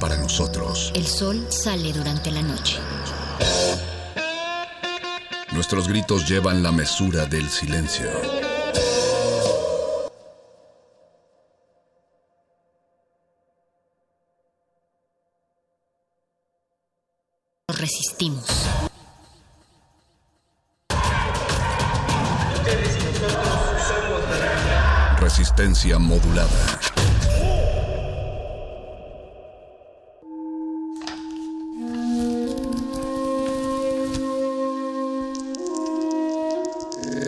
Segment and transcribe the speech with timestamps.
[0.00, 0.92] Para nosotros.
[0.94, 2.78] El sol sale durante la noche.
[5.52, 8.08] Nuestros gritos llevan la mesura del silencio.
[17.66, 18.46] Resistimos.
[25.20, 26.78] Resistencia modulada.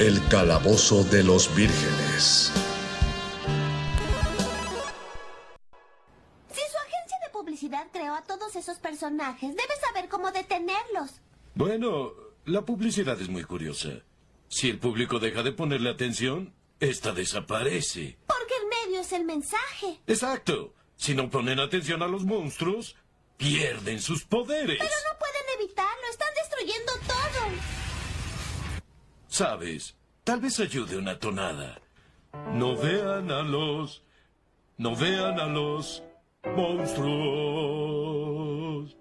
[0.00, 2.52] El calabozo de los vírgenes.
[6.50, 11.20] Si su agencia de publicidad creó a todos esos personajes, debe saber cómo detenerlos.
[11.54, 12.10] Bueno,
[12.44, 13.90] la publicidad es muy curiosa.
[14.48, 18.18] Si el público deja de ponerle atención, esta desaparece.
[18.26, 20.00] Porque el medio es el mensaje.
[20.08, 20.74] Exacto.
[20.96, 22.96] Si no ponen atención a los monstruos,
[23.36, 24.78] pierden sus poderes.
[24.80, 27.73] Pero no pueden evitarlo, están destruyendo todo.
[29.34, 31.80] Sabes, tal vez ayude una tonada.
[32.52, 34.00] No vean a los...
[34.78, 36.04] No vean a los
[36.54, 36.94] monstruos.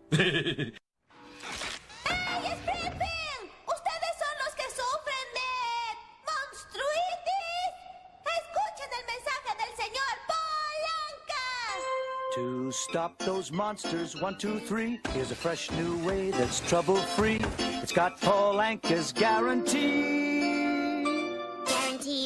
[0.09, 0.73] ¡Ey,
[2.63, 3.45] Springfield!
[3.67, 5.51] Ustedes son los que sufren de...
[6.25, 7.73] monstruitis.
[8.39, 11.45] Escuchen el mensaje del señor Polanca.
[12.33, 15.00] To stop those monsters, one, two, three.
[15.13, 17.39] Here's a fresh new way that's trouble free.
[17.83, 20.12] It's got Paul Anka's guarantee.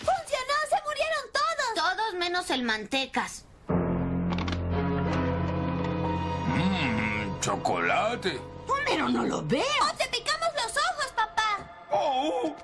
[0.02, 0.58] ¡Funcionó!
[0.68, 1.76] ¡Se murieron todos!
[1.76, 3.46] Todos menos el mantecas.
[7.46, 8.42] Chocolate.
[8.88, 9.62] Pero no lo veo.
[9.84, 11.60] ¡Oh, te picamos los ojos, papá!
[11.92, 12.56] Oh.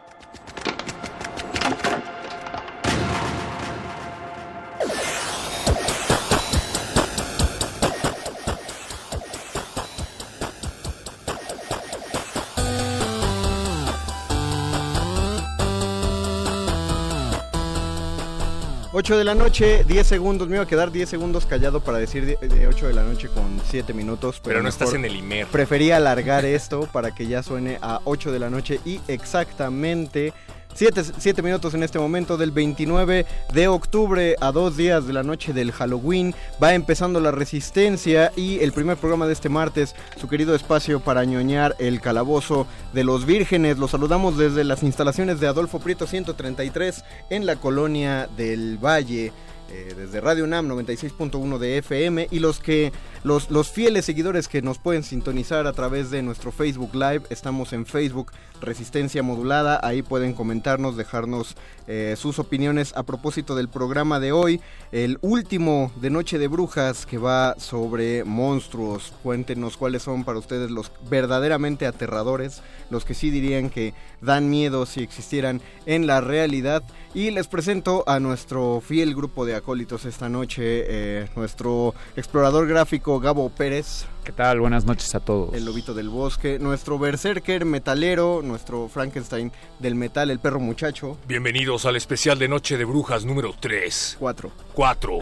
[19.02, 20.48] Ocho de la noche, 10 segundos.
[20.48, 23.30] Me iba a quedar 10 segundos callado para decir de, de 8 de la noche
[23.30, 24.40] con 7 minutos.
[24.44, 25.48] Pero no estás en el IMER.
[25.48, 30.34] Prefería alargar esto para que ya suene a 8 de la noche y exactamente
[30.74, 35.54] 7, minutos en este momento del 29 de octubre a dos días de la noche
[35.54, 36.34] del Halloween.
[36.62, 41.26] Va empezando la resistencia y el primer programa de este martes, su querido espacio para
[41.26, 43.78] ñoñar el calabozo de los vírgenes.
[43.78, 49.32] Los saludamos desde las instalaciones de Adolfo Prieto 133 en la colonia del Valle.
[49.72, 52.92] Eh, desde Radio UNAM 96.1 de FM y los que
[53.24, 57.72] los, los fieles seguidores que nos pueden sintonizar a través de nuestro Facebook Live, estamos
[57.72, 61.56] en Facebook Resistencia Modulada, ahí pueden comentarnos, dejarnos
[61.88, 64.62] eh, sus opiniones a propósito del programa de hoy,
[64.92, 70.72] el último de Noche de Brujas que va sobre monstruos, cuéntenos cuáles son para ustedes
[70.72, 76.84] los verdaderamente aterradores, los que sí dirían que dan miedo si existieran en la realidad.
[77.14, 83.20] Y les presento a nuestro fiel grupo de acólitos esta noche, eh, nuestro explorador gráfico
[83.20, 84.06] Gabo Pérez.
[84.24, 84.60] ¿Qué tal?
[84.60, 85.52] Buenas noches a todos.
[85.56, 91.18] El lobito del bosque, nuestro berserker metalero, nuestro Frankenstein del metal, el perro muchacho.
[91.28, 94.18] Bienvenidos al especial de Noche de Brujas número 3.
[94.20, 94.52] 4.
[94.74, 95.20] 4.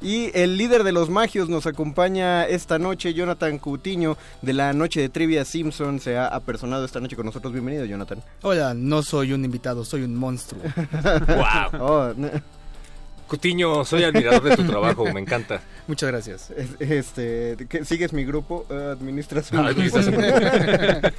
[0.00, 5.02] y, el líder de los magios nos acompaña esta noche, Jonathan Coutinho, de la Noche
[5.02, 6.00] de Trivia Simpson.
[6.00, 7.52] Se ha apersonado esta noche con nosotros.
[7.52, 8.22] Bienvenido, Jonathan.
[8.40, 10.62] Hola, no soy un invitado, soy un monstruo.
[11.74, 11.80] ¡Wow!
[11.82, 12.14] Oh.
[13.30, 15.60] Cutiño, soy admirador de tu trabajo, me encanta.
[15.86, 16.50] Muchas gracias.
[16.50, 18.66] Es- Este, ¿qué- ¿Sigues mi grupo?
[18.68, 19.64] Eh, administración.
[19.64, 19.70] Ah.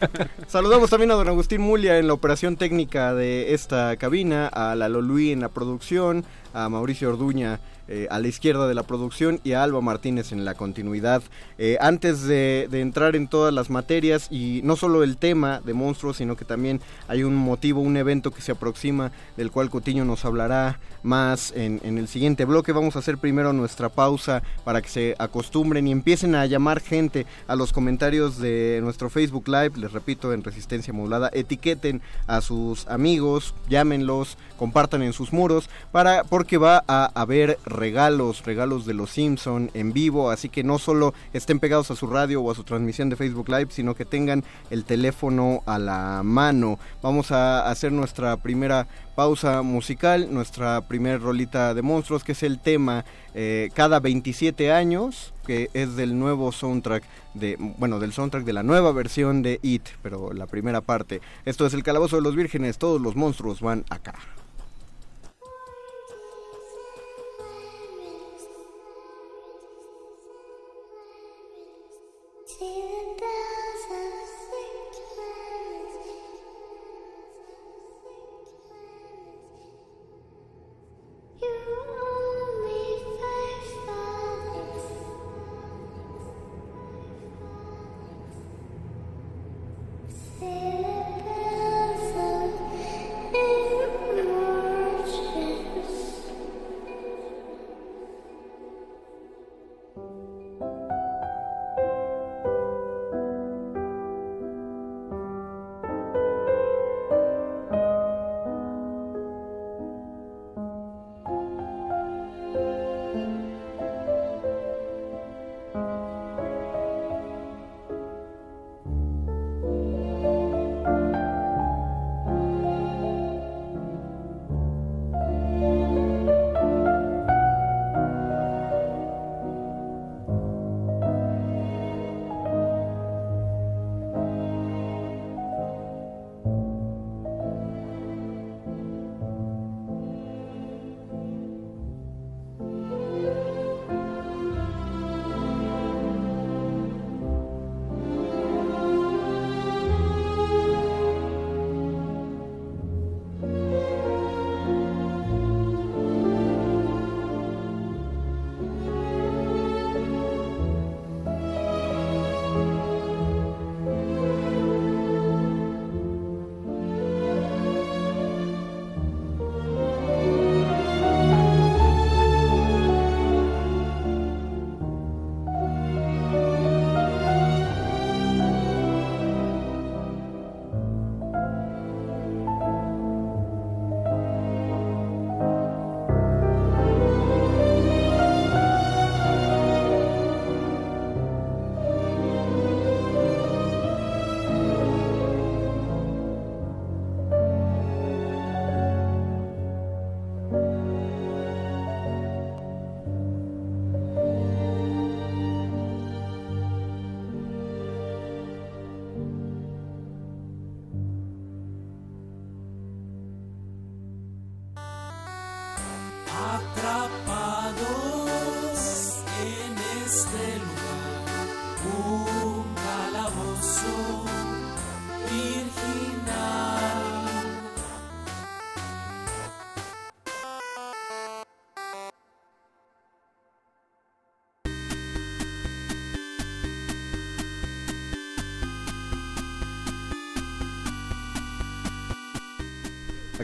[0.48, 4.90] Saludamos también a don Agustín Mulia en la operación técnica de esta cabina, a la
[4.90, 7.62] Lolui en la producción, a Mauricio Orduña
[7.94, 11.22] eh, a la izquierda de la producción y a Alba Martínez en la continuidad.
[11.58, 16.16] Eh, antes de, entrar en todas las materias y no solo el tema de monstruos,
[16.16, 16.80] sino que también
[17.10, 21.82] hay un motivo, un evento que se aproxima, del cual Cotiño nos hablará más en,
[21.84, 22.72] en el siguiente bloque.
[22.72, 27.26] Vamos a hacer primero nuestra pausa para que se acostumbren y empiecen a llamar gente
[27.48, 29.72] a los comentarios de nuestro Facebook Live.
[29.76, 36.24] Les repito, en Resistencia Modulada, etiqueten a sus amigos, llámenlos, compartan en sus muros, para,
[36.24, 41.16] porque va a haber regalos, regalos de los Simpson en vivo, así que no solo
[41.34, 44.44] estén pegados a su radio o a su transmisión de Facebook Live, sino que tengan
[44.70, 46.78] el teléfono a la mano.
[47.02, 52.60] Vamos a hacer nuestra primera pausa musical, nuestra primer rolita de monstruos, que es el
[52.60, 58.54] tema eh, cada 27 años, que es del nuevo soundtrack de, bueno, del soundtrack de
[58.54, 61.20] la nueva versión de It, pero la primera parte.
[61.46, 64.14] Esto es el Calabozo de los Vírgenes, todos los monstruos van acá.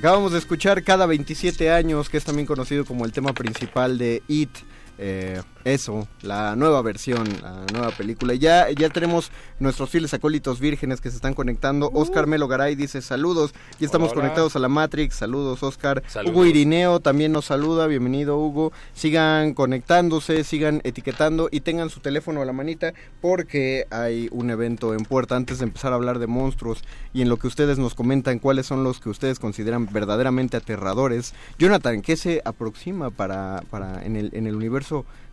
[0.08, 4.24] Acabamos de escuchar cada 27 años, que es también conocido como el tema principal de
[4.30, 4.50] It,
[4.98, 8.34] eh, eso, la nueva versión, la nueva película.
[8.34, 11.92] Ya, ya tenemos nuestros fieles acólitos vírgenes que se están conectando.
[11.94, 13.54] Oscar Melo Garay dice saludos.
[13.80, 14.22] Ya estamos Hola.
[14.22, 15.16] conectados a la Matrix.
[15.16, 16.04] Saludos, Oscar.
[16.08, 16.34] Saludos.
[16.34, 17.88] Hugo Irineo también nos saluda.
[17.88, 18.72] Bienvenido, Hugo.
[18.94, 24.94] Sigan conectándose, sigan etiquetando y tengan su teléfono a la manita porque hay un evento
[24.94, 25.36] en puerta.
[25.36, 28.66] Antes de empezar a hablar de monstruos y en lo que ustedes nos comentan cuáles
[28.66, 31.34] son los que ustedes consideran verdaderamente aterradores.
[31.60, 34.87] Jonathan, ¿qué se aproxima para, para en, el, en el universo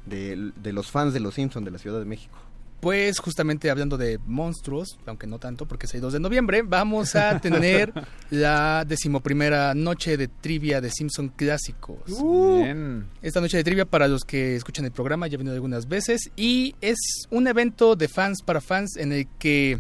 [0.07, 2.39] de, de los fans de Los Simpson de la Ciudad de México?
[2.85, 7.17] Pues justamente hablando de monstruos, aunque no tanto porque es el 2 de noviembre, vamos
[7.17, 7.95] a tener
[8.31, 11.97] la decimoprimera noche de trivia de Simpson clásicos.
[12.07, 13.07] Bien.
[13.23, 16.31] Esta noche de trivia para los que escuchan el programa ya he venido algunas veces
[16.37, 16.99] y es
[17.31, 19.79] un evento de fans para fans en el que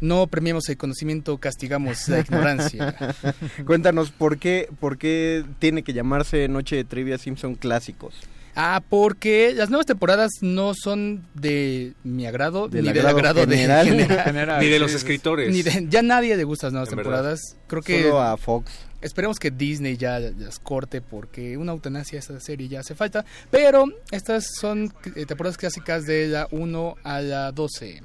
[0.00, 2.96] no premiamos el conocimiento, castigamos la ignorancia.
[3.64, 8.14] Cuéntanos, ¿por qué, ¿por qué tiene que llamarse Noche de Trivia Simpson Clásicos?
[8.54, 13.46] Ah, porque las nuevas temporadas no son de mi agrado, Del ni del agrado agrado
[13.46, 13.86] de general.
[14.24, 14.60] general.
[14.60, 15.52] Ni de los escritores.
[15.52, 17.10] Ni de- ya nadie le gusta las nuevas En verdad.
[17.12, 17.40] temporadas.
[17.68, 18.72] Creo que Solo a Fox.
[19.00, 23.24] esperemos que Disney ya las corte porque una eutanasia a esta serie ya hace falta.
[23.50, 28.02] Pero estas son eh, temporadas clásicas de la 1 a la 12.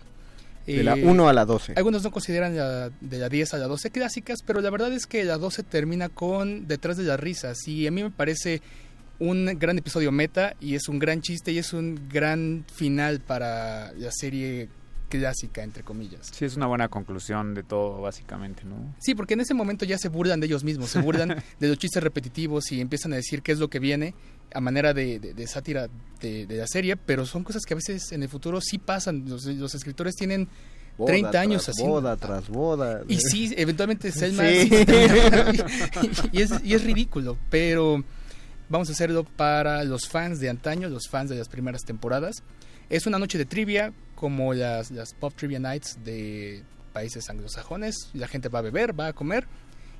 [0.67, 1.73] De la Eh, 1 a la 12.
[1.75, 5.05] Algunos no consideran la, de la 10 a la 12 clásicas, pero la verdad es
[5.05, 8.61] que la 12 termina con Detrás de las risas y a mí me parece
[9.19, 13.91] un gran episodio meta y es un gran chiste y es un gran final para
[13.93, 14.67] la serie
[15.09, 16.27] clásica, entre comillas.
[16.33, 18.95] Sí, es una buena conclusión de todo, básicamente, ¿no?
[18.99, 21.29] Sí, porque en ese momento ya se burlan de ellos mismos, se burlan
[21.59, 24.13] de los chistes repetitivos y empiezan a decir qué es lo que viene
[24.53, 25.87] a manera de, de- de sátira
[26.19, 29.25] de, de la serie, pero son cosas que a veces en el futuro sí pasan.
[29.29, 30.47] Los, los escritores tienen
[30.97, 31.93] Boda 30 años haciendo...
[31.93, 33.01] Boda tras boda.
[33.07, 34.69] Y sí, eventualmente Selma Sí.
[36.31, 38.03] y es, y es ridículo, pero
[38.69, 42.43] vamos a hacerlo para los fans de antaño, los fans de las primeras temporadas.
[42.89, 48.09] Es una noche de trivia, como las, Pop Trivia Nights de países anglosajones.
[48.13, 49.47] La gente va a beber, va a comer,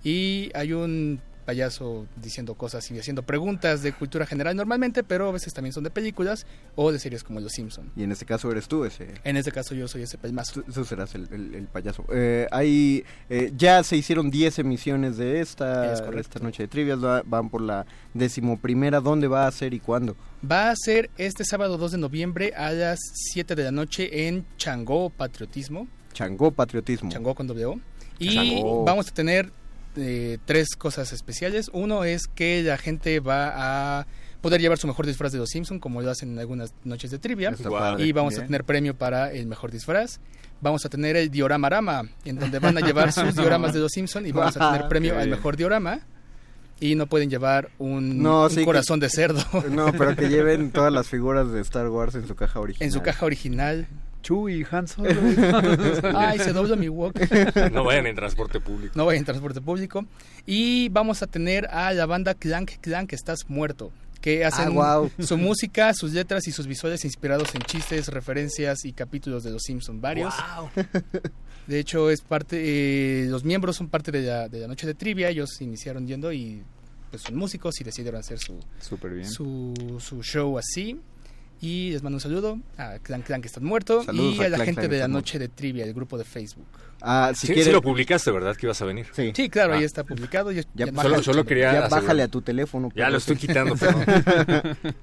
[0.04, 5.32] y hay un payaso diciendo cosas y haciendo preguntas de cultura general normalmente, pero a
[5.32, 7.92] veces también son de películas o de series como Los Simpson.
[7.96, 9.08] Y en este caso eres tú ese.
[9.24, 10.62] En este caso yo soy ese pelmazo.
[10.62, 12.04] Tú, tú serás el, el- el payaso.
[12.12, 17.04] Eh, hay, eh, ya se hicieron 10 emisiones de esta, Es esta noche de trivias.
[17.04, 19.00] va- van por la decimoprimera.
[19.00, 20.16] ¿Dónde va a ser y cuándo?
[20.50, 23.00] Va a ser este sábado 2 de noviembre a las
[23.32, 25.88] 7 de la noche en Changó Patriotismo.
[26.14, 27.10] Changó Patriotismo.
[27.12, 27.80] Changó con O.
[28.18, 28.84] Y Changó.
[28.86, 29.52] vamos a tener
[29.98, 31.70] eh, tres cosas especiales.
[31.74, 34.08] Uno es que la gente va a
[34.42, 37.20] poder llevar su mejor disfraz de los Simpson, como lo hacen en algunas noches de
[37.20, 37.54] trivia.
[37.98, 40.20] Y vamos a tener premio para el mejor disfraz.
[40.62, 44.26] Vamos a tener el dioramarama, en donde van a llevar sus dioramas de los Simpson
[44.26, 46.00] y vamos a tener premio Qué al mejor diorama.
[46.80, 49.42] Y no pueden llevar un, No, un sí que- corazón de cerdo.
[49.72, 52.86] No, pero que lleven todas las figuras de Star Wars en su caja original.
[52.86, 53.88] En su caja original.
[54.26, 55.10] Chuy, Han Solo.
[56.16, 57.14] Ay, se dobla mi wok.
[57.72, 58.94] No vayan en transporte público.
[58.98, 60.04] No vayan en transporte público.
[60.48, 63.92] Y vamos a tener a la banda Clank Clank Estás Muerto.
[64.22, 68.94] Que hacen Ah, su música, sus letras y sus visuales inspirados en chistes, referencias y
[68.94, 70.34] capítulos de Los Simpson varios.
[71.68, 72.58] De hecho, es parte,
[73.24, 75.30] eh, los miembros son parte de la, de la noche de trivia.
[75.30, 76.64] Ellos iniciaron yendo y
[77.12, 79.30] pues son músicos y decidieron hacer su, Súper bien.
[79.30, 81.00] su, su show así.
[81.66, 84.50] Y les mando un saludo a Clan Clan que están muerto Saludos y a a
[84.50, 86.68] la Clan gente Clan de la noche de trivia, el grupo de Facebook.
[87.08, 88.56] Ah, si sí, quieres- sí lo publicaste, ¿verdad?
[88.56, 89.06] Que ibas a venir.
[89.14, 89.32] Sí.
[89.36, 89.78] Sí, claro, Ah.
[89.78, 90.52] ahí está publicado.
[90.52, 91.24] Ya, Ya, ya Solo, bájale.
[91.24, 92.90] solo quería ya bájale a tu teléfono.
[92.96, 94.00] Ya lo estoy quitando, pero...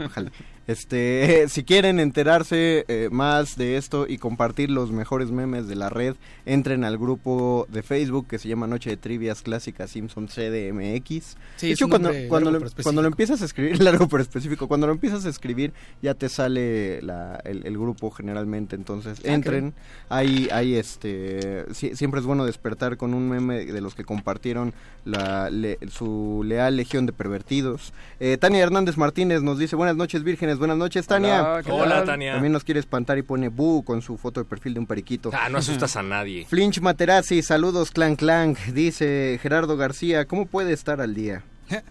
[0.06, 0.30] Ojalá.
[0.66, 5.88] Este, si quieren enterarse eh, más de esto y compartir los mejores memes de la
[5.90, 6.14] red,
[6.46, 11.36] entren al grupo de Facebook que se llama Noche de Trivias Clásicas Simpson CDMX.
[11.56, 13.80] Sí, de es hecho, un cuando, cuando, largo lo, pero cuando lo empiezas a escribir,
[13.82, 18.10] largo pero específico, cuando lo empiezas a escribir ya te sale la- el, el grupo
[18.10, 19.74] generalmente, entonces Ah, entren,
[20.08, 24.72] hay, hay este, si- siempre es bueno despertar con un meme de los que compartieron
[25.04, 27.92] la, le- su leal legión de pervertidos.
[28.20, 31.42] Eh, Tania Hernández Martínez nos dice, buenas noches vírgenes, buenas noches Tania.
[31.42, 32.04] Hola, ¿qué Hola?
[32.04, 32.32] Tania.
[32.34, 35.30] También nos quiere espantar y pone bu con su foto de perfil de un periquito.
[35.32, 36.44] Ah, no asustas a nadie.
[36.48, 41.42] Flinch Materazzi, saludos Clan Clan, dice Gerardo García, ¿cómo puede estar al día?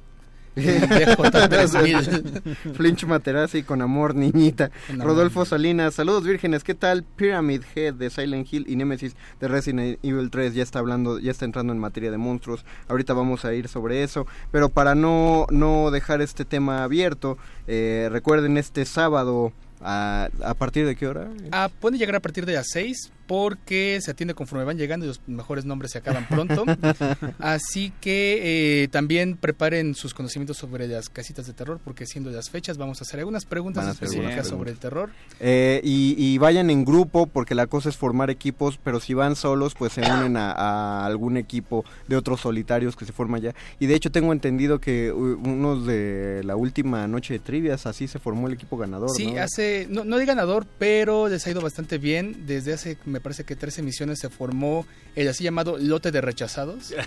[0.56, 2.56] DJ3000.
[2.76, 4.70] Flinch Materazzi con amor, niñita.
[4.88, 5.08] Con amor.
[5.08, 7.04] Rodolfo Salinas, saludos vírgenes, ¿qué tal?
[7.04, 11.32] Pyramid Head de Silent Hill y Nemesis de Resident Evil 3 ya está hablando, ya
[11.32, 12.66] está entrando en materia de monstruos.
[12.88, 18.10] Ahorita vamos a ir sobre eso, pero para no, no dejar este tema abierto, eh,
[18.12, 21.30] recuerden este sábado, a, ¿a partir de qué hora?
[21.52, 25.08] Ah, pueden llegar a partir de las 6, porque se atiende conforme van llegando y
[25.08, 26.66] los mejores nombres se acaban pronto.
[27.40, 32.50] Así que eh, también preparen sus conocimientos sobre las casitas de terror, porque siendo las
[32.50, 35.12] fechas vamos a hacer algunas preguntas específicas algunas sobre el terror.
[35.40, 39.38] Eh, y, y vayan en grupo porque la cosa es formar equipos, pero si van
[39.38, 43.56] solos pues se unen a, a algún equipo de otros solitarios que se forman ya.
[43.80, 48.20] Y de hecho tengo entendido que unos de la última noche de trivias así se
[48.20, 49.10] formó el equipo ganador.
[49.16, 49.42] Sí, ¿no?
[49.42, 52.46] hace, no, no de ganador, pero les ha ido bastante bien.
[52.46, 54.86] Desde hace, me parece que tres emisiones se formó
[55.16, 56.94] el así llamado lote de rechazados.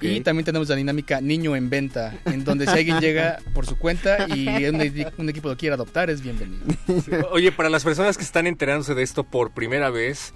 [0.00, 3.78] Y también tenemos la dinámica niño en venta, en donde si alguien llega por su
[3.78, 4.80] cuenta y un,
[5.28, 6.64] equipo lo quiere adoptar, es bienvenido.
[7.32, 10.34] Oye, para las personas que están enterándose de esto por primera vez,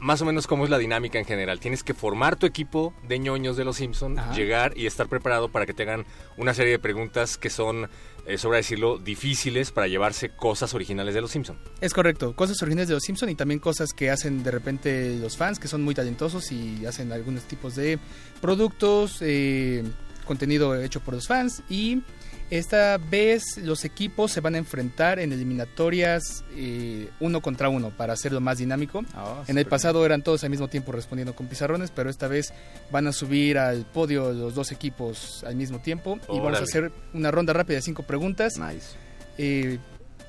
[0.00, 1.60] más o menos cómo es la dinámica en general.
[1.60, 4.34] Tienes que formar tu equipo de ñoños de los Simpson, Ajá.
[4.34, 7.88] llegar y estar preparado para que te hagan una serie de preguntas que son,
[8.26, 11.58] eh, sobre decirlo, difíciles para llevarse cosas originales de los Simpson.
[11.80, 15.36] Es correcto, cosas originales de los Simpson y también cosas que hacen de repente los
[15.36, 17.98] fans, que son muy talentosos y hacen algunos tipos de
[18.40, 19.84] productos, eh,
[20.24, 22.02] contenido hecho por los fans y
[22.50, 28.12] esta vez los equipos se van a enfrentar en eliminatorias eh, uno contra uno para
[28.12, 29.04] hacerlo más dinámico.
[29.14, 32.52] Ah, en el pasado eran todos al mismo tiempo respondiendo con pizarrones, pero esta vez
[32.90, 36.90] van a subir al podio los dos equipos al mismo tiempo y vamos a hacer
[37.14, 38.58] una ronda rápida de cinco preguntas.
[38.58, 38.96] Nice.
[39.38, 39.78] Eh,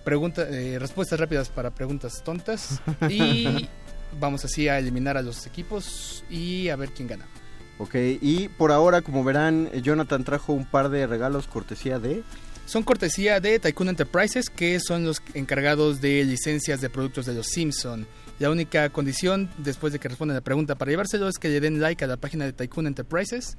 [0.04, 3.68] pregunta, eh, respuestas rápidas para preguntas tontas y
[4.20, 7.26] vamos así a eliminar a los equipos y a ver quién gana.
[7.82, 12.22] Ok, y por ahora, como verán, Jonathan trajo un par de regalos cortesía de...
[12.68, 17.48] Son cortesía de Tycoon Enterprises, que son los encargados de licencias de productos de los
[17.48, 18.06] Simpson.
[18.38, 21.82] La única condición, después de que respondan la pregunta para llevárselo, es que le den
[21.82, 23.58] like a la página de Tycoon Enterprises.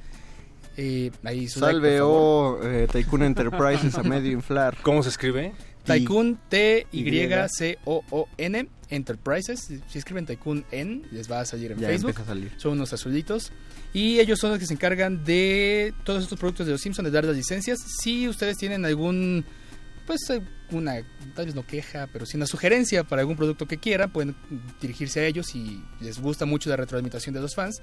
[0.77, 4.77] Eh, ahí su like, Salve o eh, Tycoon Enterprises a medio inflar.
[4.83, 5.53] ¿Cómo se escribe?
[5.85, 9.69] Tycoon T-Y-C-O-O-N Enterprises.
[9.89, 12.11] Si escriben Tycoon N, les va a salir en Ya Facebook.
[12.11, 12.53] empieza a salir.
[12.57, 13.51] Son unos azulitos.
[13.93, 17.11] Y ellos son los que se encargan de todos estos productos de los Simpsons, de
[17.11, 17.79] dar las licencias.
[18.01, 19.45] Si ustedes tienen algún,
[20.07, 20.21] pues,
[20.71, 20.95] una,
[21.35, 24.35] tal vez no queja, pero si una sugerencia para algún producto que quieran, pueden
[24.81, 27.83] dirigirse a ellos y les gusta mucho la retroalimentación de los fans.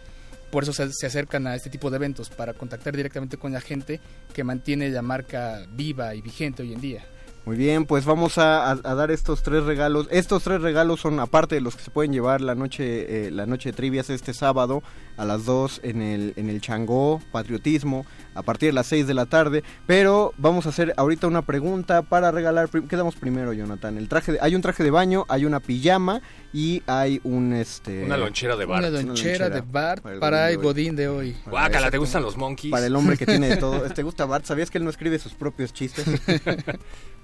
[0.52, 4.00] Por eso se, acercan a este tipo de eventos, para contactar directamente con la gente
[4.34, 7.06] que mantiene la marca viva y vigente hoy en día.
[7.46, 10.08] Muy bien, pues vamos a, a- a dar estos tres regalos.
[10.12, 13.46] Estos tres regalos son aparte de los que se pueden llevar la noche, eh, la
[13.46, 14.82] noche de trivias este sábado
[15.20, 19.14] a las 2 en el, en el Changó, Patriotismo, a partir de las 6 de
[19.14, 19.64] la tarde.
[19.86, 22.70] Pero vamos a hacer ahorita una pregunta para regalar.
[22.70, 23.98] ¿Qué damos primero, Jonathan?
[23.98, 26.22] El traje de- hay un traje de baño, hay una pijama
[26.54, 28.80] y hay un este Una lonchera de bar.
[28.80, 31.36] Una lonchera de Bart para el para el Godín de hoy.
[31.46, 32.72] Guácala, ¿te gustan los monkeys?
[32.72, 33.82] Para el hombre que tiene de todo.
[33.94, 34.46] ¿Te gusta Bart?
[34.46, 36.06] ¿Sabías que él no escribe sus propios chistes?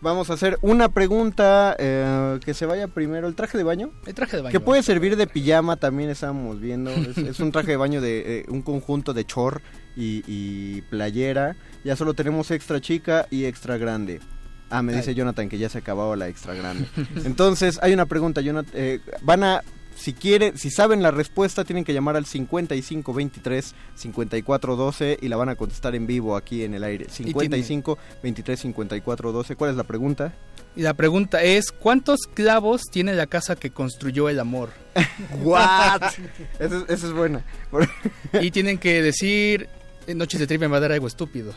[0.01, 3.27] Vamos a hacer una pregunta eh, que se vaya primero.
[3.27, 3.91] ¿El traje de baño?
[4.05, 4.51] El traje de baño.
[4.51, 6.91] Que puede servir de pijama, también estábamos viendo.
[6.91, 9.61] Es, es un traje de baño de eh, un conjunto de chor
[9.95, 11.55] y, y playera.
[11.83, 14.19] Ya solo tenemos extra chica y extra grande.
[14.69, 15.13] Ah, me dice.
[15.13, 16.87] Jonathan que ya se acabó la extra grande.
[17.23, 18.71] Entonces, hay una pregunta, Jonathan.
[18.75, 19.61] eh, van a,
[19.95, 25.49] si quieren, si saben la respuesta, tienen que llamar al 5523 5412 y la van
[25.49, 27.07] a contestar en vivo aquí en el aire.
[27.09, 29.55] 55 23 54 12.
[29.55, 30.33] ¿Cuál es la pregunta?
[30.75, 34.69] Y la pregunta es, ¿cuántos clavos tiene la casa que construyó el amor?
[35.41, 36.01] What?
[36.59, 37.45] Esa es, esa es buena.
[38.41, 39.69] y tienen que decir,
[40.05, 41.53] "En Noches de Trivia me va a dar algo estúpido.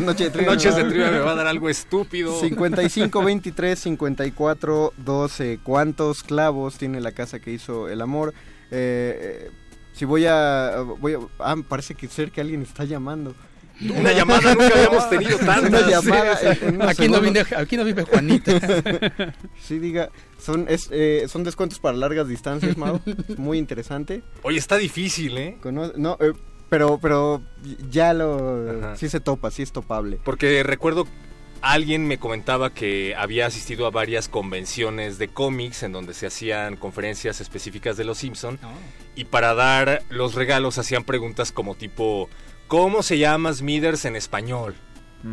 [0.00, 0.52] Noche de trivia.
[0.52, 2.38] Noches de trivia me va a dar algo estúpido.
[2.40, 5.58] 55 23 54 12.
[5.62, 8.34] ¿Cuántos clavos tiene la casa que hizo el amor?
[8.70, 9.50] Eh, eh,
[9.92, 11.18] si voy a, voy a.
[11.40, 13.34] Ah, parece que ser que alguien está llamando.
[13.80, 15.82] Una llamada, nunca habíamos tenido tantas.
[15.82, 16.38] Una llamada.
[16.42, 18.52] en- en unos Aquí no, vive, aquí no vive Juanita.
[19.62, 20.10] Sí, diga.
[20.38, 23.00] Son, es, eh, son descuentos para largas distancias, Mau.
[23.28, 24.22] Es muy interesante.
[24.42, 25.56] Oye, está difícil, ¿eh?
[25.62, 26.32] Cono- no, eh,
[26.68, 27.42] pero, pero
[27.90, 28.78] ya lo.
[28.82, 28.96] Ajá.
[28.96, 30.20] Sí se topa, sí es topable.
[30.24, 31.06] Porque recuerdo
[31.62, 36.76] alguien me comentaba que había asistido a varias convenciones de cómics en donde se hacían
[36.76, 38.58] conferencias específicas de los Simpson
[39.16, 42.28] y para dar los regalos hacían preguntas como tipo
[42.68, 44.74] ¿cómo se llama Smithers en español?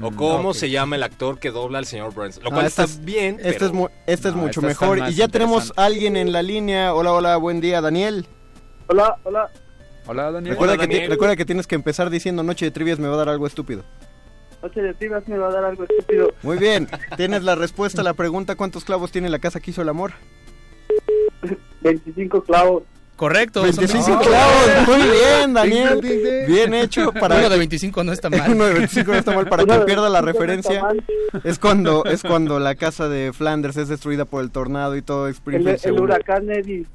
[0.01, 0.55] O cómo ok.
[0.55, 2.41] se llama el actor que dobla al señor Burns.
[2.41, 3.35] Lo cual está es- bien.
[3.39, 4.99] Este pero- es, mu- este es No, mucho mejor.
[5.09, 6.93] Y ya tenemos a alguien en la línea.
[6.93, 8.25] Hola, hola, buen día, Daniel.
[8.87, 9.49] Hola, hola.
[10.07, 10.53] Hola, Daniel.
[10.53, 11.11] Recuerda, Hola, que Daniel.
[11.11, 13.83] recuerda que tienes que empezar diciendo Noche de Trivias me va a dar algo estúpido.
[14.63, 16.31] Noche de trivias me va a dar algo estúpido.
[16.43, 19.81] Muy bien, tienes la respuesta a la pregunta ¿cuántos clavos tiene la casa que hizo
[19.81, 20.13] el amor?
[21.81, 22.83] 25 clavos.
[23.21, 23.59] Correcto.
[23.63, 28.31] son 25 25 clavos, muy bien Daniel, bien hecho para Uno de 25 no está
[28.31, 28.51] mal.
[28.51, 31.41] Uno de 25 no está mal para que pierda la 25 no está referencia.
[31.43, 35.27] Es cuando es cuando la casa de Flanders es destruida por el tornado y todo
[35.27, 36.01] El, Springfield el hunde.
[36.03, 36.85] huracán Eddie.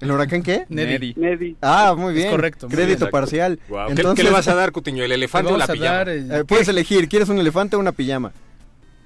[0.00, 0.64] ¿El huracán qué?
[0.68, 1.14] Neddy.
[1.16, 1.56] Neddy.
[1.62, 2.26] Ah, muy bien.
[2.26, 3.10] Es correcto, muy Crédito bien.
[3.12, 3.60] parcial.
[3.68, 5.04] Guau, ¿qué- qué le vas a dar, Cutiño?
[5.04, 5.90] ¿El elefante Le o la pijama?
[5.96, 8.32] dar el- Eh, puedes elegir, ¿quieres un elefante o una pijama?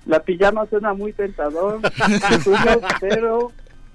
[0.06, 1.80] La pijama suena muy tentador,
[3.00, 3.52] pero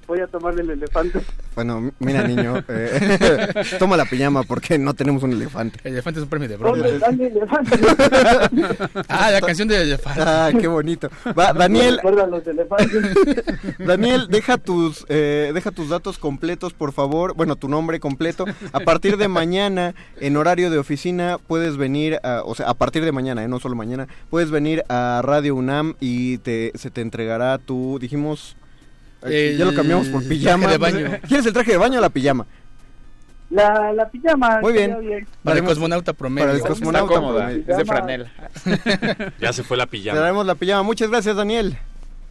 [0.08, 1.20] voy a tomarle el elefante.
[1.56, 5.80] Bueno, mira niño, eh, toma la pijama porque no tenemos un elefante.
[5.84, 6.78] El elefante es un premio de broma.
[6.88, 7.32] Elefante.
[9.10, 10.22] Ah, la canción del elefante.
[10.24, 11.10] Ah, qué bonito.
[11.38, 12.44] Va, Daniel, los.
[13.80, 17.34] Daniel, deja tus, eh, deja tus datos completos, por favor.
[17.36, 18.46] Bueno, tu nombre completo.
[18.74, 23.04] A partir de mañana, en horario de oficina, puedes venir, a- o sea, a partir
[23.04, 27.02] de mañana, eh, no solo mañana, puedes venir a Radio UNAM y te, se te
[27.02, 28.56] entregará tu, dijimos,
[29.30, 30.68] ya lo cambiamos por El pijama.
[30.68, 31.18] traje de baño.
[31.28, 32.46] ¿Quieres el traje de baño o la pijama?
[33.50, 34.60] La, la pijama.
[34.62, 35.26] Muy bien.
[35.44, 36.44] Para el cosmonauta promedio.
[36.48, 37.64] Para el Está cosmonauta cómoda, promedio.
[37.72, 38.32] es de franela.
[39.40, 40.20] Ya se fue la pijama.
[40.20, 40.84] daremos la pijama.
[40.84, 41.78] Muchas gracias, Daniel.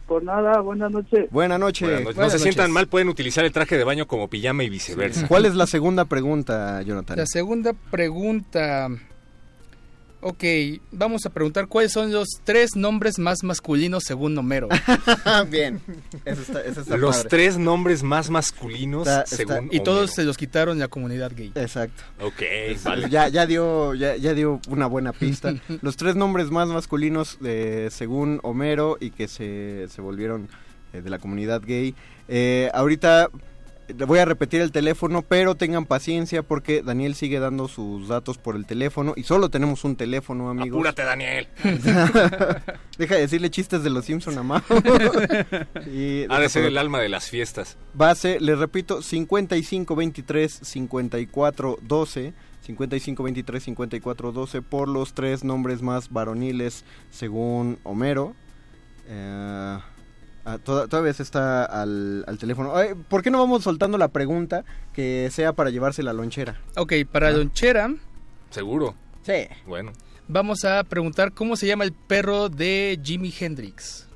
[0.07, 1.25] Por nada, buenas noches.
[1.31, 1.87] Buenas noches.
[1.89, 2.03] Buenas.
[2.05, 5.27] No Buenas se sientan mal, pueden utilizar el traje de baño como pijama y viceversa.
[5.27, 7.17] ¿Cuál es la segunda pregunta, Jonathan?
[7.17, 8.87] La segunda pregunta.
[10.19, 10.43] Ok,
[10.91, 14.67] vamos a preguntar cuáles son los tres nombres más masculinos según Homero.
[15.51, 15.79] Bien.
[16.25, 17.29] Eso está, eso está Los padre.
[17.29, 20.13] tres nombres más masculinos Está- está- según y todos Homero.
[20.15, 21.51] se los quitaron la comunidad gay.
[21.53, 22.01] Exacto.
[22.19, 22.41] Ok,
[22.83, 23.09] vale.
[23.11, 25.53] Ya, ya dio, ya, ya dio una buena pista.
[25.81, 30.49] Los tres nombres más masculinos de, según Homero y que se, se volvieron
[30.93, 31.93] eh, de la comunidad gay.
[32.27, 33.29] Eh, ahorita
[33.93, 38.55] voy a repetir el teléfono, pero tengan paciencia porque Daniel sigue dando sus datos por
[38.55, 40.77] el teléfono y solo tenemos un teléfono, amigos.
[40.77, 41.47] Apúrate, Daniel.
[42.97, 44.61] Deja de decirle chistes de los Simpson a Mao.
[45.91, 47.77] Y Ha de ser el alma de las fiestas.
[47.93, 58.35] Base, les repito, 5523 5412 5523 5412 por los tres nombres más varoniles según Homero.
[59.07, 59.77] Eh,
[60.47, 62.75] ah, toda- todavía se está al, al teléfono.
[62.75, 66.59] Ay, ¿Por qué no vamos soltando la pregunta que sea para llevarse la lonchera?
[66.75, 67.93] Ok, para lonchera
[68.49, 68.95] ¿Seguro?
[69.23, 69.47] Sí.
[69.67, 69.91] Bueno.
[70.27, 74.06] vamos a preguntar cómo se llama el perro de Jimi Hendrix.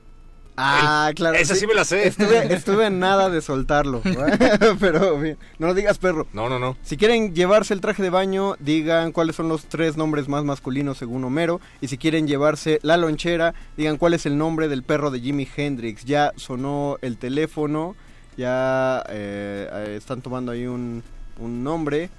[0.63, 1.37] Ah, claro.
[1.37, 2.07] Esa sí me la sé.
[2.07, 4.01] Estuve, estuve en nada de soltarlo.
[4.79, 6.27] Pero bien, no lo digas perro.
[6.33, 6.77] No, no, no.
[6.83, 10.97] Si quieren llevarse el traje de baño, digan cuáles son los tres nombres más masculinos
[10.97, 11.59] según Homero.
[11.81, 15.47] Y si quieren llevarse la lonchera, digan cuál es el nombre del perro de Jimi
[15.55, 16.05] Hendrix.
[16.05, 17.95] Ya sonó el teléfono,
[18.37, 21.03] ya eh, eh, están tomando ahí un,
[21.39, 22.09] un nombre.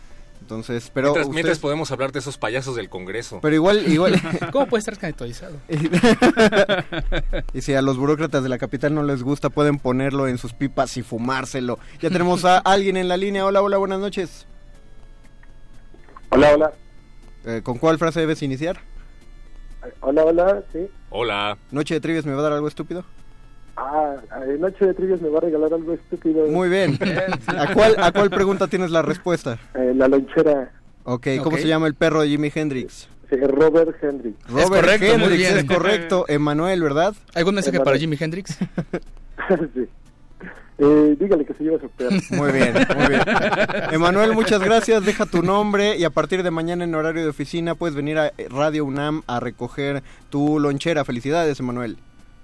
[0.42, 3.38] Entonces, pero mientras, ustedes- mientras podemos hablar de esos payasos del Congreso.
[3.40, 4.20] pero igual, igual.
[4.52, 5.56] ¿Cómo puede estar actualizado?
[7.54, 10.52] y si a los burócratas de la capital no les gusta, pueden ponerlo en sus
[10.52, 11.78] pipas y fumárselo.
[12.00, 13.46] Ya tenemos a alguien en la línea.
[13.46, 14.46] Hola, hola, buenas noches.
[16.30, 16.72] Hola, hola.
[17.44, 18.80] Eh, ¿Con cuál frase debes iniciar?
[20.00, 20.88] Hola, hola, sí.
[21.10, 21.56] Hola.
[21.70, 23.04] ¿Noche de trivias me va a dar algo estúpido?
[23.76, 26.46] Ah, en Noche de Trivias me va a regalar algo estúpido.
[26.48, 26.98] Muy bien.
[27.46, 29.58] ¿A cuál, ¿A cuál pregunta tienes la respuesta?
[29.74, 30.70] Eh, la lonchera.
[31.04, 31.62] Ok, ¿cómo Ok.
[31.62, 33.08] se llama el perro de Jimi Hendrix?
[33.30, 34.34] Robert Henry.
[34.46, 35.56] Robert correcto, muy Hendrix, bien.
[35.58, 36.24] es correcto.
[36.28, 37.14] Emanuel, ¿verdad?
[37.34, 37.84] ¿Algún mensaje Emanuel.
[37.94, 38.58] para Jimi Hendrix?
[39.74, 39.88] sí.
[40.78, 42.16] Eh, dígale que se lleva su perro.
[42.30, 43.22] Muy bien, muy bien.
[43.92, 45.04] Emanuel, muchas gracias.
[45.06, 48.32] Deja tu nombre y a partir de mañana en horario de oficina puedes venir a
[48.50, 51.04] Radio UNAM a recoger tu lonchera.
[51.04, 51.96] Felicidades, Emanuel.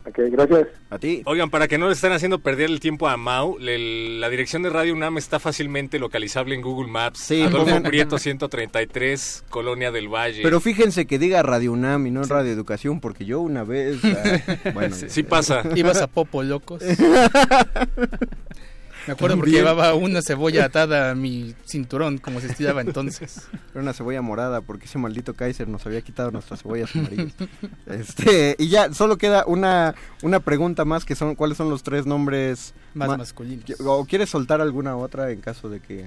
[0.09, 0.69] Ok, gracias.
[0.91, 1.23] A ti.
[1.27, 4.63] Oigan, para que no le estén haciendo perder el tiempo a Mau, le- la dirección
[4.63, 7.19] de Radio UNAM está fácilmente localizable en Google Maps.
[7.19, 10.41] Sí, Adolfo pongan- Prieto 133, Colonia del Valle.
[10.43, 13.99] Pero fíjense que diga Radio UNAM y no Radio Educación, porque yo una vez...
[14.05, 15.63] ah, bueno, Sí, sí pasa.
[15.75, 16.83] Ibas a Popo Locos.
[19.09, 23.49] Me acuerdo porque llevaba una cebolla atada a mi cinturón, como se estilaba entonces.
[23.73, 27.33] Era una cebolla morada porque ese maldito Kaiser nos había quitado nuestras cebollas amarillas.
[27.87, 32.05] Este, y ya solo queda una una pregunta más que son cuáles son los tres
[32.05, 33.65] nombres Más ma- masculinos.
[33.85, 36.05] ¿O quieres soltar alguna otra en caso de que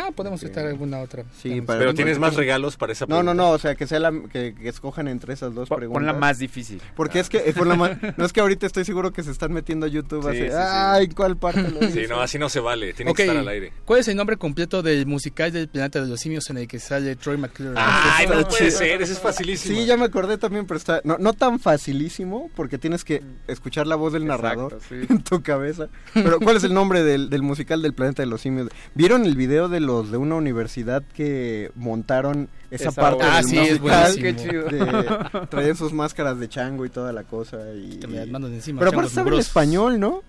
[0.00, 1.24] Ah, podemos citar alguna otra.
[1.42, 3.42] Sí, para- Pero tienes más regalos para esa No, no, pregunta.
[3.42, 5.98] no, o sea, que sea la que, que escojan entre esas dos Pon- preguntas.
[6.00, 6.80] Ponla más difícil.
[6.94, 9.30] Porque es que eh, pon la ma- no es que ahorita estoy seguro que se
[9.32, 10.54] están metiendo a YouTube Sí, así, sí, sí.
[10.56, 12.92] ay, ¿cuál parte lo Sí, dice?" no, así no se vale.
[12.92, 13.72] Tiene Ok, que estar al aire.
[13.84, 16.78] ¿cuál es el nombre completo del musical del Planeta de los Simios en el que
[16.78, 17.74] sale Troy McClure?
[17.76, 18.78] Ay, no puede chido.
[18.78, 19.76] ser, ese es facilísimo.
[19.78, 23.86] Sí, ya me acordé también, pero está no, no tan facilísimo porque tienes que escuchar
[23.86, 25.06] la voz del narrador Exacto, sí.
[25.12, 25.88] en tu cabeza.
[26.14, 28.68] Pero ¿cuál es el nombre del, del musical del Planeta de los Simios?
[28.94, 33.24] ¿Vieron el video de los de una universidad que montaron esa, Esa parte.
[33.26, 34.12] Ah, del sí, es musical?
[34.12, 34.22] buenísimo.
[34.22, 34.64] Qué chido.
[35.40, 37.98] de- traían sus máscaras de chango y toda la cosa y,
[38.48, 39.46] encima, pero aparte estaba en mugrosos.
[39.48, 40.22] español, ¿no?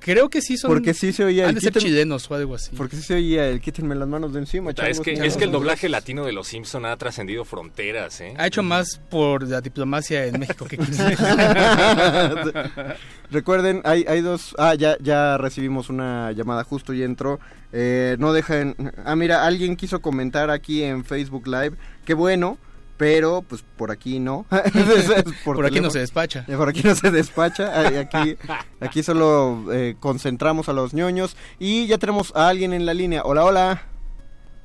[0.00, 0.70] Creo que sí son.
[0.70, 2.70] Porque sí se oía Han el de ser quiten- chilenos o algo así.
[2.76, 5.28] Porque sí se oía el quítenme las manos de encima, Puta, es, chavos, que, chavos,
[5.28, 5.62] es que el chavos.
[5.62, 8.34] doblaje latino de Los Simpson ha trascendido fronteras, ¿eh?
[8.38, 10.90] Ha hecho más por la diplomacia en México que aquí.
[13.30, 14.54] Recuerden, hay, hay dos...
[14.58, 17.38] Ah, ya, ya recibimos una llamada justo y entró.
[17.72, 18.74] Eh, no dejen...
[19.04, 21.72] Ah, mira, alguien quiso comentar aquí en Facebook Live.
[22.04, 22.58] Qué bueno,
[23.00, 24.44] pero pues por aquí no.
[25.44, 26.44] Por aquí no se despacha.
[26.46, 27.98] Eh, Por aquí no se despacha.
[27.98, 28.36] Aquí,
[28.80, 31.34] aquí solo eh, concentramos a los ñoños.
[31.58, 33.22] Y ya tenemos a alguien en la línea.
[33.24, 33.82] Hola, hola.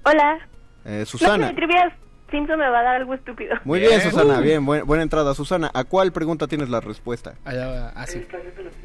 [0.04, 0.50] Hola.
[0.84, 1.56] Eh, Susana.
[1.56, 1.94] trivias
[2.32, 3.56] Simpson me va a dar algo estúpido.
[3.66, 4.42] Muy bien, Susana, Uh.
[4.42, 5.34] bien, buen- buena entrada.
[5.36, 7.36] Susana, ¿a cuál pregunta tienes la respuesta?
[7.46, 8.06] Allá va, ah.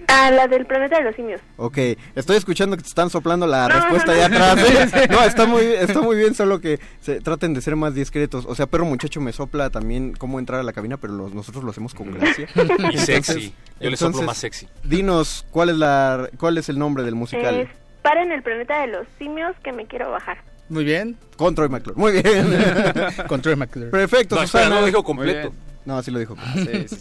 [0.09, 1.41] Ah, la del planeta de los simios.
[1.57, 1.79] Ok,
[2.15, 4.37] estoy escuchando que te están soplando la No, respuesta no, allá no.
[4.45, 4.95] atrás.
[4.95, 5.09] ¿eh?
[5.11, 8.45] No, está muy, está muy bien, solo que se, traten de ser más discretos.
[8.47, 11.65] O sea, perro muchacho me sopla también cómo entrar a la cabina, pero los- nosotros
[11.65, 12.47] lo hacemos con gracia.
[12.93, 13.55] Y sexy.
[13.81, 14.69] Yo le soplo más sexy.
[14.85, 17.55] Dinos, ¿cuál es, la, ¿cuál es el nombre del musical?
[17.55, 17.69] Es
[18.03, 20.39] para en el planeta de los simios que me quiero bajar.
[20.71, 21.17] Muy bien.
[21.37, 21.99] Con Troy McClure.
[21.99, 22.47] Muy bien.
[23.29, 23.91] Con Troy McClure.
[23.91, 24.75] Perfecto, No, espera, Susana.
[24.77, 25.53] no lo dijo completo.
[25.85, 26.37] No, así lo dijo.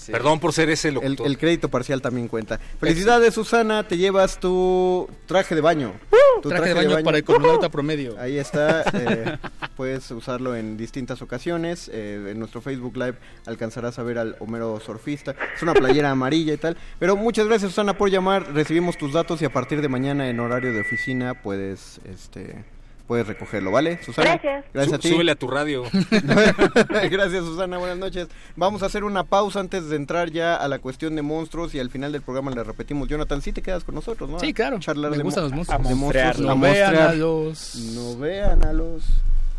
[0.09, 1.27] Perdón por ser ese El, locutor.
[1.27, 2.59] el crédito parcial también cuenta.
[2.79, 3.83] Felicidades, Susana.
[3.87, 5.93] Te llevas tu traje de baño.
[6.41, 8.15] Tu Traje de baño para el cosmonauta promedio.
[8.17, 8.83] Ahí está.
[8.93, 9.37] eh,
[9.75, 11.91] puedes usarlo en distintas ocasiones.
[11.93, 15.35] eh, en nuestro Facebook Live alcanzarás a ver al Homero Surfista.
[15.55, 16.77] Es una playera amarilla y tal.
[16.97, 18.53] Pero muchas gracias, Susana, por llamar.
[18.53, 22.63] Recibimos tus datos y a partir de mañana en horario de oficina puedes, este,
[23.09, 24.29] puedes recogerlo, ¿vale, Susana?
[24.35, 24.65] Gracias.
[24.71, 25.09] Gracias a ti.
[25.09, 25.83] Súbele a tu radio.
[27.09, 28.27] Gracias Susana, buenas noches.
[28.55, 31.79] Vamos a hacer una pausa antes de entrar ya a la cuestión de monstruos y
[31.79, 33.07] al final del programa le repetimos.
[33.07, 34.39] Jonathan, sí te quedas con nosotros, ¿no?
[34.39, 34.79] Sí, claro.
[34.79, 35.81] Charlar Me de gustan los monstruos.
[35.83, 39.03] de A monstruos, No vean a los- No vean a los...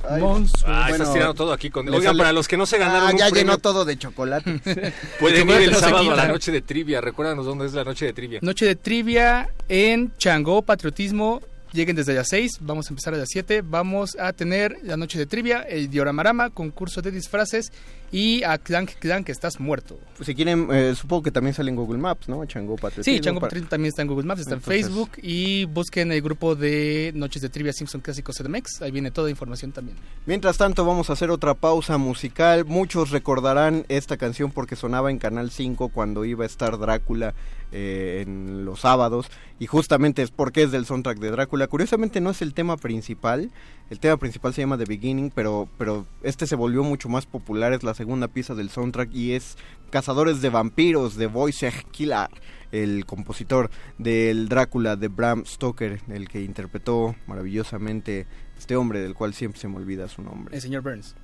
[0.09, 0.65] Ay, Monstruos.
[0.67, 1.85] Ah, bueno, estás tirando todo aquí con...
[1.85, 3.85] le Oigan, sale- para los que no se ganaron Ah, un ya premio, llenó todo
[3.85, 4.59] de chocolate.
[5.21, 7.03] pueden ir el no sábado a la noche de trivia.
[7.03, 8.39] Recuérdanos dónde es la noche de trivia.
[8.41, 11.43] Noche de trivia en Changó Patriotismo.
[11.73, 13.63] Lleguen desde las 6, vamos a empezar a las 7.
[13.63, 17.73] Vamos a tener la noche de trivia, el dioramarama, concurso de disfraces
[18.11, 19.97] y a Clank Clank, estás muerto.
[20.21, 22.45] si quieren, eh, supongo que también sale en Google Maps, ¿no?
[22.45, 23.15] Chango Patriotismo.
[23.15, 26.21] Sí, Chango Patriotismo también está en Google Maps, está Entonces- en Facebook y busquen el
[26.21, 28.83] grupo de Noches de Trivia Simpson Clásicos CDMX.
[28.83, 29.97] Ahí viene toda la información también.
[30.27, 32.65] Mientras tanto, vamos a hacer otra pausa musical.
[32.65, 37.33] Muchos recordarán esta canción porque sonaba en Canal 5 cuando iba a estar Drácula
[37.73, 39.27] eh, en los sábados.
[39.59, 41.67] Y justamente es porque es del soundtrack de Drácula.
[41.67, 43.51] Curiosamente no es el tema principal.
[43.91, 47.73] El tema principal se llama The Beginning, pero, pero este se volvió mucho más popular.
[47.73, 49.57] Es la segunda pieza del soundtrack y es
[49.91, 52.29] Cazadores de Vampiros de Wojciech Killer,
[52.73, 59.35] el compositor del Drácula de Bram Stoker, el que interpretó maravillosamente este hombre del cual
[59.35, 60.55] siempre se me olvida su nombre.
[60.55, 61.17] El señor Burns.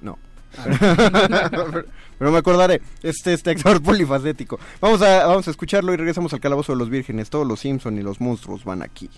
[0.00, 0.18] No.
[2.18, 4.58] Pero me acordaré, este, este actor polifacético.
[4.80, 7.30] Vamos a, vamos a escucharlo y regresamos al Calabozo de los Vírgenes.
[7.30, 9.10] Todos los Simpson y los monstruos van aquí.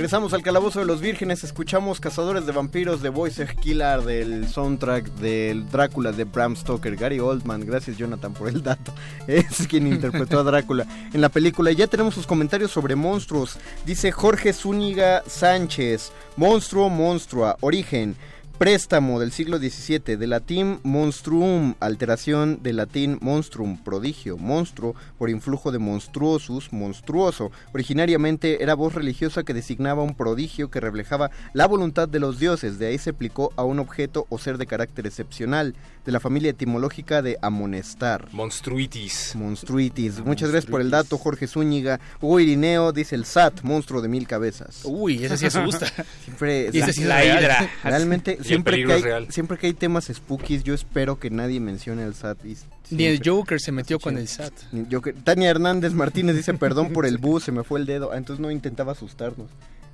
[0.00, 5.04] Regresamos al Calabozo de los Vírgenes, escuchamos Cazadores de Vampiros de Voice Killer del soundtrack
[5.16, 8.94] del Drácula de Bram Stoker, Gary Oldman, gracias Jonathan por el dato,
[9.26, 11.70] es quien interpretó a Drácula en la película.
[11.72, 18.16] Ya tenemos sus comentarios sobre monstruos, dice Jorge Zúñiga Sánchez, monstruo, monstrua, origen.
[18.60, 25.72] Préstamo del siglo XVII, de latín monstruum, alteración del latín monstrum, prodigio, monstruo, por influjo
[25.72, 27.52] de monstruosus, monstruoso.
[27.72, 32.78] Originariamente era voz religiosa que designaba un prodigio que reflejaba la voluntad de los dioses,
[32.78, 36.50] de ahí se aplicó a un objeto o ser de carácter excepcional, de la familia
[36.50, 38.28] etimológica de amonestar.
[38.32, 39.34] Monstruitis.
[39.36, 40.20] Monstruitis.
[40.24, 42.00] Muchas gracias por el dato, Jorge Zúñiga.
[42.20, 44.80] Hugo Irineo dice el SAT, monstruo de mil cabezas.
[44.84, 45.86] Uy, ese sí asusta.
[46.24, 47.70] Siempre Y ese sí es la hidra.
[47.84, 49.26] Realmente, siempre que, hay, real.
[49.30, 52.44] siempre que hay temas spookies, yo espero que nadie mencione el SAT.
[52.44, 52.56] y
[52.90, 54.52] Ni el Joker se metió con el SAT.
[54.90, 55.14] Joker.
[55.22, 58.12] Tania Hernández Martínez dice, perdón por el bu, se me fue el dedo.
[58.12, 59.48] Ah, entonces no intentaba asustarnos.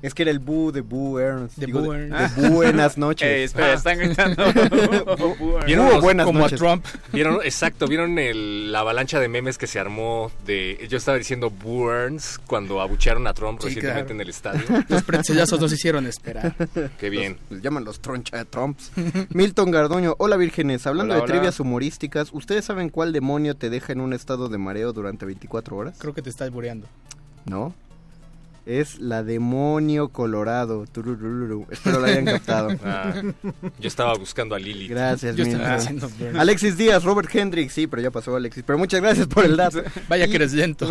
[0.07, 1.57] Es que era el bu de Bu Ernst.
[1.59, 2.37] De Digo, Boo de, Ernst.
[2.37, 3.29] de buenas noches.
[3.29, 4.45] Ey, espera, están gritando.
[5.67, 6.59] ¿Vieron los- buenas Como a noches.
[6.59, 6.85] Trump.
[7.13, 7.39] ¿Vieron?
[7.43, 10.87] Exacto, ¿vieron el- la avalancha de memes que se armó de...
[10.89, 14.15] Yo estaba diciendo Burns cuando abuchearon a Trump Sí, recientemente claro.
[14.15, 14.85] en el estadio.
[14.89, 16.55] Los pretzelazos nos hicieron esperar.
[16.99, 17.39] Qué bien.
[17.51, 18.93] Llaman los troncha Trumps.
[19.31, 21.33] Milton Gardoño, hola vírgenes, hablando Hola, de hola.
[21.33, 25.77] trivias humorísticas, ¿ustedes saben cuál demonio te deja en un estado de mareo durante 24
[25.77, 25.97] horas?
[25.99, 26.87] Creo que te está albureando.
[27.45, 27.75] ¿No?
[28.67, 30.87] Es la demonio colorado.
[30.91, 31.67] Tururururu.
[31.71, 32.71] Espero lo hayan captado.
[32.85, 33.15] Ah,
[33.79, 34.89] yo estaba buscando a Lily.
[34.89, 35.61] Gracias, Yo Milton.
[35.63, 36.41] estaba haciendo.
[36.41, 38.65] Alexis Díaz, Robert Hendricks, sí, pero ya pasó Alexis.
[38.67, 39.83] Pero muchas gracias por el dato.
[40.09, 40.91] Vaya Y- que eres lento.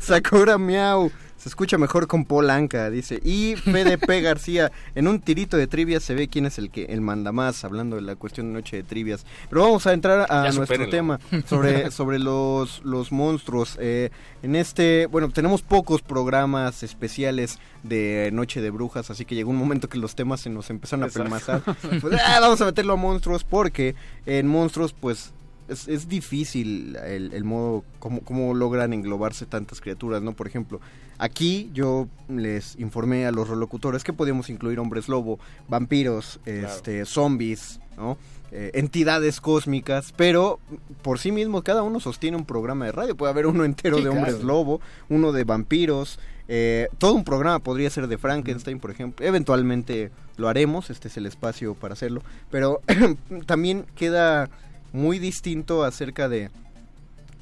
[0.00, 1.10] Sakura Miau.
[1.36, 3.20] Se escucha mejor con Polanca, dice.
[3.22, 7.00] Y PDP García, en un tirito de trivias se ve quién es el que el
[7.02, 9.26] manda más, hablando de la cuestión de noche de trivias.
[9.50, 10.90] Pero vamos a entrar a Ya nuestro supérenlo.
[10.90, 13.76] tema sobre, sobre los, los monstruos.
[13.80, 14.10] Eh,
[14.42, 19.56] en este, bueno, tenemos pocos programas especiales de Noche de Brujas, así que llegó un
[19.56, 21.62] momento que los temas se nos empezaron a pelmazar.
[22.00, 23.94] Pues, ah, vamos a meterlo a monstruos porque
[24.26, 25.32] en monstruos, pues
[25.68, 30.32] es, es difícil el, el modo, cómo, cómo logran englobarse tantas criaturas, ¿no?
[30.32, 30.80] Por ejemplo,
[31.18, 37.80] aquí yo les informé a los relocutores que podíamos incluir hombres lobo, vampiros, este, zombies,
[37.96, 38.16] ¿no?
[38.56, 40.60] Eh, entidades cósmicas, pero
[41.02, 43.16] por sí mismos cada uno sostiene un programa de radio.
[43.16, 44.46] Puede haber uno entero Sí, de hombres claro.
[44.48, 49.26] lobo, uno de vampiros, eh, todo un programa podría ser de Frankenstein, por ejemplo.
[49.26, 52.80] Eventualmente lo haremos, este es el espacio para hacerlo, pero
[53.46, 54.50] también queda
[54.94, 56.50] muy distinto acerca de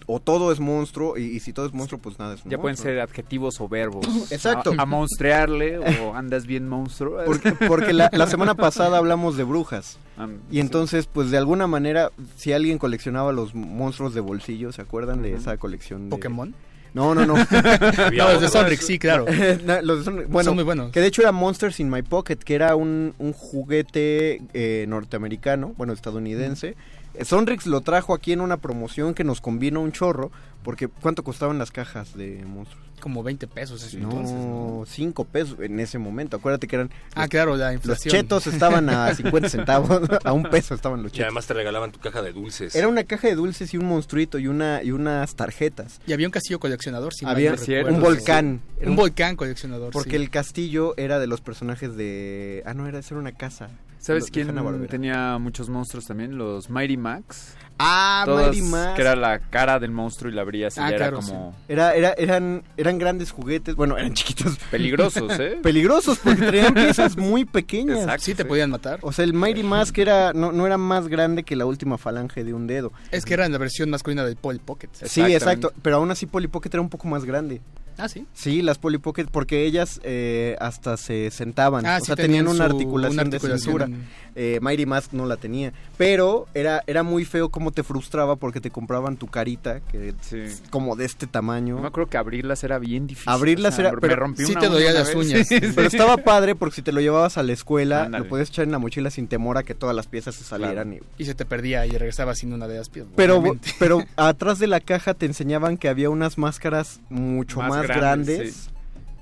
[0.06, 2.56] o todo es monstruo y, y si todo es monstruo pues nada es un Ya
[2.58, 2.92] pueden monstruo.
[2.92, 4.04] ser adjetivos o verbos.
[4.32, 4.72] Exacto.
[4.76, 7.20] A, a monstrearle o andas bien monstruo.
[7.24, 9.98] Porque, porque la, la semana pasada hablamos de brujas.
[10.18, 14.82] Ah, Y entonces, pues de alguna manera, si alguien coleccionaba los monstruos de bolsillo, ¿se
[14.82, 16.04] acuerdan de esa colección?
[16.06, 16.52] de- ¿Pokémon?
[16.94, 17.34] No, no, no.
[18.12, 18.48] No, los de.
[18.48, 19.24] Sonic, sí, claro.
[19.64, 20.90] No, los de Sonic- bueno, Son muy buenos.
[20.90, 25.74] que de hecho era Monsters in My Pocket, que era un, un juguete eh, norteamericano,
[25.78, 26.74] bueno, estadounidense.
[27.20, 30.30] Sonrix lo trajo aquí en una promoción que nos convino un chorro,
[30.62, 32.91] porque ¿cuánto costaban las cajas de monstruos?
[33.02, 34.32] Como 20 pesos ese entonces.
[34.36, 36.36] No, 5 pesos en ese momento.
[36.36, 36.90] Acuérdate que eran...
[37.16, 38.12] Ah, claro, la Los inflación.
[38.14, 41.24] chetos estaban a 50 centavos, a un peso estaban los Y chetos.
[41.26, 42.76] además te regalaban tu caja de dulces.
[42.76, 46.00] Era una caja de dulces y un monstruito y una y unas tarjetas.
[46.06, 47.88] Y había un castillo coleccionador, si Había no recuerdo.
[47.92, 48.60] un volcán.
[48.86, 50.16] Un volcán coleccionador, Porque sí.
[50.16, 52.62] el castillo era de los personajes de...
[52.66, 53.68] Ah, no, era, era una casa.
[53.98, 54.48] ¿Sabes quién
[54.88, 56.36] tenía muchos monstruos también?
[56.38, 57.54] Los Mighty Max.
[57.84, 58.94] Ah, Todos, Mighty Max.
[58.94, 61.56] Que era la cara del monstruo y la abrías y Ah, ya claro, era como
[61.68, 64.56] Era, era, eran, eran grandes juguetes, bueno, eran chiquitos.
[64.70, 65.58] peligrosos, ¿eh?
[65.62, 67.98] Peligrosos porque traían piezas muy pequeñas.
[68.00, 68.24] Exacto.
[68.24, 68.98] Sí te podían matar.
[69.02, 72.44] O sea, el Mighty Mask era, no, no era más grande que la última falange
[72.44, 72.92] de un dedo.
[73.10, 74.88] Es que era la versión masculina del Polly Pocket.
[74.92, 75.72] Sí, exacto.
[75.82, 77.60] Pero aún así Polly Pocket era un poco más grande.
[77.98, 78.26] Ah, sí.
[78.34, 81.84] Sí, las Polly Pocket, porque ellas eh, hasta se sentaban.
[81.86, 83.88] Ah, o sí, sea, tenían, tenían una, su- articulación una de cintura.
[84.34, 85.72] Eh, Mighty Mask no la tenía.
[85.98, 90.38] Pero era, era muy feo cómo te frustraba porque te compraban tu carita, que Sí.
[90.38, 91.76] es como de este tamaño.
[91.76, 93.30] Yo me acuerdo que abrirlas era bien difícil.
[93.30, 95.16] Abrirlas era- me pero rompí sí una te dolía las vez.
[95.16, 95.48] uñas.
[95.48, 98.64] Sí, Pero estaba padre porque si te lo llevabas a la escuela, lo podías echar
[98.64, 100.94] en la mochila sin temor a que todas las piezas se salieran.
[100.94, 103.12] y- Y se te perdía y regresaba sin una de las piezas.
[103.14, 103.70] Pero, obviamente.
[103.78, 108.36] pero atrás de la caja te enseñaban que había unas máscaras mucho más, Más grandes.
[108.38, 108.70] grandes,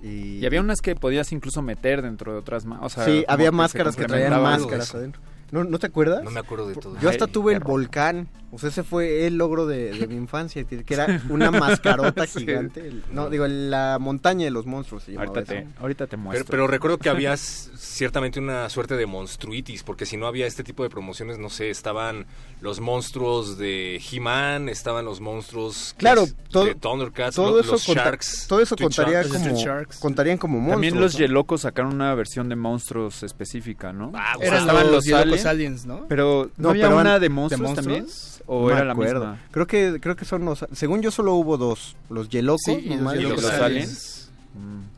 [0.03, 0.39] y...
[0.39, 2.81] Y había unas que podías incluso meter dentro de otras más.
[2.83, 5.21] O sea, sí, había máscaras que traían máscaras adentro.
[5.51, 6.23] ¿No, ¿No te acuerdas?
[6.23, 6.99] No me acuerdo de todo.
[7.01, 8.29] Yo hasta Ay, tuve el volcán.
[8.53, 12.41] O sea, ese fue el logro de, de mi infancia, que, era una mascarota Sí.
[12.41, 12.93] gigante.
[13.13, 16.47] No, digo, la montaña de los monstruos se Ahorita te, ahorita te muestro.
[16.51, 20.83] pero recuerdo que había ciertamente una suerte de monstruitis, porque si no había este tipo
[20.83, 22.27] de promociones, no sé, estaban
[22.61, 27.73] los monstruos de He-Man, estaban los monstruos Claro, es todo- de Thundercats, todo lo- eso
[27.73, 28.47] los conta- Sharks.
[28.49, 29.97] todo eso contaría Sharks.
[29.97, 30.75] como contarían como monstruos.
[30.75, 31.19] También los ¿no?
[31.21, 34.13] Yelocos sacaron una versión de monstruos específica, ¿no?
[34.15, 36.07] Ah, O sea, Eran estaban los los Yelocos aliens, aliens, ¿no?
[36.09, 37.87] Pero no, No, había pero una de monstruos, monstruos?
[38.05, 39.21] también o No era la acuerdo.
[39.21, 39.39] misma.
[39.53, 42.89] Creo que creo que son los según yo solo hubo dos, los Yelocos Sí, y
[42.89, 43.63] los nomás, ¿Y Yelocos los aliens.
[43.65, 44.31] aliens?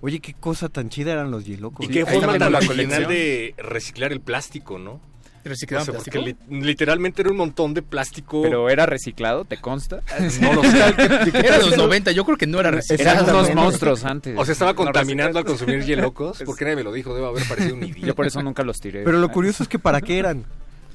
[0.01, 1.85] Oye, qué cosa tan chida eran los Yelocos.
[1.85, 3.09] Y qué ahí forma tan la original colección.
[3.09, 5.01] de reciclar el plástico, ¿no?
[5.45, 8.43] Porque li- literalmente era un montón de plástico.
[8.43, 10.01] Pero era reciclado, ¿te consta?
[10.41, 10.79] no lo sé.
[11.35, 13.25] Era los 90, yo creo que no era reciclado.
[13.25, 14.39] Eran unos monstruos antes.
[14.39, 16.43] O sea, estaba No contaminando al consumir Yelocos.
[16.45, 17.13] ¿Por qué nadie me lo dijo?
[17.13, 18.07] Debo haber parecido un idiota.
[18.07, 19.03] Yo por eso nunca los tiré.
[19.03, 20.45] Pero lo curioso es que para qué eran.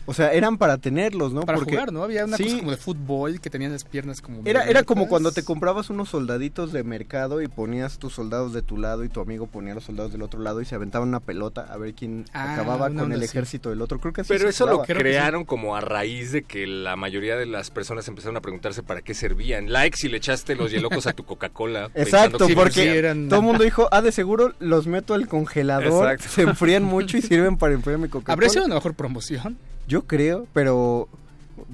[0.10, 1.42] O sea, eran para tenerlos, ¿no?
[1.42, 2.02] Para Porque jugar, ¿no?
[2.02, 2.46] Había una Sí.
[2.46, 4.42] cosa como de fútbol que tenían las piernas como...
[4.46, 8.62] Era, era como cuando te comprabas unos soldaditos de mercado y ponías tus soldados de
[8.62, 11.20] tu lado y tu amigo ponía los soldados del otro lado y se aventaban una
[11.20, 14.00] pelota a ver quién Ah, acababa con el ejército del otro.
[14.00, 14.86] Creo que así Pero se eso lo jugaba.
[14.96, 19.02] Crearon como a raíz de que la mayoría de las personas empezaron a preguntarse para
[19.02, 19.74] qué servían.
[19.74, 21.92] Like si le echaste los Yelocos a tu Coca-Cola.
[21.96, 25.28] Exacto, que porque sí, eran- todo el mundo dijo, ah, de seguro los meto al
[25.28, 26.30] congelador, Exacto.
[26.34, 28.32] se enfrían mucho y sirven para enfriar mi Coca-Cola.
[28.34, 29.58] ¿Habría sido una mejor promoción?
[29.88, 31.08] Yo creo, pero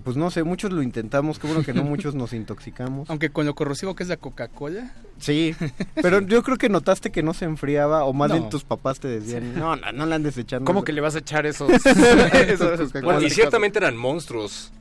[0.04, 3.10] pues no sé, muchos lo intentamos, qué bueno que no muchos nos intoxicamos.
[3.10, 4.94] Aunque con lo corrosivo que es la Coca-Cola.
[5.20, 5.56] Sí,
[6.02, 8.36] pero yo creo que notaste que no se enfriaba o más No.
[8.38, 10.66] bien tus papás te decían, no, no, no la andes echando.
[10.66, 11.70] ¿Cómo que le vas a echar esos?
[11.84, 13.02] Coca-Cola.
[13.04, 14.72] Bueno, y ciertamente eran monstruos.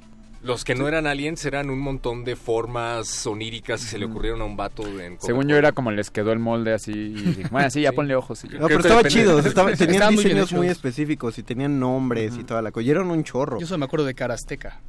[0.43, 4.41] Los que no eran aliens eran un montón de formas oníricas que se le ocurrieron
[4.41, 6.91] a un vato en Según yo era como les quedó el molde así.
[6.93, 7.97] y dije, bueno, sí, ya Sí.
[7.97, 8.45] ponle ojos.
[8.45, 8.59] y ya.
[8.59, 12.61] No, pero estaba chido, estaba- tenían Estaban diseños muy específicos y tenían nombres y toda
[12.63, 12.85] la cosa.
[12.85, 13.61] Y eran un chorro.
[13.61, 14.81] Yo solo me acuerdo de Cara Azteca,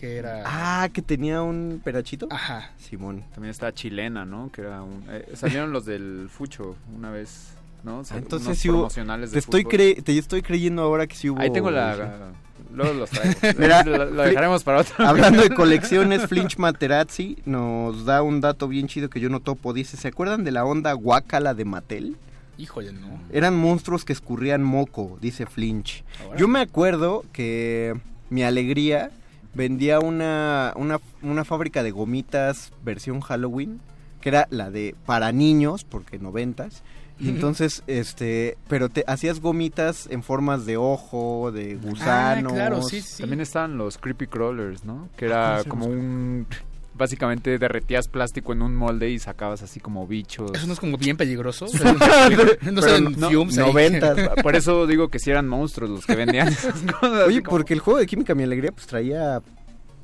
[0.00, 0.42] que era...
[0.46, 2.26] Ah, que tenía un perachito.
[2.30, 2.70] Ajá.
[2.78, 3.24] Simón.
[3.34, 4.50] También estaba chilena, ¿no?
[4.52, 7.50] Que era un, eh, salieron los del Fucho una vez,
[7.82, 7.98] ¿no?
[7.98, 11.14] O sea, Ah, Entonces sí hubo, promocionales te estoy, cre- te estoy creyendo ahora que
[11.14, 11.40] sí hubo.
[11.42, 12.32] Ahí tengo la...
[12.74, 13.34] Luego los traigo.
[13.58, 14.94] Mira, lo, lo dejaremos para otro.
[15.06, 19.72] Hablando de colecciones, Flinch Materazzi nos da un dato bien chido que yo no topo.
[19.72, 22.16] Dice, ¿se acuerdan de la onda guácala de Mattel?
[22.58, 23.20] Híjole, no.
[23.32, 26.04] Eran monstruos que escurrían moco, dice Flinch.
[26.22, 26.38] Ahora.
[26.38, 27.94] Yo me acuerdo que
[28.30, 29.10] mi alegría
[29.54, 33.80] vendía una, una, una fábrica de gomitas versión Halloween,
[34.20, 36.82] que era la de para niños, porque noventas.
[37.20, 42.52] Y entonces, este, pero te hacías gomitas en formas de ojo, de gusanos.
[42.52, 43.22] Ah, claro, sí, sí.
[43.22, 45.08] También estaban los creepy crawlers, ¿no?
[45.16, 46.46] Que era ¿cómo se como un...
[46.96, 50.52] Básicamente derretías plástico en un molde y sacabas así como bichos.
[50.54, 51.64] Eso no es como bien peligroso.
[51.66, 53.58] O sea, no salen no- fumes.
[54.42, 57.26] Por eso digo que si eran monstruos los que vendían esas cosas.
[57.26, 59.40] Oye, como- porque el juego de química Mi Alegría pues traía...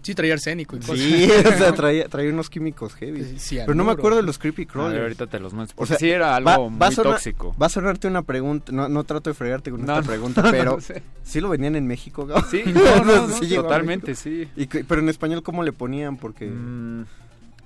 [0.02, 0.98] Sí, traía arsénico y cosas.
[0.98, 3.38] Sí, o sea, traía, traía unos químicos heavy.
[3.38, 3.56] Sí.
[3.58, 5.02] Pero no me acuerdo de los creepy ver, crawlers.
[5.02, 5.76] ahorita te los muestro.
[5.82, 7.54] O sea, sí era algo va- muy va a sonar- tóxico.
[7.60, 10.06] Va a sonarte una pregunta, no, no trato de fregarte con No, esta no.
[10.06, 11.02] pregunta, pero No sé.
[11.22, 12.26] ¿sí lo vendían en México?
[12.26, 12.46] Gabo?
[12.50, 14.48] Sí, no, no, no, Sí totalmente, sí.
[14.56, 16.16] Y pero en español, ¿cómo le ponían?
[16.16, 16.46] Porque...
[16.46, 17.04] Mm,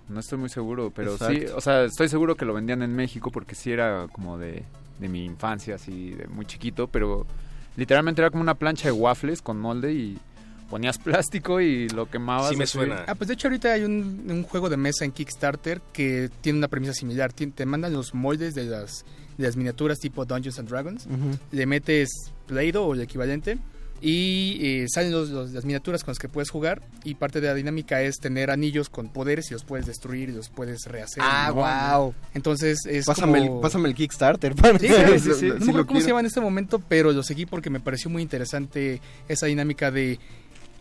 [0.08, 3.30] no estoy muy seguro, pero sí, o sea, estoy seguro que lo vendían en México
[3.30, 4.62] porque sí era como de,
[4.98, 7.26] de mi infancia, así, de muy chiquito, pero
[7.76, 10.18] literalmente era como una plancha de waffles con molde y
[10.68, 12.50] ponías plástico y lo quemabas.
[12.50, 12.72] Sí me así.
[12.72, 13.04] suena.
[13.06, 16.58] Ah, pues de hecho ahorita hay un, un juego de mesa en Kickstarter que tiene
[16.58, 17.32] una premisa similar.
[17.32, 19.04] Te mandan los moldes de las,
[19.38, 21.06] de las miniaturas tipo Dungeons and Dragons.
[21.52, 22.08] Le metes
[22.46, 23.58] Play-Doh o el equivalente
[24.00, 27.46] y eh, salen los- los- las miniaturas con las que puedes jugar y parte de
[27.46, 31.22] la dinámica es tener anillos con poderes y los puedes destruir y los puedes rehacer.
[31.24, 31.54] Ah, ¿no?
[32.02, 32.14] wow.
[32.34, 33.54] Entonces es Pásame, como...
[33.56, 34.54] el, pásame el Kickstarter.
[34.56, 35.46] para- Sí, sí, sí, lo- sí.
[35.46, 37.80] lo- No lo acuerdo cómo se llama en este momento, pero lo seguí porque me
[37.80, 40.18] pareció muy interesante esa dinámica de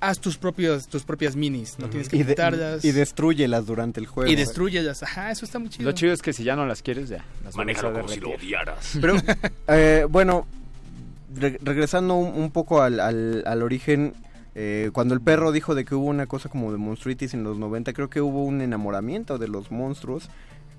[0.10, 4.06] haz tus propios tus propias minis, no tienes que Y, de- y destruyelas durante el
[4.08, 4.32] juego.
[4.32, 5.04] y destruyelas.
[5.04, 5.86] Ajá, eso está muy chido.
[5.86, 7.24] Lo chido es que si ya no las quieres, ya.
[7.43, 8.97] Las Manéjalo como si lo odiaras.
[8.99, 9.16] Pero,
[9.68, 10.45] eh, bueno,
[11.36, 14.14] re- regresando un, un poco al, al- al origen,
[14.56, 17.58] eh, cuando el perro dijo de que hubo una cosa como de monstruitis en los
[17.58, 20.30] 90, creo que hubo un enamoramiento de los monstruos.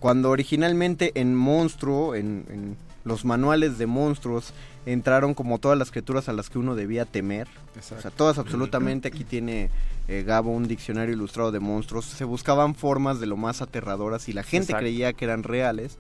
[0.01, 4.53] Cuando originalmente en Monstruo, en, en los manuales de monstruos,
[4.87, 7.47] entraron como todas las criaturas a las que uno debía temer.
[7.79, 9.09] O sea, todas absolutamente.
[9.09, 9.71] Aquí tiene
[10.09, 12.07] eh, Gabo un diccionario ilustrado de monstruos.
[12.07, 14.81] Se buscaban formas de lo más aterradoras y la gente Exacto.
[14.83, 15.99] creía que eran reales.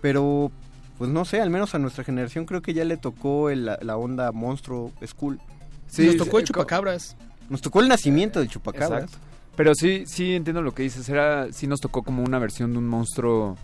[0.00, 0.52] Pero,
[0.98, 3.96] pues no sé, al menos a nuestra generación creo que ya le tocó el- la,
[3.96, 5.40] onda monstruo school.
[5.88, 7.16] Sí, Nos tocó el sí, chupacabras.
[7.50, 9.04] Nos tocó el nacimiento del chupacabras.
[9.04, 9.18] Exacto.
[9.56, 11.08] Pero sí, sí entiendo lo que dices.
[11.08, 13.56] Era, sí nos tocó como una versión de un monstruo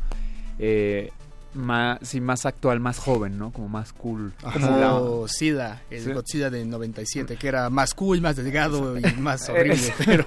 [0.59, 1.11] eh,
[1.55, 3.51] más, sí, más actual, más joven, ¿no?
[3.53, 4.33] Como más cool.
[4.43, 6.13] Como la- Sida, el Sí.
[6.13, 9.93] Godzilla de 97, que era más cool, más delgado y más horrible.
[10.05, 10.25] Pero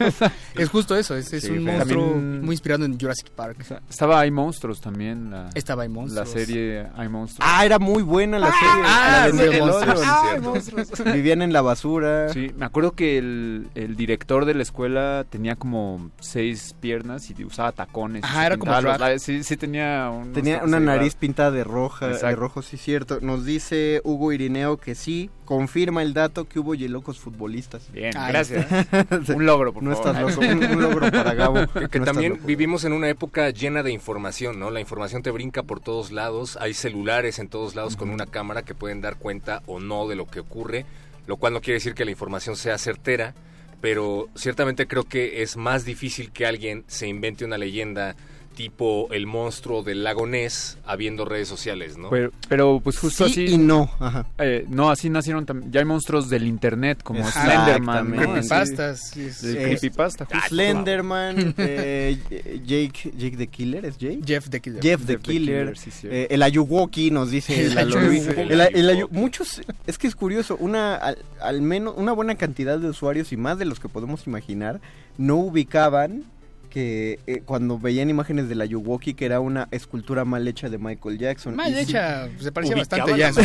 [0.55, 3.65] es justo eso, es, es Sí, un monstruo también- muy inspirado en Jurassic Park.
[3.89, 5.31] Estaba Hay Monstruos también.
[5.31, 6.27] La, Estaba Hay Monstruos.
[6.27, 7.47] La serie Hay Monstruos.
[7.49, 8.83] Ah, era muy buena la serie.
[8.85, 9.69] ah, la de sí, Nickelodeon.
[9.87, 10.01] monstruos.
[10.05, 11.13] Ah, monstruos.
[11.13, 12.29] Vivían en la basura.
[12.33, 17.43] Sí, me acuerdo que el, el director de la escuela tenía como seis piernas y
[17.43, 18.23] usaba tacones.
[18.25, 19.21] se era como labios.
[19.21, 21.19] Sí, sí tenía Tenía una nariz raros.
[21.19, 23.19] pintada de roja, de rojo, sí cierto.
[23.21, 27.91] Nos dice Hugo Irineo que sí, confirma el dato que hubo yelocos futbolistas.
[27.91, 28.65] Bien, gracias.
[29.35, 30.09] Un logro, por no favor.
[30.31, 31.55] estás loco, un, un logro para Gabo.
[31.55, 32.45] Que, que No estás también loco.
[32.47, 34.71] vivimos en una época llena de información, ¿no?
[34.71, 38.63] La información te brinca por todos lados, hay celulares en todos lados con una cámara
[38.63, 40.85] que pueden dar cuenta o no de lo que ocurre,
[41.27, 43.33] lo cual no quiere decir que la información sea certera,
[43.81, 48.15] pero ciertamente creo que es más difícil que alguien se invente una leyenda
[48.53, 52.09] tipo el monstruo del lago Ness habiendo redes sociales, ¿no?
[52.09, 53.55] Pero, pero, pues justo Sí así.
[53.55, 54.25] y no, ajá.
[54.37, 55.71] Eh, no, así nacieron también.
[55.71, 57.23] Ya hay monstruos del internet como.
[57.29, 58.11] Slenderman.
[58.11, 58.17] ¿no?
[58.33, 59.31] Creepypastas, Sí.
[59.31, 60.25] sí, creepypasta.
[60.25, 60.39] justo.
[60.47, 62.17] Slenderman, eh,
[62.65, 64.19] Jake, Jake the Killer, ¿es Jake?
[64.25, 64.81] Jeff the Killer.
[64.81, 65.73] Jeff the Jeff the Killer,
[66.03, 67.77] eh, el Ayuwoki nos dice El.
[67.77, 72.77] El- el Ayu- muchos, es que es curioso, una al, al menos una buena cantidad
[72.79, 74.79] de usuarios y más de los que podemos imaginar
[75.17, 76.23] no ubicaban
[76.73, 81.19] que eh, cuando veían imágenes del Ayuwoki que era una escultura mal hecha de Michael
[81.19, 81.55] Jackson.
[81.55, 83.31] Mal sí, hecha, se parecía bastante ya.
[83.33, 83.41] sí,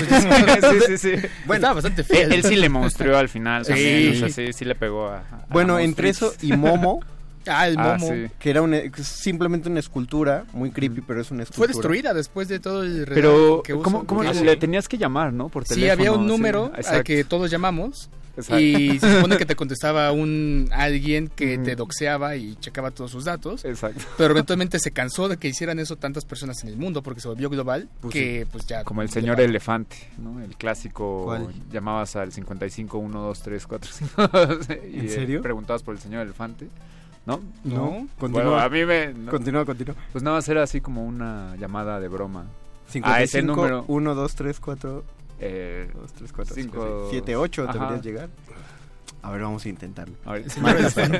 [0.86, 1.10] sí, sí.
[1.44, 2.22] Bueno, Estaba bastante feo.
[2.22, 3.72] Él, él sí le monstruó al final Sí.
[3.72, 4.12] también.
[4.12, 5.18] O sea, sí, sí le pegó a.
[5.18, 7.00] a Bueno, la entre eso y Momo,
[7.46, 8.12] Ah, el Ah, momo.
[8.14, 8.30] sí.
[8.38, 11.68] que era una, simplemente una escultura, muy creepy, pero es una Fue escultura.
[11.68, 14.56] destruida después de todo el Pero, que ¿cómo, cómo Ah, le sí.
[14.58, 15.48] tenías que llamar, no?
[15.50, 15.92] Por Sí, teléfono.
[15.92, 16.28] había un sí.
[16.32, 17.04] número al Exacto.
[17.04, 18.08] que todos llamamos
[18.38, 18.58] Exacto.
[18.58, 23.24] y se supone que te contestaba un alguien que te doxeaba y checaba todos sus
[23.24, 23.64] datos.
[23.64, 24.02] Exacto.
[24.16, 27.28] Pero eventualmente se cansó de que hicieran eso tantas personas en el mundo porque se
[27.28, 29.50] volvió global Pues que pues ya Como el señor global.
[29.50, 30.40] elefante, ¿no?
[30.42, 31.24] El clásico.
[31.26, 31.48] ¿Cuál?
[31.70, 34.30] Llamabas al 55 1 2 3 4 5.
[34.90, 35.42] y, ¿En eh, serio?
[35.42, 36.68] preguntabas por el señor elefante.
[37.26, 37.40] ¿No?
[37.64, 38.42] No, continúa.
[38.44, 39.12] Bueno, a mí me.
[39.12, 39.30] no.
[39.30, 39.94] Continúa, continúa.
[40.12, 42.46] Pues nada más era así como una llamada de broma.
[42.88, 43.84] 55, Ah, ese número.
[43.86, 45.04] 1, 2, 3, 4,
[45.40, 47.72] Eh, 2, 3, 4, Cinco- 7, 8 Ajá.
[47.72, 48.28] deberías llegar.
[49.22, 50.14] A ver, vamos a intentarlo.
[50.24, 50.44] a ver,
[50.78, 51.18] elefante.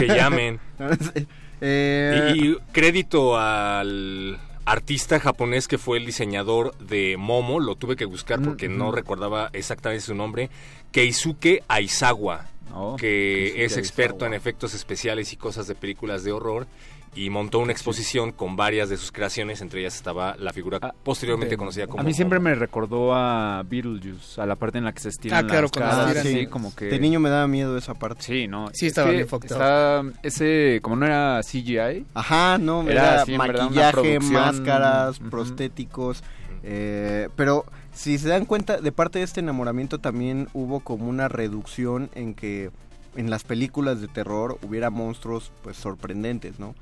[0.00, 0.60] que llamen.
[1.60, 7.96] Eh, Y, y crédito al artista japonés que fue el diseñador de Momo, lo tuve
[7.96, 10.50] que buscar porque no recordaba exactamente su nombre,
[10.90, 14.28] Keisuke Aizawa, Oh, que Keisuke es experto Aizawa.
[14.28, 16.66] en efectos especiales y cosas de películas de horror
[17.14, 20.92] y montó una exposición con varias de sus creaciones, entre ellas estaba la figura Ah,
[21.04, 24.84] posteriormente de- conocida como A mí siempre me recordó a Beetlejuice, a la parte en
[24.84, 26.40] la que se estiran Ah, claro, las cuando caras, se estiran.
[26.40, 26.86] sí, como que...
[26.86, 28.22] De niño me daba miedo esa parte.
[28.22, 28.68] Sí, no.
[28.72, 33.64] Sí, es estaba bien está ese, como no era CGI, Ajá, no, Era así, verdad,
[33.70, 36.22] maquillaje, máscaras, prostéticos.
[36.62, 41.28] eh, pero si se dan cuenta, de parte de este enamoramiento también hubo como una
[41.28, 42.70] reducción en que
[43.16, 46.74] en las películas de terror hubiera monstruos pues sorprendentes, ¿no?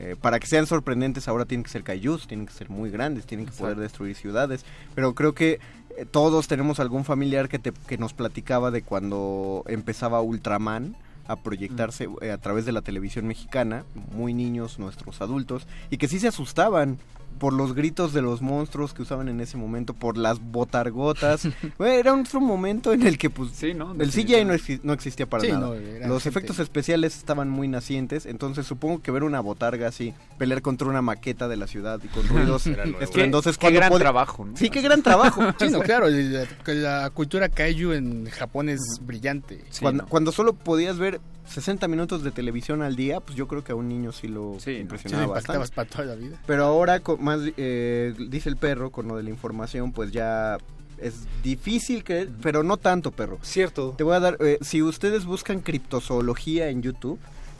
[0.00, 3.26] Eh, para que sean sorprendentes ahora tienen que ser kaijus, tienen que ser muy grandes,
[3.26, 4.64] tienen que poder destruir ciudades.
[4.94, 5.58] Pero creo que
[5.96, 10.94] eh, todos tenemos algún familiar que, te, que nos platicaba de cuando empezaba Ultraman
[11.26, 13.84] a proyectarse eh, a través de la televisión mexicana,
[14.14, 16.98] muy niños, nuestros adultos, y que sí se asustaban
[17.38, 21.48] por los gritos de los monstruos que usaban en ese momento, por las botargotas.
[21.78, 23.92] Era otro momento en el que pues sí, ¿no?
[23.98, 25.68] el CGI no, exi- no existía para Sí, nada.
[25.68, 25.74] no,
[26.08, 30.62] Los gente- efectos especiales estaban muy nacientes, entonces supongo que ver una botarga así, pelear
[30.62, 32.66] contra una maqueta de la ciudad y con ruidos
[33.00, 33.56] estruendosos.
[33.58, 34.56] Qué cuando gran trabajo, ¿no?
[34.56, 35.42] Sí, qué gran trabajo.
[35.58, 39.64] Sí, no, claro, la, la cultura kaiju en Japón es brillante.
[39.80, 40.08] cuando, ¿no?
[40.08, 43.74] cuando solo podías ver 60 minutos de televisión al día, pues yo creo que a
[43.74, 44.60] un niño sí lo Sí, ¿no?
[44.60, 45.68] Sí, impresionaba bastante.
[45.74, 46.36] para toda la vida.
[46.46, 50.58] Pero ahora, con más eh, dice el perro, con lo de la información, pues ya
[51.00, 53.38] es difícil creer, pero no tanto, perro.
[53.42, 53.94] Cierto.
[53.96, 57.18] Te voy a dar, eh, si ustedes buscan criptozoología en YouTube,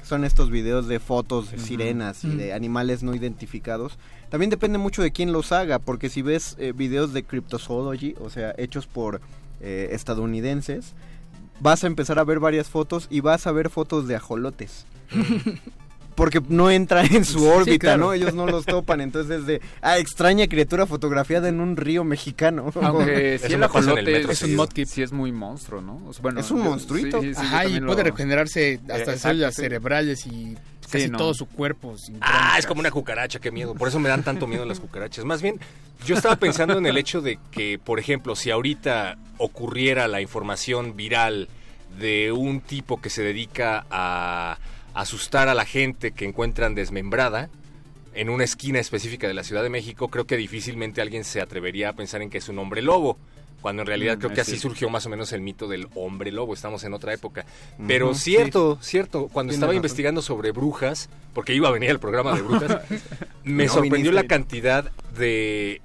[0.08, 3.98] son estos videos de fotos de sirenas y de animales no identificados.
[4.30, 8.30] También depende mucho de quién los haga, porque si ves eh, videos de cryptozoology, o
[8.30, 9.20] sea, hechos por
[9.60, 10.94] eh, estadounidenses,
[11.60, 14.86] vas a empezar a ver varias fotos y vas a ver fotos de ajolotes.
[16.18, 17.98] Porque no entra en su Sí, órbita, claro.
[18.06, 18.12] ¿no?
[18.12, 22.70] Ellos no los topan, entonces es de, ah, extraña criatura fotografiada en un río mexicano.
[22.82, 26.02] Aunque sí el ajolote metro es, un sí es muy monstruo, ¿no?
[26.08, 27.22] O sea, bueno, Es un monstruito.
[27.22, 29.62] sí, Ajá, y puede lo- regenerarse hasta Eh, exacto, células sí.
[29.62, 30.56] cerebrales y
[30.90, 31.18] casi no.
[31.18, 31.94] todo su cuerpo.
[32.20, 33.74] Ah, es como una cucaracha, qué miedo.
[33.74, 35.24] Por eso me dan tanto miedo las cucarachas.
[35.24, 35.60] Más bien,
[36.04, 40.96] yo estaba pensando en el hecho de que, por ejemplo, si ahorita ocurriera la información
[40.96, 41.48] viral
[42.00, 44.58] de un tipo que se dedica a
[44.94, 47.50] asustar a la gente que encuentran desmembrada,
[48.14, 51.90] en una esquina específica de la Ciudad de México, creo que difícilmente alguien se atrevería
[51.90, 53.16] a pensar en que es un hombre lobo.
[53.60, 56.30] Cuando en realidad Mm, creo que así surgió más o menos el mito del hombre
[56.30, 56.54] lobo.
[56.54, 57.44] Estamos en otra época.
[57.88, 59.28] Pero cierto, cierto.
[59.32, 62.82] Cuando estaba investigando sobre brujas, porque iba a venir el programa de brujas,
[63.44, 64.12] me No sorprendió viniste.
[64.12, 65.80] la cantidad de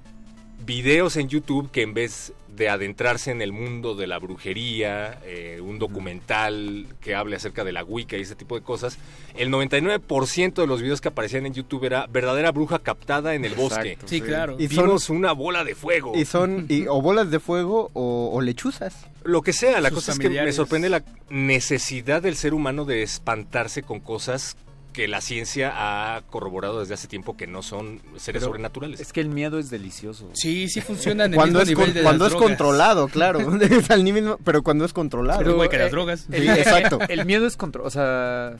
[0.64, 5.60] videos en YouTube que en vez de adentrarse en el mundo de la brujería, eh,
[5.62, 8.98] un documental que hable acerca de la Wicca y ese tipo de cosas,
[9.36, 13.54] el 99% de los videos que aparecían en YouTube era verdadera bruja captada en el
[13.54, 13.98] bosque.
[14.06, 14.20] Sí, sí.
[14.20, 14.56] claro.
[14.58, 16.12] Y Y son- vimos una bola de fuego.
[16.14, 19.06] Y son y, o bolas de fuego o, o lechuzas.
[19.24, 22.84] Lo que sea, la Sus cosa es que me sorprende la necesidad del ser humano
[22.84, 24.56] de espantarse con cosas
[24.94, 29.00] que la ciencia ha corroborado desde hace tiempo que no son seres Pero sobrenaturales.
[29.00, 30.30] Es que el miedo es delicioso.
[30.32, 32.48] Sí, sí funciona en el Cuando mismo es, nivel con- de las cuando es drogas.
[32.48, 33.38] controlado, claro.
[33.60, 35.40] Es al mismo- pero cuando es controlado.
[35.40, 36.26] Pero igual que las eh, drogas.
[36.30, 36.98] el- Sí, exacto.
[37.08, 38.54] El miedo es control, o sea,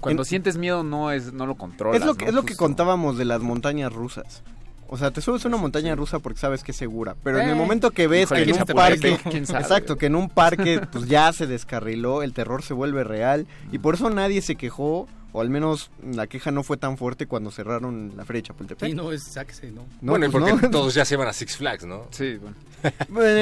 [0.00, 2.00] cuando En- sientes miedo no es no lo controlas.
[2.00, 2.28] Es lo que, ¿no?
[2.30, 2.64] es lo que Justo.
[2.64, 4.42] contábamos de las montañas rusas.
[4.88, 7.46] O sea, te subes a una montaña rusa porque sabes que es segura, pero en
[7.48, 9.20] Eh, el momento que ves híjole, que en ¿quién un parque, creer?
[9.20, 9.60] ¿Quién sabe?
[9.60, 13.78] exacto, que en un parque pues ya se descarriló, el terror se vuelve real y
[13.78, 17.50] por eso nadie se quejó o al menos la queja no fue tan fuerte cuando
[17.50, 18.88] cerraron la feria de Chapultepec.
[18.90, 19.82] Sí, no, es, sáquese, ¿no?
[20.00, 20.70] No, bueno, y pues porque no.
[20.70, 22.06] todos ya se van a Six Flags, ¿no?
[22.10, 22.56] Sí, bueno.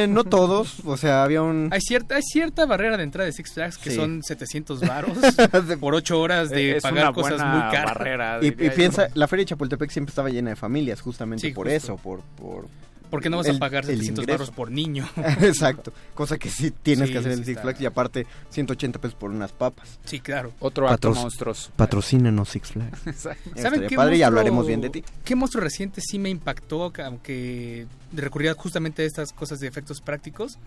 [0.08, 3.52] No todos, o sea, había un Hay cierta, hay cierta barrera de entrada de Six
[3.54, 3.96] Flags que Sí.
[3.96, 5.16] son 700 varos
[5.80, 7.94] por 8 horas de Es pagar una cosas buena muy caras.
[7.94, 11.66] barrera, y, piensa, la feria de Chapultepec siempre estaba llena de familias, justamente Sí, por
[11.66, 11.76] justo.
[11.76, 12.66] eso, por, por
[13.10, 14.38] Porque no vas el- a pagar el 700 ingreso.
[14.38, 15.08] baros por niño.
[15.40, 17.60] Exacto, cosa que sí tienes Sí, que hacer en Six.
[17.60, 19.98] Flags y aparte 180 pesos por unas papas.
[20.04, 20.52] Sí, claro.
[20.60, 21.70] Otro acto Patro- monstruoso.
[21.76, 23.00] Patrocínanos Six Flags.
[23.06, 23.50] Exacto.
[23.60, 25.04] ¿Saben qué padre y hablaremos bien de ti.
[25.24, 30.58] ¿Qué monstruo reciente sí me impactó, aunque recurría justamente a estas cosas de efectos prácticos?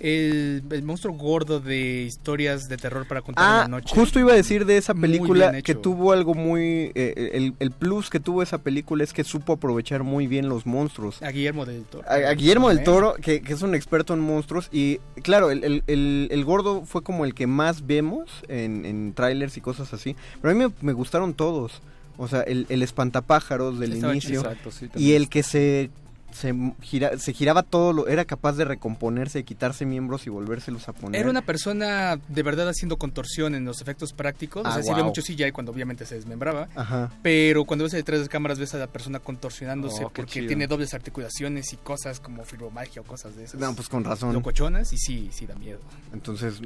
[0.00, 3.94] El, el monstruo gordo de historias de terror para contar en Ah, la noche.
[3.94, 6.92] justo iba a decir de esa película que tuvo algo muy...
[6.94, 10.66] eh, el, el plus que tuvo esa película es que supo aprovechar muy bien los
[10.66, 11.22] monstruos.
[11.22, 12.08] A Guillermo del Toro.
[12.08, 12.82] A, a Guillermo del ¿Eh?
[12.84, 16.84] Toro, que, que es un experto en monstruos, y claro, el, el- el- el gordo
[16.84, 20.64] fue como el que más vemos en, en trailers y cosas así, pero a mí
[20.64, 21.80] me, me gustaron todos.
[22.20, 24.40] O sea, el, el espantapájaros del Estaba inicio.
[24.40, 25.90] Exacto, sí, y el que se,
[26.30, 26.52] se,
[26.82, 30.92] gira- se giraba todo, lo, era capaz de recomponerse, de quitarse miembros y volvérselos a
[30.92, 31.20] poner.
[31.20, 34.62] Era una persona de verdad haciendo contorsión en los efectos prácticos.
[34.66, 35.04] Ah, o sea, sí wow.
[35.04, 36.68] mucho CGI cuando obviamente se desmembraba.
[36.76, 37.10] Ajá.
[37.22, 40.46] Pero cuando ves detrás de las cámaras ves a la persona contorsionándose Oh, porque chido.
[40.48, 43.60] tiene dobles articulaciones y cosas como fibromagia o cosas de esas.
[43.60, 44.32] No, pues con razón.
[44.34, 45.80] Locochonas y sí, sí da miedo.
[46.12, 46.60] Entonces,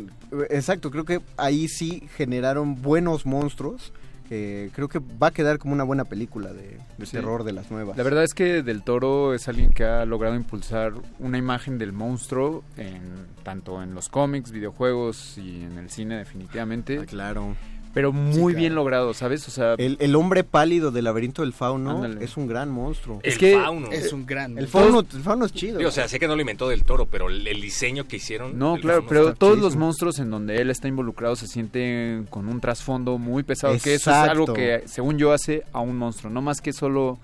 [0.50, 3.92] exacto, creo que ahí sí generaron buenos monstruos.
[4.22, 7.12] Que creo que va a quedar como una buena película de, de Sí.
[7.12, 7.96] terror de las nuevas.
[7.96, 11.92] La verdad es que Del Toro es alguien que ha logrado impulsar una imagen del
[11.92, 13.00] monstruo en
[13.42, 16.98] tanto en los cómics, videojuegos y en el cine definitivamente.
[17.02, 17.56] Ah, claro.
[17.94, 19.46] Pero muy bien logrado, ¿sabes?
[19.48, 22.24] O sea, El, el hombre pálido del laberinto del fauno Ándale.
[22.24, 23.20] es un gran monstruo.
[23.22, 23.90] El Es que fauno.
[23.92, 24.56] Es un gran.
[24.56, 25.86] El fauno, el fauno es chido.
[25.86, 28.58] O sea, sé que no lo inventó del toro, pero el, el diseño que hicieron.
[28.58, 29.64] No, claro, pero todos chidísimo.
[29.66, 33.94] los monstruos en donde él está involucrado se sienten con un trasfondo muy pesado, que
[33.94, 37.18] eso es algo que, según yo, hace a un monstruo, no más que solo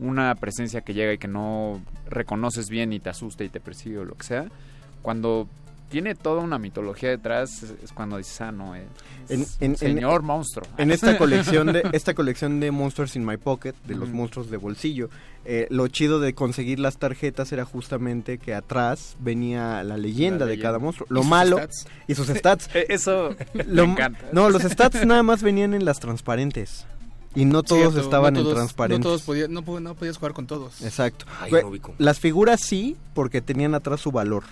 [0.00, 3.98] una presencia que llega y que no reconoces bien y te asusta y te persigue
[3.98, 4.46] o lo que sea.
[5.02, 5.48] Cuando
[5.88, 8.84] tiene toda una mitología detrás, es, cuando dices, ah, no, es
[9.28, 10.66] En- en- en- señor monstruo.
[10.76, 14.56] En esta colección de esta colección de Monsters in My Pocket, de los monstruos de
[14.56, 15.08] bolsillo,
[15.44, 20.50] eh, lo chido de conseguir las tarjetas era justamente que atrás venía la leyenda La
[20.50, 21.06] de cada monstruo.
[21.10, 21.86] Lo malo stats.
[22.06, 22.68] y sus stats.
[22.74, 24.26] Eh, Eso Lo- me encanta.
[24.32, 26.86] No, los stats nada más venían en las transparentes.
[27.34, 28.98] Y no todos Cierto, estaban no en transparentes.
[29.00, 30.82] No, todos podía- no, no podías jugar con todos.
[30.82, 31.26] Exacto.
[31.40, 31.52] Ay.
[31.98, 34.44] Las figuras sí, porque tenían atrás su valor.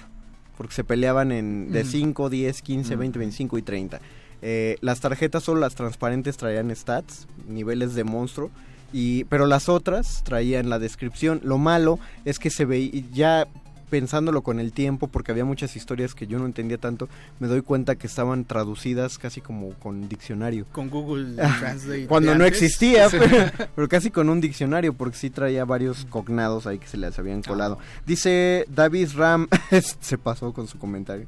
[0.57, 1.90] Porque se peleaban en de Ujú.
[1.90, 4.00] 5, 10, 15, 20, 25 y 30.
[4.42, 8.50] Eh, las tarjetas solo las transparentes traían stats, niveles de monstruo.
[8.92, 11.40] Y, pero las otras traían la descripción.
[11.42, 13.48] Lo malo es que se veía, ya
[13.91, 17.09] pensándolo con el tiempo, porque había muchas historias que yo no entendía tanto,
[17.41, 20.66] me doy cuenta que estaban traducidas casi como con diccionario.
[20.72, 22.07] Con Google Ah, Translate.
[22.07, 22.62] Cuando no antes.
[22.62, 23.26] existía, pero,
[23.74, 27.43] pero casi con un diccionario, porque sí traía varios cognados ahí que se les habían
[27.43, 27.78] colado.
[28.07, 29.49] Dice David Ram,
[30.01, 31.26] se pasó con su comentario.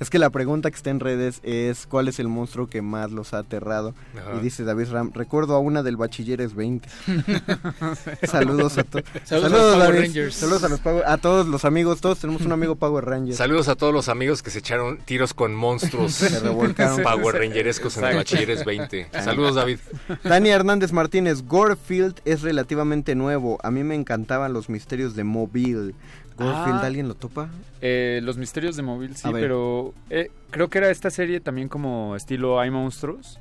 [0.00, 3.10] Es que la pregunta que está en redes es ¿cuál es el monstruo que más
[3.12, 3.94] los ha aterrado?
[4.18, 4.36] Ajá.
[4.38, 6.88] Y dice David Ram, recuerdo a una del Bachilleres 20.
[8.26, 9.04] Saludos a todos.
[9.24, 10.00] Saludos a los Power David.
[10.00, 10.34] Rangers.
[10.34, 13.34] Saludos a los Power- a todos los amigos, todos tenemos un amigo Power Ranger.
[13.34, 17.02] Saludos a todos los amigos que se echaron tiros con monstruos Se revolcaron.
[17.02, 18.16] Power Rangerescos en el.
[18.16, 19.08] Bachilleres 20.
[19.22, 19.78] Saludos, David.
[20.24, 23.58] Dani Hernández Martínez, Gorefield es relativamente nuevo.
[23.62, 25.94] A mí me encantaban los misterios de Mobile.
[26.36, 26.86] Gorefield, Ah.
[26.86, 27.48] ¿alguien lo topa?
[27.80, 32.14] Eh, los misterios de móvil, sí, pero eh, creo que era esta serie también como
[32.16, 33.38] estilo Hay monstruos.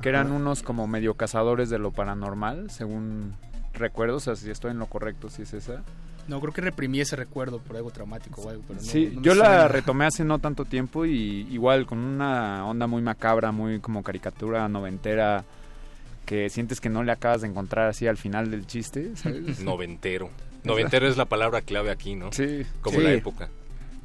[0.00, 3.34] que eran unos como medio cazadores de lo paranormal, según
[3.74, 5.82] recuerdo, o sea, si estoy en lo correcto, si es esa.
[6.28, 9.20] No, creo que reprimí ese recuerdo por algo traumático o algo, pero no, Sí, no
[9.22, 13.80] yo la retomé hace no tanto tiempo y igual con una onda muy macabra, muy
[13.80, 15.44] como caricatura noventera,
[16.24, 19.60] que sientes que no le acabas de encontrar así al final del chiste, ¿sabes?
[19.64, 20.30] Noventero.
[20.64, 22.32] Noventero es la palabra clave aquí, ¿no?
[22.32, 22.62] Sí.
[22.80, 23.04] Como Sí.
[23.04, 23.48] la época.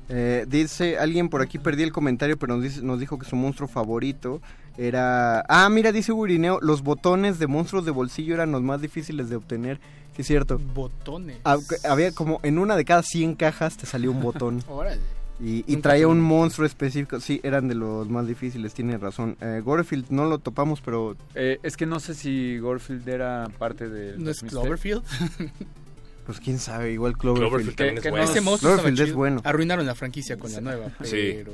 [0.09, 3.35] Eh, dice alguien por aquí, perdí el comentario, pero nos, dice- nos dijo que su
[3.35, 4.41] monstruo favorito
[4.77, 5.43] era...
[5.49, 9.35] Ah, mira, dice Urineo, los botones de monstruos de bolsillo eran los más difíciles de
[9.37, 9.79] obtener.
[10.15, 10.59] Sí, es cierto.
[10.73, 11.37] Botones.
[11.43, 11.57] Ah,
[11.89, 14.63] Había como en una de cada 100 cajas te salía un botón.
[14.69, 15.01] Órale.
[15.37, 17.19] Y, y traía un monstruo específico.
[17.19, 19.35] Sí, eran de los más difíciles, tiene razón.
[19.41, 21.17] Eh, Gorefield no lo topamos, pero...
[21.33, 24.17] Eh, es que no sé si Gorfield era parte de...
[24.17, 25.03] ¿No es Cloverfield?
[26.25, 27.49] Pues quién sabe, igual Cloverfield.
[27.49, 28.31] Cloverfield también es Que no, bueno.
[28.31, 29.41] ese monstruo Cloverfield es bueno.
[29.43, 31.33] Arruinaron la franquicia con la nueva, Sí.
[31.43, 31.51] pero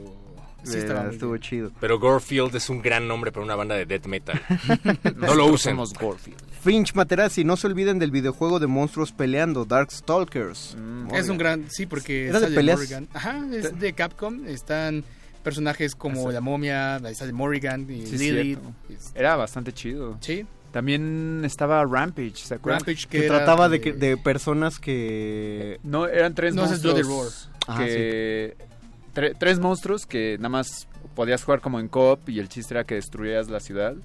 [0.64, 1.42] sí estaba muy estuvo bien.
[1.42, 1.72] chido.
[1.82, 4.42] Pero Gorefield es un gran nombre para una banda de death metal.
[5.18, 5.74] no lo usen.
[5.74, 6.40] Somos Gorfield.
[6.62, 10.78] Finch Materazzi, no se olviden del videojuego de monstruos peleando, Darkstalkers.
[11.14, 12.78] Es un gran, sí, porque ¿Era de peleas?
[12.80, 13.08] Morrigan.
[13.14, 15.04] Ajá, es de Capcom, están
[15.44, 18.60] personajes como la momia, ahí sale Morrigan y Sí, Lilith.
[18.60, 19.20] cierto.
[19.20, 20.18] Era bastante chido.
[20.22, 20.46] Sí.
[20.72, 22.80] También estaba Rampage, ¿se acuerdan?
[22.86, 25.80] Rampage Que que era trataba de, de- que- de personas que...
[25.84, 26.94] No, eran tres No, es monstruos.
[26.96, 27.08] Bloody
[27.68, 27.88] Roar.
[27.88, 28.56] que
[29.14, 32.86] tre- tres monstruos que nada más podías jugar como en co-op y el chiste era
[32.86, 33.96] que destruías la ciudad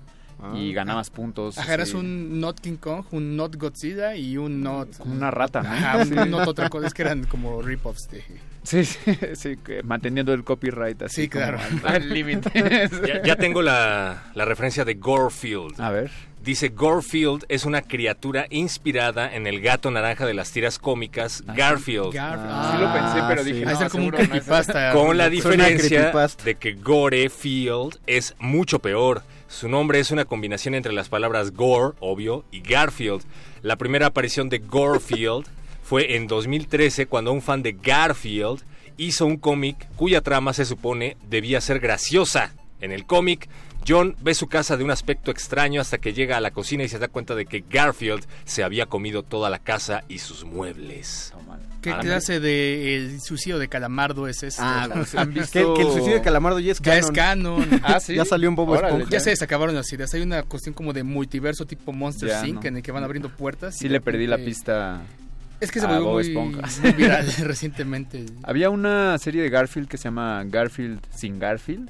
[0.55, 1.57] y ganabas puntos.
[1.57, 4.99] Ajá, eras un Not King Kong, un Not Godzilla y un Not...
[4.99, 5.71] Como una rata, ¿no?
[5.71, 6.15] Ajá, un Sí.
[6.15, 8.23] Not otra cosa, es que eran como rip-offs de...
[8.63, 8.99] Sí, sí,
[9.35, 11.59] sí, manteniendo el copyright así Sí, como claro.
[11.85, 12.51] al- al límite.
[13.07, 15.81] Ya, ya tengo la, la referencia de Gorefield.
[15.81, 16.11] A ver.
[16.47, 22.15] Dice Gorefield es una criatura inspirada en el gato naranja de las tiras cómicas Garfield.
[22.15, 22.49] Garfield.
[22.49, 24.93] Ah, sí lo pensé, pero dije, Va a no, ser como un no.
[24.93, 26.13] Con la diferencia
[26.45, 29.25] de que Gorefield es mucho peor.
[29.49, 33.25] Su nombre es una combinación entre las palabras Gore, obvio, y Garfield.
[33.63, 35.49] La primera aparición de Gorefield
[35.83, 38.63] fue en 2013 cuando un fan de Garfield
[38.99, 42.55] hizo un cómic cuya trama se supone debía ser graciosa.
[42.81, 43.49] En el cómic,
[43.89, 46.89] John ve su casa de un aspecto extraño hasta que llega a la cocina y
[46.89, 51.33] se da cuenta de que Garfield se había comido toda la casa y sus muebles.
[51.81, 54.61] ¿Qué clase de el suicidio de Calamardo es este?
[54.63, 57.63] Ah, ¿Han que, visto- que el suicidio de Calamardo ya es Ya es canon.
[57.63, 57.81] canon.
[57.85, 58.15] Ah, sí.
[58.17, 59.11] Ya salió en Bobo Órale, Esponja.
[59.11, 60.13] Ya se desacabaron las ideas.
[60.15, 62.63] Hay una cuestión como de multiverso tipo Monster Ya, Inc.
[62.63, 62.69] no.
[62.69, 63.77] en el que van abriendo puertas.
[63.79, 65.03] Sí y le perdí la pista.
[65.61, 66.63] Es que se volvió muy, Esponja.
[66.83, 68.27] muy viral recientemente.
[68.43, 71.89] Había una serie de Garfield que se llama Garfield sin Garfield.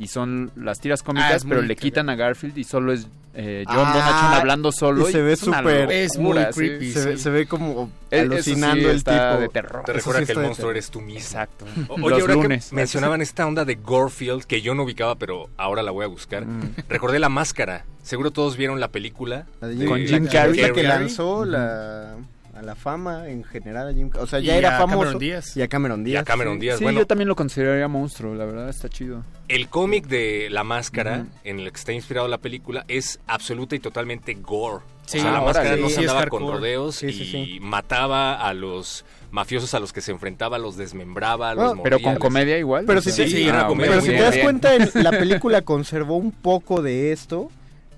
[0.00, 3.06] Y son las tiras Ah, cómicas, es pero le quitan a Garfield y solo es
[3.34, 5.08] eh, John Ah, Bonachon hablando solo.
[5.08, 6.44] y se ve súper- Es muy sí.
[6.54, 6.92] creepy.
[6.92, 7.22] Se, ve, sí.
[7.22, 9.42] se ve como eso alucinando sí el está tipo.
[9.42, 9.84] de terror.
[9.84, 11.20] Te recuerda sí que el monstruo eres tú mismo.
[11.20, 11.64] Exacto.
[11.88, 12.70] O- Oye, Los ahora lunes.
[12.70, 16.08] que mencionaban esta onda de Gorefield que yo no ubicaba, pero ahora la voy a
[16.08, 16.44] buscar.
[16.46, 16.74] Mm.
[16.88, 17.84] Recordé la máscara.
[18.02, 19.46] Seguro todos vieron la película.
[19.60, 20.60] La de de- Con Jim Carrey.
[20.60, 22.16] la que lanzó la,
[22.60, 24.98] a la fama en general a Jim O sea, ya Y era a famoso.
[25.00, 25.56] Cameron Díaz.
[25.56, 26.22] Y a Cameron Y Díaz.
[26.22, 26.78] a Cameron Díaz.
[26.78, 29.24] Sí, bueno, yo también lo consideraría monstruo, la verdad está chido.
[29.48, 31.28] el cómic de La Máscara, Ujú.
[31.44, 34.84] en el que está inspirado la película, es absoluta y totalmente gore.
[35.06, 37.26] Sí, o sea, la máscara no Sí, se es andaba con rodeos Sí, sí, y
[37.54, 37.60] sí.
[37.60, 42.04] mataba a los mafiosos a los que se enfrentaba, los desmembraba, los Bueno, Pero mordía,
[42.04, 42.84] con les- comedia igual.
[42.86, 44.90] Pero o si sea, te, Sí, era ah, comedia pero si te das cuenta, en-
[45.02, 45.10] la
[45.42, 47.50] película conservó un poco de esto,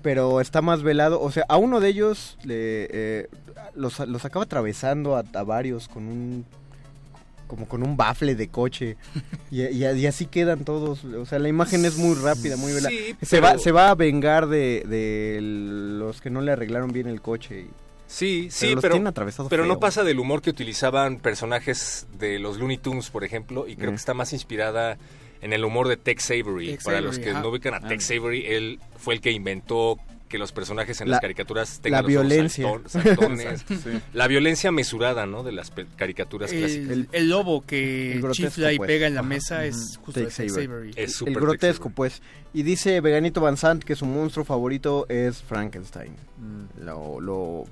[0.03, 1.19] pero está más velado.
[1.19, 3.27] O sea, a uno de ellos le, eh,
[3.73, 6.45] los, los acaba atravesando a, a varios con un
[7.47, 8.95] como con un bafle de coche
[9.51, 12.89] y, y- y así quedan todos o sea la imagen es muy rápida muy velada
[12.89, 16.91] Sí, se pero- va se va a vengar de, de los que no le arreglaron
[16.91, 17.69] bien el coche y-
[18.07, 22.77] Sí, sí, pero pero, pero no pasa del humor que utilizaban personajes de los Looney
[22.77, 23.95] Tunes, por ejemplo, y creo Mm.
[23.95, 24.97] que está más inspirada
[25.43, 26.67] en el humor de Tex Avery.
[26.71, 27.87] Tex Para Avery, los que no ubican a Ah.
[27.87, 29.97] Tex Avery, él fue el que inventó
[30.29, 32.65] que los personajes en La- las caricaturas tengan la violencia.
[32.67, 33.65] saltón- saltones.
[33.67, 33.99] sí.
[34.13, 35.43] la violencia mesurada, ¿no?
[35.43, 36.89] De las caricaturas clásicas.
[36.89, 38.87] El, el lobo que El chifla y pues.
[38.87, 39.29] pega en la Ajá.
[39.29, 40.65] mesa es justo Tex Tex Avery.
[40.71, 40.91] Avery.
[40.95, 41.95] Es súper el grotesco Avery.
[41.95, 42.21] pues
[42.51, 46.83] y dice Veganito Van Sant que su monstruo favorito es Frankenstein Mm.
[46.85, 47.65] lo, lo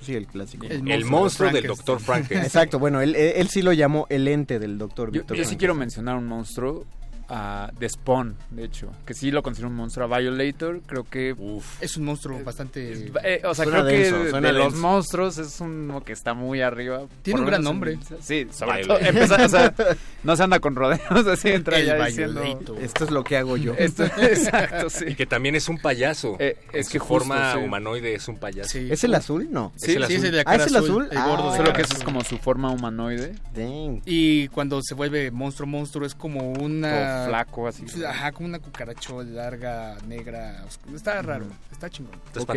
[0.00, 1.76] sí el clásico El El monstruo monstruo de del Frankenstein.
[1.76, 2.42] Doctor Frankenstein.
[2.44, 5.44] Exacto, bueno, él, él, él sí lo llamó el ente del doctor Yo, Víctor yo
[5.44, 6.86] sí quiero mencionar un monstruo
[7.28, 10.12] ah, de Spawn, de hecho, que sí lo considero un monstruo.
[10.12, 11.32] A Violator, creo que...
[11.32, 11.82] Uf.
[11.82, 13.10] Es un monstruo bastante...
[13.24, 16.34] eh, o sea, Suena creo denso, que suena de los monstruos es uno que está
[16.34, 17.02] muy arriba.
[17.22, 17.92] Tiene un gran nombre.
[17.94, 18.98] en- sí, sobre todo.
[19.00, 19.74] empezar, o sea,
[20.22, 22.40] no se anda con rodeos, así entra El ya diciendo...
[22.42, 22.78] Violator.
[22.80, 23.74] Esto es lo que hago yo.
[23.74, 25.14] Esto, exacto, Y sí.
[25.14, 26.36] que también es un payaso.
[26.38, 27.58] Eh, es que justo, forma sí.
[27.60, 28.70] humanoide es un payaso.
[28.70, 28.88] Sí.
[28.90, 29.48] ¿Es el azul?
[29.50, 29.72] No.
[29.76, 30.36] Sí, el Sí, azul.
[30.36, 31.08] la Ah, ¿es el azul?
[31.10, 31.50] El gordo Ah.
[31.52, 33.34] de Solo que esa es como su forma humanoide.
[33.54, 34.02] Dang.
[34.04, 37.84] Y cuando se vuelve monstruo monstruo es como una Está Flaco, así.
[38.04, 40.62] Ajá, como una cucarachola larga, negra.
[40.66, 40.96] oscura.
[40.96, 42.14] Está raro, está chingón.
[42.38, 42.56] Ok.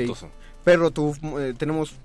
[0.63, 1.95] Perro, tú, eh, tenemos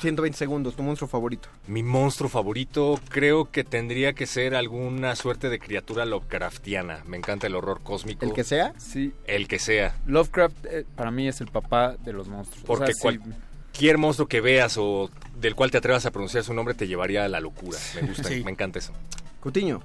[0.00, 1.48] 120 segundos, tu monstruo favorito.
[1.66, 7.02] Mi monstruo favorito creo que tendría que ser alguna suerte de criatura Lovecraftiana.
[7.06, 8.24] Me encanta el horror cósmico.
[8.24, 8.72] ¿El que sea?
[8.78, 9.12] Sí.
[9.26, 9.96] El que sea.
[10.06, 12.62] Lovecraft eh, para mí es el papá de los monstruos.
[12.64, 16.54] O Porque sí, cualquier monstruo que veas o del cual te atrevas a pronunciar su
[16.54, 17.78] nombre te llevaría a la locura.
[18.00, 18.42] Me gusta, Sí.
[18.44, 18.92] me encanta eso.
[19.40, 19.82] Cutiño.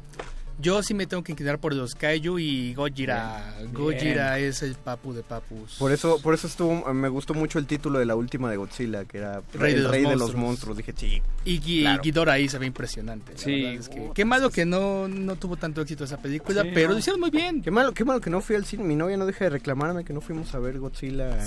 [0.59, 3.53] Yo sí me tengo que inclinar por los Kaiju y Gojira.
[3.59, 3.73] Bien.
[3.73, 5.75] Gojira es el papu de papus.
[5.79, 9.03] Por eso, por eso estuvo, me gustó mucho el título de la última de Godzilla,
[9.05, 10.41] que era Rey de el los rey de los monstruos.
[10.43, 10.77] monstruos.
[10.77, 11.21] Dije, sí.
[11.45, 12.01] Y, Claro.
[12.03, 13.33] Ghidorah ahí se ve impresionante.
[13.35, 13.65] Sí.
[13.65, 16.93] es que- qué malo que no, no tuvo tanto éxito esa película, Sí, pero no.
[16.93, 17.61] lo hicieron muy bien.
[17.61, 18.83] Qué malo, qué malo que no fui al cine.
[18.83, 21.37] Mi novia no deja de reclamarme que no fuimos a ver Godzilla.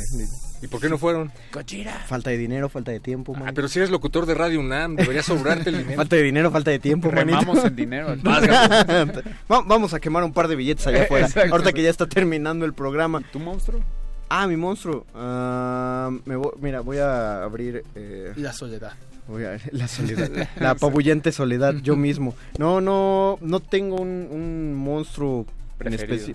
[0.62, 1.30] ¿Y por qué no fueron?
[1.52, 1.94] Godzilla.
[2.06, 3.48] Falta de dinero, falta de tiempo, man.
[3.48, 5.96] Ah, pero si eres locutor de Radio UNAM, debería sobrarte el dinero.
[5.96, 7.38] Falta de dinero, falta de tiempo, manito.
[7.38, 8.16] Remamos en dinero.
[9.04, 11.26] Va- Vamos a quemar un par de billetes allá afuera.
[11.26, 11.52] Exacto.
[11.52, 13.20] Ahorita que ya está terminando el programa.
[13.32, 13.80] ¿Tu monstruo?
[14.28, 15.04] Ah, mi monstruo.
[15.14, 17.84] Ah, me voy- mira, voy a abrir.
[17.94, 18.92] eh, La soledad.
[19.28, 20.30] voy a- la soledad.
[20.60, 22.34] La apabullente soledad, yo mismo.
[22.58, 25.46] No, no, no tengo un, un monstruo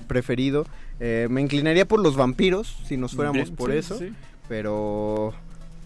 [0.07, 0.68] Preferido.
[0.99, 3.97] Eh, me inclinaría por los vampiros, si nos fuéramos Bien, por sí, eso.
[3.97, 4.14] sí.
[4.47, 5.34] Pero.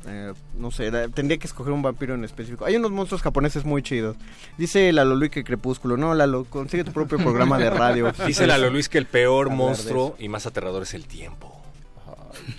[0.07, 2.65] Eh, no sé, tendría que escoger un vampiro en específico.
[2.65, 4.15] Hay unos monstruos japoneses muy chidos.
[4.57, 5.97] Dice Lalo Luis que Crepúsculo.
[5.97, 8.11] No, Lalo, consigue tu propio programa de radio.
[8.25, 11.54] Dice Lalo Luis que el peor monstruo y más aterrador es el tiempo.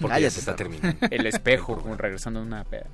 [0.00, 0.96] Porque ya Cállate, se está terminando.
[1.10, 2.86] El espejo, como regresando de una peda.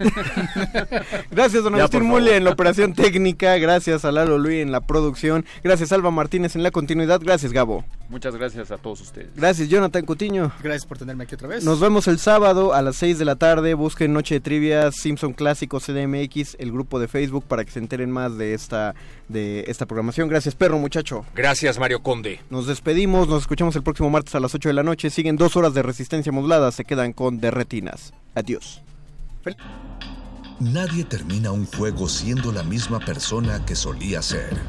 [1.30, 3.56] Gracias, don Ya, Agustín Mule en la operación técnica.
[3.58, 5.44] Gracias a Lalo Luis en la producción.
[5.62, 7.20] Gracias, Alba Martínez en la continuidad.
[7.22, 7.84] Gracias, Gabo.
[8.08, 9.28] Muchas gracias a todos ustedes.
[9.36, 10.52] Gracias, Jonathan Cutiño.
[10.62, 11.64] Gracias por tenerme aquí otra vez.
[11.64, 13.74] Nos vemos el sábado a las 6 de la tarde.
[13.74, 18.10] Busquen Noche de Trivia, Simpson Clásico CDMX, el grupo de Facebook, para que se enteren
[18.10, 18.94] más de esta,
[19.28, 20.28] de esta programación.
[20.28, 21.24] Gracias, perro, muchacho.
[21.34, 22.40] Gracias, Mario Conde.
[22.50, 25.10] Nos despedimos, nos escuchamos el próximo martes a las 8 de la noche.
[25.10, 28.12] Siguen dos horas de resistencia modulada, se quedan con Derretinas.
[28.34, 28.82] Adiós.
[30.60, 34.60] Nadie termina un juego siendo la misma persona que solía ser.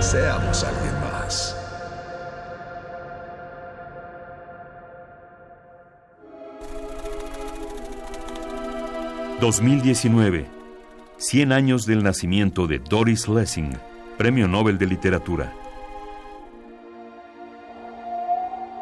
[0.00, 1.56] Seamos alguien más.
[9.40, 10.59] ...2019...
[11.20, 13.76] ...100 años del nacimiento de Doris Lessing...
[14.16, 15.52] ...Premio Nobel de Literatura...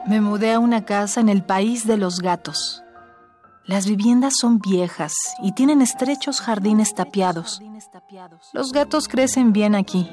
[0.07, 2.83] Me mudé a una casa en el país de los gatos.
[3.67, 5.13] Las viviendas son viejas
[5.43, 7.61] y tienen estrechos jardines tapiados.
[8.55, 10.09] Los gatos crecen bien aquí.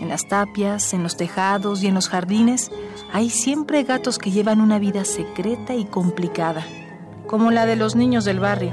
[0.00, 2.72] En las tapias, en los tejados y en los jardines
[3.12, 6.66] hay siempre gatos que llevan una vida secreta y complicada,
[7.28, 8.72] como la de los niños del barrio,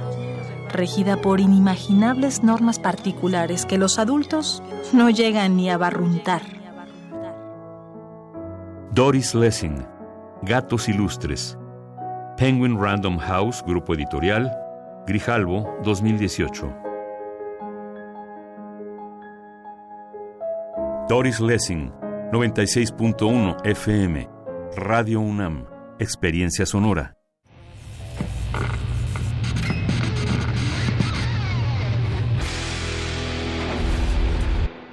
[0.72, 4.64] regida por inimaginables normas particulares que los adultos
[4.94, 6.42] no llegan ni a barruntar.
[8.92, 9.86] Doris Lessing,
[10.42, 11.58] Gatos Ilustres.
[12.38, 14.50] Penguin Random House, Grupo Editorial,
[15.06, 16.74] Grijalvo, 2018.
[21.10, 21.92] Doris Lessing,
[22.32, 24.30] 96.1 FM,
[24.76, 25.66] Radio UNAM,
[26.00, 27.19] Experiencia Sonora.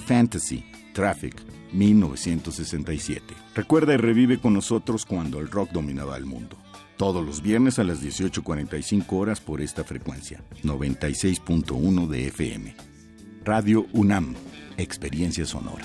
[0.00, 1.34] Fantasy, Traffic,
[1.72, 3.34] 1967.
[3.54, 6.56] Recuerda y revive con nosotros cuando el rock dominaba el mundo.
[6.96, 12.76] Todos los viernes a las 18.45 horas por esta frecuencia, 96.1 de FM.
[13.44, 14.34] Radio UNAM,
[14.78, 15.84] Experiencia Sonora.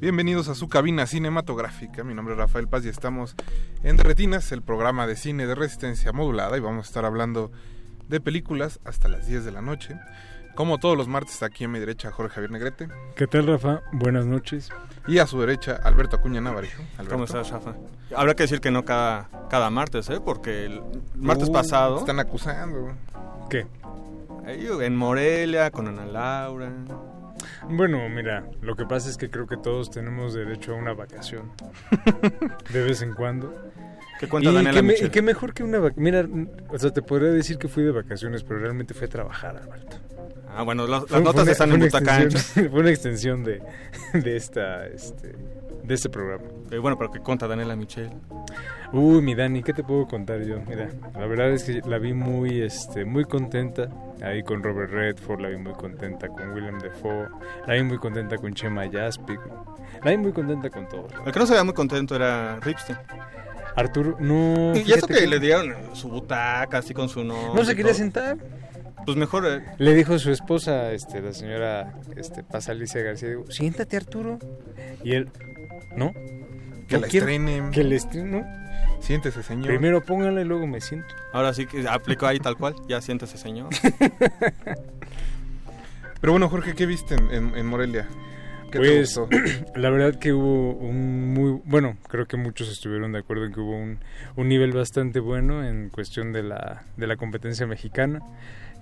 [0.00, 2.04] Bienvenidos a su cabina cinematográfica.
[2.04, 3.34] Mi nombre es Rafael Paz y estamos
[3.82, 6.56] en De Retinas, el programa de cine de resistencia modulada.
[6.56, 7.50] Y vamos a estar hablando
[8.08, 9.96] de películas hasta las 10 de la noche.
[10.54, 12.88] Como todos los martes, aquí a mi derecha Jorge Javier Negrete.
[13.14, 13.82] ¿Qué tal, Rafa?
[13.92, 14.70] Buenas noches.
[15.06, 16.82] Y a su derecha Alberto Acuña Navarijo.
[16.94, 17.12] Alberto.
[17.12, 17.74] ¿Cómo estás, Rafa?
[18.16, 20.20] Habrá que decir que no cada, cada martes, ¿eh?
[20.24, 20.82] Porque el
[21.14, 21.98] martes Uh, pasado...
[22.00, 22.92] Están acusando.
[23.50, 23.66] ¿Qué?
[24.46, 26.72] Ahí, en Morelia, con Ana Laura...
[27.68, 31.50] Bueno, mira, lo que pasa es que creo que todos tenemos derecho a una vacación.
[32.72, 33.54] de vez en cuando.
[34.18, 36.04] ¿Qué cuenta y qué, me- y qué mejor que una vacación.
[36.04, 36.26] Mira,
[36.68, 39.96] o sea, te podría decir que fui de vacaciones, pero realmente fui a trabajar, Alberto.
[40.54, 42.38] Ah, bueno, las, notas están en Ancha.
[42.70, 43.62] Fue una extensión de,
[44.12, 45.34] de esta, este,
[45.84, 46.44] de este programa.
[46.70, 48.10] Eh, bueno, pero ¿qué cuenta Daniela Michel?
[48.92, 50.56] Uy, mi Dani, ¿qué te puedo contar yo?
[50.66, 53.88] Mira, la verdad es que la vi muy, este, muy contenta
[54.22, 57.28] ahí con Robert Redford, la vi muy contenta con William Defoe,
[57.66, 59.40] la vi muy contenta con Chema Jaspic,
[60.04, 61.12] la vi muy contenta con todos.
[61.24, 62.98] El que no se veía muy contento era Ripstein.
[63.76, 64.72] Arturo, no.
[64.76, 67.54] Y eso que le dieron su butaca así con su nombre.
[67.54, 67.98] No se quería todo.
[67.98, 68.36] sentar.
[69.06, 69.46] Pues mejor...
[69.46, 74.38] eh, Le dijo su esposa, este, la señora este, Paz Alicia García, digo, siéntate Arturo.
[75.04, 75.30] Y él,
[75.96, 76.12] ¿no?
[76.88, 77.70] Que No la quiero estrenen.
[77.70, 78.46] Que la estrenen,
[79.00, 79.66] Siéntese, señor.
[79.68, 81.14] Primero póngala y luego me siento.
[81.32, 82.74] Ahora sí que aplicó ahí tal cual.
[82.88, 83.68] Ya siéntese, señor.
[86.20, 88.06] Pero bueno, Jorge, ¿qué viste en, en- en Morelia?
[88.70, 89.28] ¿Qué te Pues gustó?
[89.74, 93.60] la verdad que hubo un muy bueno, creo que muchos estuvieron de acuerdo en que
[93.60, 93.98] hubo un,
[94.36, 98.20] un nivel bastante bueno en cuestión de la, de la competencia mexicana.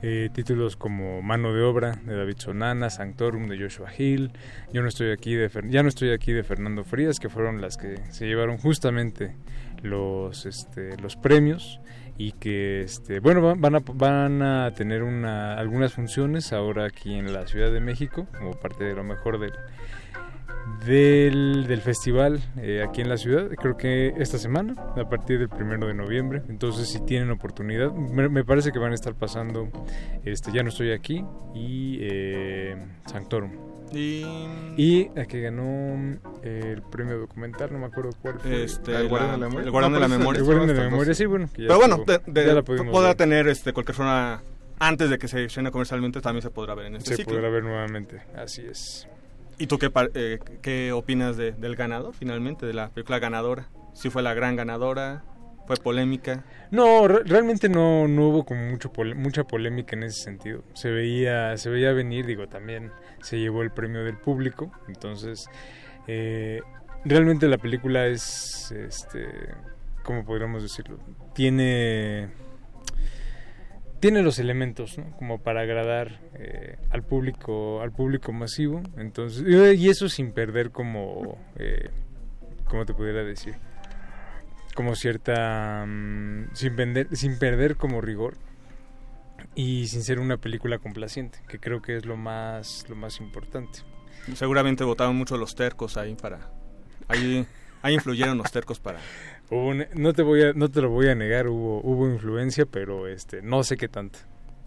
[0.00, 4.30] Eh, títulos como Mano de Obra de David Sonana, Sanctorum de Joshua Hill,
[4.72, 7.60] Yo no estoy aquí de Fer- ya no estoy aquí de Fernando Frías, que fueron
[7.60, 9.34] las que se llevaron justamente
[9.82, 11.80] los este, los premios
[12.16, 17.32] y que este bueno van, a van a tener una algunas funciones ahora aquí en
[17.32, 19.52] la Ciudad de México como parte de lo mejor del
[20.84, 25.48] del, del festival eh, aquí en la ciudad, creo que esta semana, a partir del
[25.48, 26.42] primero de noviembre.
[26.48, 29.68] Entonces, si tienen oportunidad, me, me parece que van a estar pasando
[30.24, 33.50] este Ya no estoy aquí y eh, Sanctorum.
[33.92, 34.22] Y...
[34.76, 38.64] Y la que ganó eh, el premio documental, no me acuerdo cuál fue.
[38.64, 39.64] Este, El Guardián de la Memoria.
[39.64, 40.38] el Guardián de No, la pero Memoria.
[40.40, 41.46] El Guardián de la Estas Memoria, sí, bueno.
[41.52, 43.16] que ya Pero bueno, estuvo- de- de- ya la pudimos podrá ver.
[43.16, 44.42] tener este, cualquier persona
[44.78, 47.34] antes de que se estrene comercialmente también se podrá ver en este Se ciclo.
[47.34, 49.08] podrá ver nuevamente, así es.
[49.58, 53.68] ¿Y tú qué, eh, qué opinas de- del ganador finalmente, de la película ganadora?
[53.92, 55.24] ¿Si fue la gran ganadora?
[55.66, 56.44] ¿Fue polémica?
[56.70, 60.62] No, re- realmente no, no hubo como mucho mucha polémica en ese sentido.
[60.74, 62.90] Se veía, se veía venir, digo, también
[63.20, 65.46] se llevó el premio del público, entonces
[66.06, 66.62] eh,
[67.04, 69.26] realmente la película es, este,
[70.04, 70.98] ¿cómo podríamos decirlo?
[71.34, 72.28] Tiene
[74.00, 75.16] tiene los elementos ¿no?
[75.16, 78.82] como para agradar eh, al público al público masivo.
[78.96, 79.44] Entonces
[79.78, 81.90] y eso sin perder como eh,
[82.64, 83.56] cómo te pudiera decir
[84.74, 88.36] como cierta mm, sin vender sin perder como rigor
[89.54, 93.80] y sin ser una película complaciente que creo que es lo más lo más importante.
[94.34, 96.50] Seguramente votaron mucho los tercos ahí para...
[97.08, 97.46] Ahí,
[97.82, 98.98] ahí influyeron los tercos para...
[99.50, 102.66] Hubo un- no te voy a no te lo voy a negar hubo hubo influencia
[102.66, 104.18] pero este no sé qué tanto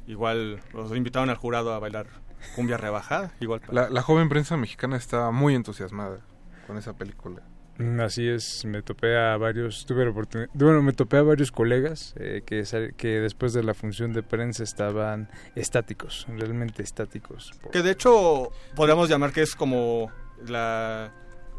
[0.07, 2.07] Igual los invitaron al jurado a bailar
[2.55, 3.31] cumbia rebajada.
[3.39, 6.21] Igual para- La, la joven prensa mexicana estaba muy entusiasmada
[6.65, 7.43] con esa película.
[7.77, 11.51] Mm, Así es, me topé a varios, tuve la oportunidad, bueno, me topé a varios
[11.51, 17.51] colegas eh, que, sal- que después de la función de prensa estaban estáticos, realmente estáticos.
[17.71, 20.11] Que de hecho podríamos llamar que es como
[20.47, 21.13] la...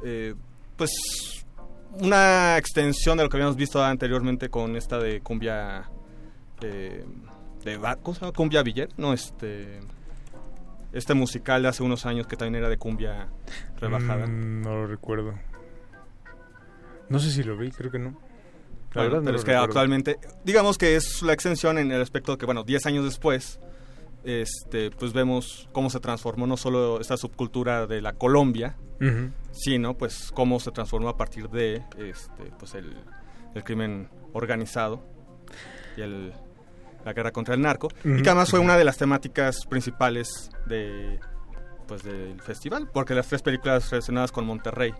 [0.05, 0.35] eh,
[0.77, 1.42] pues
[2.01, 5.89] una extensión de lo que habíamos visto anteriormente con esta de cumbia...
[6.63, 7.05] eh,
[7.65, 8.33] de, ¿Cómo se llama?
[8.33, 9.81] Cumbia Villar, no, este...
[10.93, 13.29] Este musical de hace unos años que también era de cumbia
[13.81, 14.27] rebajada.
[14.27, 15.33] Mm, no lo recuerdo.
[17.09, 18.11] No sé si lo vi, creo que no.
[18.93, 19.65] La Bueno, verdad no pero es que recuerdo.
[19.65, 23.59] actualmente, digamos que es la extensión en el aspecto de que, bueno, 10 años después,
[24.25, 28.77] este, pues vemos cómo se transformó no solo esta subcultura de la Colombia,
[29.51, 32.95] sino pues cómo se transformó a partir de este, pues el,
[33.55, 35.03] el crimen organizado
[35.97, 36.33] y el,
[37.05, 41.19] la guerra contra el narco, y que además fue una de las temáticas principales de
[41.89, 44.95] pues del festival, porque las tres películas relacionadas con Monterrey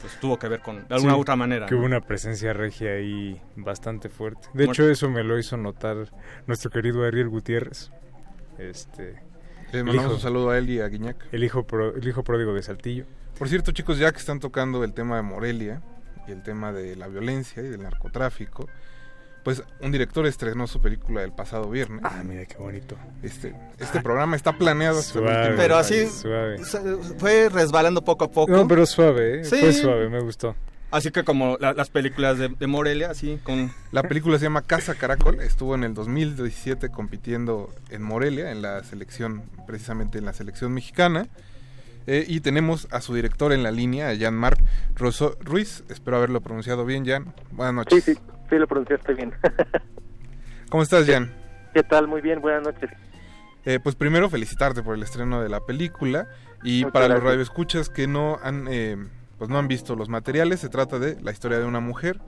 [0.00, 1.66] pues tuvo que ver con de alguna Sí, u otra manera.
[1.66, 1.80] Que ¿no?
[1.80, 4.48] hubo una presencia regia ahí bastante fuerte.
[4.54, 6.08] De hecho, eso me lo hizo notar
[6.46, 7.92] nuestro querido Ariel Gutiérrez.
[8.58, 9.14] Este,
[9.72, 11.16] Le el mandamos hijo- un saludo a él y a Guiñac.
[11.32, 13.04] El hijo, pro- el hijo pródigo de Saltillo.
[13.38, 15.82] Por cierto, chicos, ya que están tocando el tema de Morelia
[16.28, 18.68] y el tema de la violencia y del narcotráfico,
[19.42, 22.00] pues un director estrenó su película el pasado viernes.
[22.04, 22.96] Ah, mira qué bonito.
[23.22, 26.06] Este, este programa está planeado último Pero así
[27.18, 28.52] fue resbalando poco a poco.
[28.52, 29.44] No, pero suave, ¿eh?
[29.44, 29.56] Sí.
[29.60, 30.54] Fue suave, me gustó.
[30.94, 33.72] Así que como la- las películas de, de Morelia, así con...
[33.90, 38.82] La película se llama Casa Caracol, estuvo en el 2017 compitiendo en Morelia, en la
[38.84, 41.26] selección, precisamente en la selección mexicana.
[42.06, 44.60] Eh, y tenemos a su director en la línea, a Jan-Marc
[44.94, 45.82] Rosso Ruiz.
[45.88, 47.34] Espero haberlo pronunciado bien, Jan.
[47.50, 48.04] Buenas noches.
[48.04, 48.20] Sí, sí,
[48.50, 49.32] sí lo pronunciaste bien.
[50.70, 51.32] ¿Cómo estás, Jan?
[51.72, 52.06] ¿Qué tal?
[52.06, 52.90] Muy bien, buenas noches.
[53.64, 56.28] Eh, pues primero felicitarte por el estreno de la película
[56.62, 58.96] y Muchas para los radioescuchas que no han eh,
[59.38, 60.60] pues no han visto los materiales.
[60.60, 62.20] Se trata de la historia de una mujer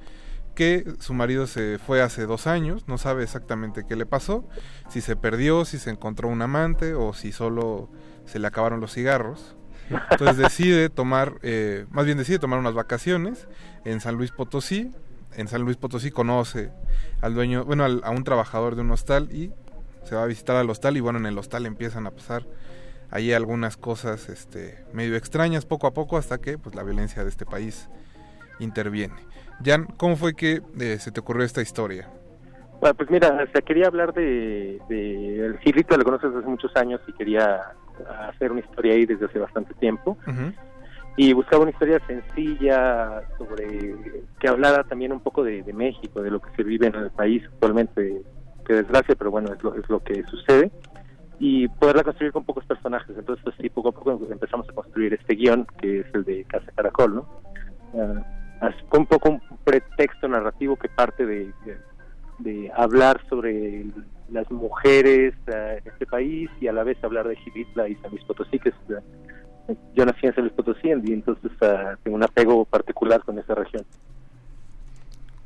[0.55, 4.49] que su marido se fue hace dos años no sabe exactamente qué le pasó
[4.89, 7.91] si se perdió si se encontró un amante o si solo
[8.25, 9.55] se le acabaron los cigarros.
[10.11, 13.49] Entonces decide tomar eh, más bien decide tomar unas vacaciones
[13.85, 14.91] en San Luis Potosí.
[15.37, 16.71] En San Luis Potosí conoce
[17.21, 19.53] al dueño bueno al- a un trabajador de un hostal y
[20.05, 22.47] se va a visitar al hostal y bueno, en el hostal empiezan a pasar
[23.11, 27.31] ahí algunas cosas este medio extrañas poco a poco hasta que pues la violencia de
[27.31, 27.89] este país
[28.59, 29.17] interviene.
[29.65, 32.09] Jan, ¿cómo fue que eh, se te ocurrió esta historia?
[32.81, 36.77] Bueno, pues mira, sea, quería hablar de, de el Gilito, lo conoces desde hace muchos
[36.77, 37.73] años y quería
[38.29, 40.17] hacer una historia ahí desde hace bastante tiempo.
[41.17, 43.97] Y buscaba una historia sencilla sobre
[44.39, 47.11] que hablara también un poco de, de México, de lo que se vive en el
[47.11, 48.21] país actualmente,
[48.67, 50.71] que desgracia, pero bueno, es lo, es lo que sucede.
[51.39, 53.17] Y poderla construir con pocos personajes.
[53.17, 56.45] Entonces, pues, sí, poco a poco empezamos a construir este guion, que es el de
[56.45, 57.27] Casa Caracol, ¿no?
[58.63, 61.53] Es un poco un pretexto narrativo que parte de,
[62.39, 63.85] de, hablar sobre
[64.31, 68.25] las mujeres en este país y a la vez hablar de Gilitla y San Luis
[68.25, 68.75] Potosí, que es,
[69.95, 73.55] yo nací en San Luis Potosí y entonces ah, tengo un apego particular con esa
[73.55, 73.85] región.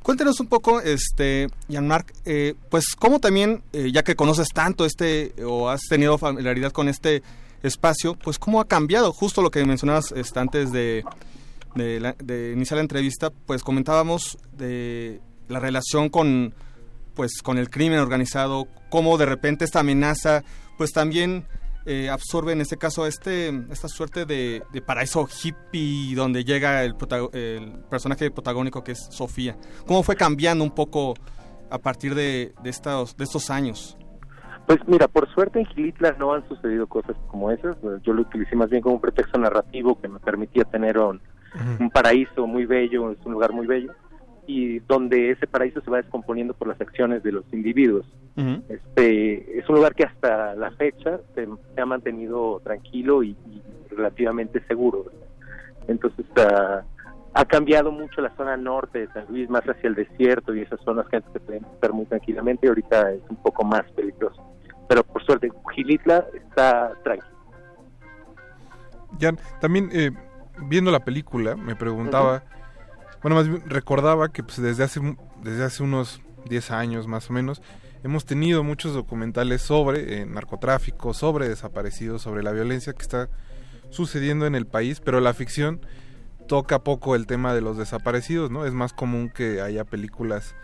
[0.02, 5.34] Cuéntenos un poco, este, Jean-Marc, eh, pues cómo también, eh, ya que conoces tanto este,
[5.44, 7.22] o has tenido familiaridad con este
[7.62, 11.04] espacio, pues cómo ha cambiado, justo lo que mencionabas este, antes de,
[11.74, 16.54] de, la- de iniciar la entrevista, pues comentábamos de la relación con,
[17.14, 20.42] pues con el crimen organizado, cómo de repente esta amenaza,
[20.78, 21.44] pues también
[21.90, 26.94] eh, absorbe en este caso este esta suerte de, de paraíso hippie donde llega el,
[27.32, 29.56] el personaje protagónico que es Sofía.
[29.88, 31.14] ¿Cómo fue cambiando un poco
[31.68, 33.98] a partir de, de estos, de estos años?
[34.66, 37.76] Pues mira, por suerte en Gilitla no han sucedido cosas como esas.
[38.04, 41.20] Yo lo utilicé más bien como un pretexto narrativo que me permitía tener un,
[41.80, 43.92] un paraíso muy bello, es un lugar muy bello,
[44.50, 48.04] y donde ese paraíso se va descomponiendo por las acciones de los individuos.
[48.68, 53.62] Este es un lugar que hasta la fecha se, se ha mantenido tranquilo y, y
[53.90, 55.04] relativamente seguro.
[55.86, 56.82] Entonces ah,
[57.34, 60.80] ha cambiado mucho la zona norte de San Luis, más hacia el desierto y esas
[60.80, 64.42] zonas que antes se podían estar muy tranquilamente y ahorita es un poco más peligroso.
[64.88, 67.36] Pero por suerte, Gilitla está tranquilo.
[69.20, 70.10] Jan, también eh,
[70.66, 72.42] viendo la película me preguntaba,
[73.22, 75.00] bueno, más bien recordaba que pues, desde, hace,
[75.42, 77.62] desde hace unos 10 años más o menos
[78.02, 83.28] hemos tenido muchos documentales sobre eh, narcotráfico, sobre desaparecidos, sobre la violencia que está
[83.90, 85.80] sucediendo en el país, pero la ficción
[86.46, 88.64] toca poco el tema de los desaparecidos, ¿no?
[88.64, 90.54] Es más común que haya películas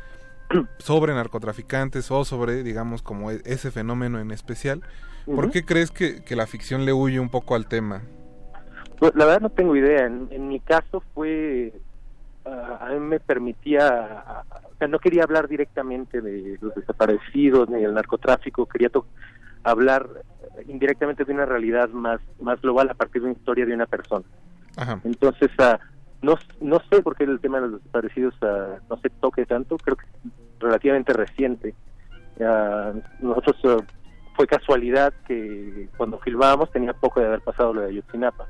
[0.79, 4.83] sobre narcotraficantes o sobre, digamos, como e- ese fenómeno en especial.
[5.27, 8.03] ¿Por qué crees que, que la ficción le huye un poco al tema?
[8.99, 10.07] Pues, la verdad no tengo idea.
[10.07, 11.73] En, en mi caso fue,
[12.47, 17.95] a mí me permitía, o sea, no quería hablar directamente de los desaparecidos ni del
[17.95, 19.07] narcotráfico, quería to-
[19.65, 20.09] hablar
[20.69, 24.25] indirectamente de una realidad más, más global a partir de una historia de una persona.
[24.77, 25.01] Ajá.
[25.05, 25.79] Entonces, ah,
[26.23, 29.77] no, no sé por qué el tema de los desaparecidos ah, no se toque tanto,
[29.79, 31.75] creo que es relativamente reciente.
[32.41, 33.85] Ah, nosotros
[34.37, 38.47] fue casualidad que cuando filmábamos tenía poco de haber pasado lo de Ayotzinapa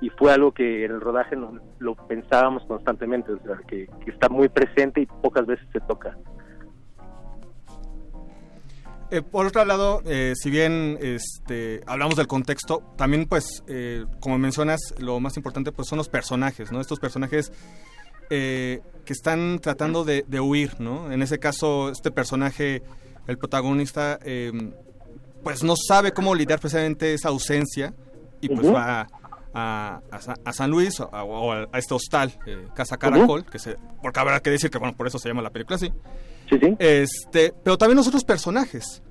[0.00, 4.10] y fue algo que en el rodaje no- lo pensábamos constantemente, o sea, que, que
[4.10, 6.16] está muy presente y pocas veces se toca.
[9.10, 14.36] Eh, por otro lado, eh, si bien este, hablamos del contexto, también pues, eh, como
[14.36, 16.80] mencionas, lo más importante pues son los personajes, ¿no?
[16.80, 17.52] Estos personajes
[18.30, 21.12] eh, que están tratando de, de huir, ¿no?
[21.12, 22.82] En ese caso, este personaje,
[23.28, 24.50] el protagonista, eh,
[25.44, 27.94] pues no sabe cómo lidiar precisamente esa ausencia
[28.40, 28.74] y pues Ujú.
[28.74, 29.06] va
[29.58, 33.58] a, a a San Luis o, o a, a este hostal, eh, Casa Caracol, que
[33.58, 35.90] se, porque habrá que decir que, bueno, por eso se llama la película así.
[36.50, 36.76] Sí, sí.
[36.78, 39.02] Este, pero también los otros personajes,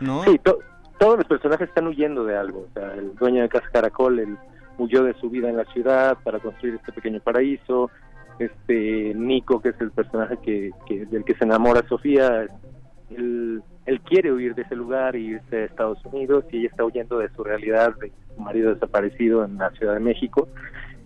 [0.00, 0.24] ¿no?
[0.24, 0.58] Sí, to-
[0.98, 2.66] todos los personajes están huyendo de algo.
[2.70, 4.36] O sea, el dueño de Casa Caracol él
[4.78, 7.90] huyó de su vida en la ciudad para construir este pequeño paraíso.
[8.38, 12.46] este Nico, que es el personaje que, que- del que se enamora Sofía,
[13.10, 16.84] él, él quiere huir de ese lugar y irse a Estados Unidos y ella está
[16.84, 20.48] huyendo de su realidad, de su marido desaparecido en la Ciudad de México.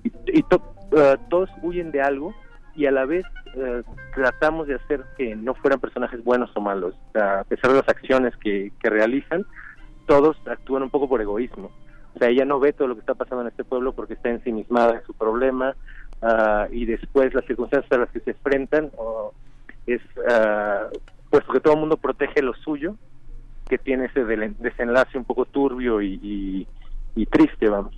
[0.05, 2.35] Y, y to- eh, todos huyen de algo
[2.75, 3.25] y a la vez
[3.57, 3.83] eh,
[4.15, 6.95] tratamos de hacer que no fueran personajes buenos o malos.
[7.13, 9.45] Sea, a pesar de las acciones que, que realizan,
[10.07, 11.71] todos actúan un poco por egoísmo.
[12.15, 14.31] O sea, ella no ve todo lo que está pasando en este pueblo porque está
[14.31, 15.75] ensimismada en su problema
[16.23, 18.91] ah, y después las circunstancias a las que se enfrentan
[19.87, 20.01] es
[20.31, 20.89] ah,
[21.31, 22.97] puesto que todo el mundo protege lo suyo,
[23.69, 26.67] que tiene ese desenlace un poco turbio y, y-
[27.15, 27.95] y triste, vamos.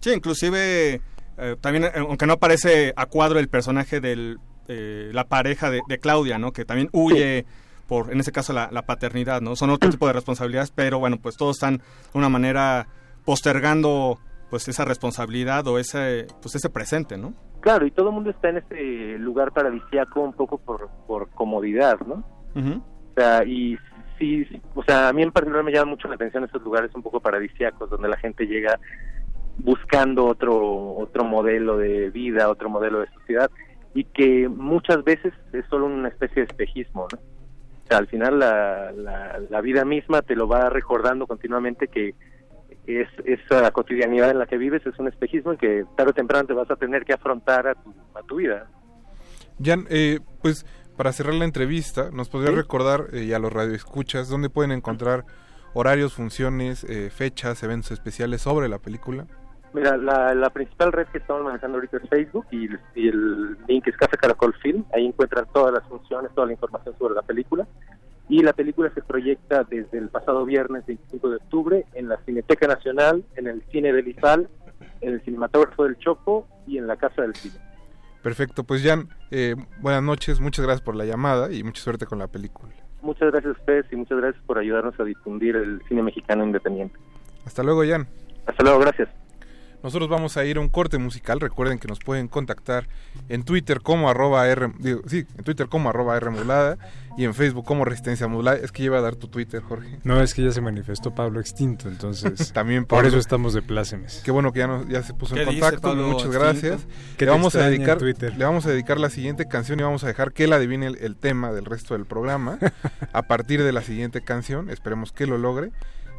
[0.00, 1.00] Sí, inclusive
[1.38, 4.36] eh, también, eh, aunque no aparece a cuadro el personaje de
[4.68, 6.52] la pareja de, de Claudia, ¿no?
[6.52, 7.46] Que también huye
[7.86, 9.54] por, en ese caso, la, la paternidad, ¿no?
[9.54, 11.82] Son otro tipo de responsabilidades, pero bueno, pues todos están de
[12.14, 12.88] una manera
[13.24, 14.18] postergando
[14.50, 17.34] pues esa responsabilidad o ese, pues ese presente, ¿no?
[17.60, 21.98] Claro, y todo el mundo está en este lugar paradisiaco un poco por, por comodidad,
[22.06, 22.24] ¿no?
[22.56, 22.82] Ujú.
[23.10, 23.78] O sea, y
[24.18, 26.90] sí, sí, o sea, a mí en particular me llaman mucho la atención esos lugares
[26.94, 28.80] un poco paradisiacos donde la gente llega
[29.58, 33.50] buscando otro otro modelo de vida, otro modelo de sociedad
[33.94, 37.18] y que muchas veces es solo una especie de espejismo, ¿no?
[37.18, 42.14] O sea, al final la, la, la vida misma te lo va recordando continuamente que
[42.86, 46.46] es esa cotidianidad en la que vives es un espejismo y que tarde o temprano
[46.46, 48.66] te vas a tener que afrontar a tu, a tu vida.
[49.62, 50.66] Jan, eh, pues
[50.96, 52.56] para cerrar la entrevista, ¿nos podría Sí.
[52.56, 55.24] recordar eh, y a los radioescuchas dónde pueden encontrar
[55.74, 59.26] horarios, funciones, eh, fechas, eventos especiales sobre la película?
[59.74, 63.58] Mira, la, la principal red que estamos manejando ahorita es Facebook y, el- y el
[63.68, 64.84] link es Casa Caracol Film.
[64.94, 67.66] Ahí encuentran todas las funciones, toda la información sobre la película.
[68.28, 72.66] Y la película se proyecta desde el pasado viernes 25 de octubre en la Cineteca
[72.66, 74.48] Nacional, en el Cine del Izal,
[75.02, 77.54] en el Cinematógrafo del Chopo y en la Casa del Cine.
[78.26, 82.18] Perfecto, pues Jan, eh, buenas noches, muchas gracias por la llamada y mucha suerte con
[82.18, 82.72] la película.
[83.00, 86.98] Muchas gracias a ustedes y muchas gracias por ayudarnos a difundir el cine mexicano independiente.
[87.44, 88.08] Hasta luego, Jan.
[88.46, 89.08] Hasta luego, gracias.
[89.86, 91.38] Nosotros vamos a ir a un corte musical.
[91.38, 92.88] Recuerden que nos pueden contactar
[93.28, 96.76] en Twitter como arroba R, digo, sí, en Twitter como arroba R modulada
[97.16, 98.56] y en Facebook como Resistencia Modulada.
[98.58, 100.00] Es que lleva a dar tu Twitter, Jorge.
[100.02, 103.08] No, es que ya se manifestó Pablo Extinto, entonces También por Pablo.
[103.10, 104.22] eso estamos de plácemes.
[104.24, 105.88] Qué bueno que ya, nos- ya se puso en ¿Qué dice contacto.
[105.88, 106.40] Pablo Muchas Extinto?
[106.44, 106.86] gracias.
[107.16, 108.36] ¿Qué le vamos a dedicar, Twitter?
[108.36, 110.96] le vamos a dedicar la siguiente canción y vamos a dejar que él adivine el,
[110.96, 112.58] el tema del resto del programa
[113.12, 114.68] a partir de la siguiente canción.
[114.68, 115.70] Esperemos que lo logre.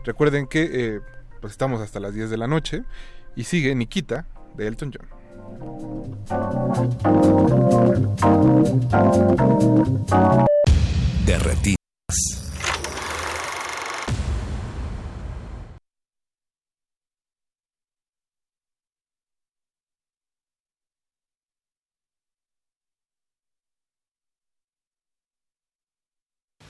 [0.06, 1.00] Recuerden que eh,
[1.42, 2.84] pues estamos hasta las 10 de la noche
[3.38, 5.08] y sigue Nikita de Elton John.
[11.24, 11.78] Derretidas.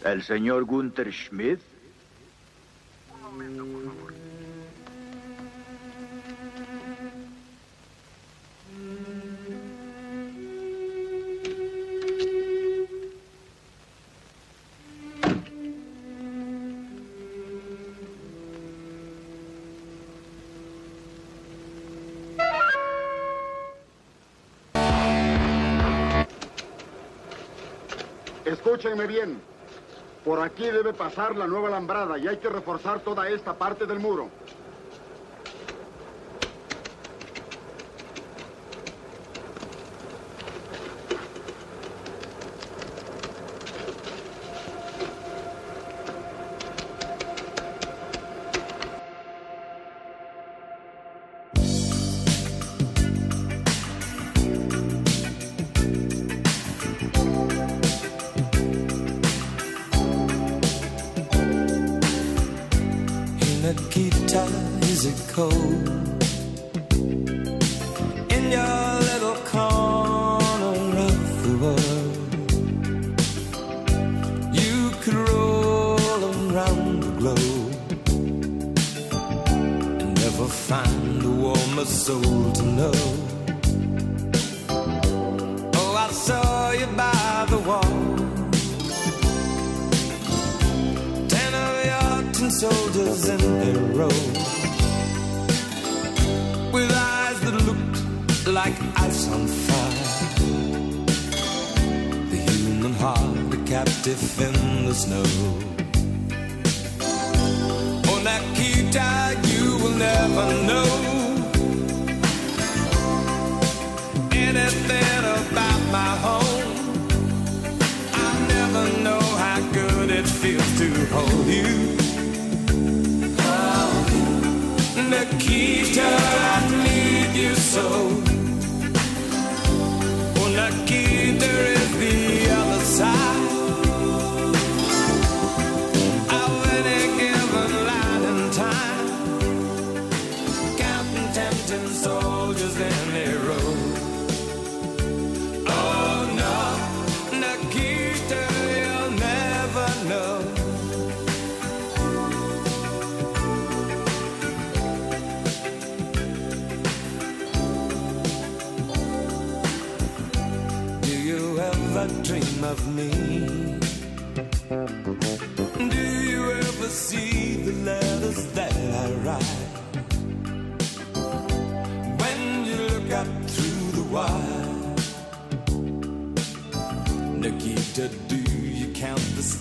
[0.03, 1.61] ¿El señor Gunther Schmidt?
[28.77, 29.41] Escúchenme bien.
[30.23, 33.97] Por aquí debe pasar la nueva alambrada y hay que reforzar toda esta parte del
[33.97, 34.29] muro.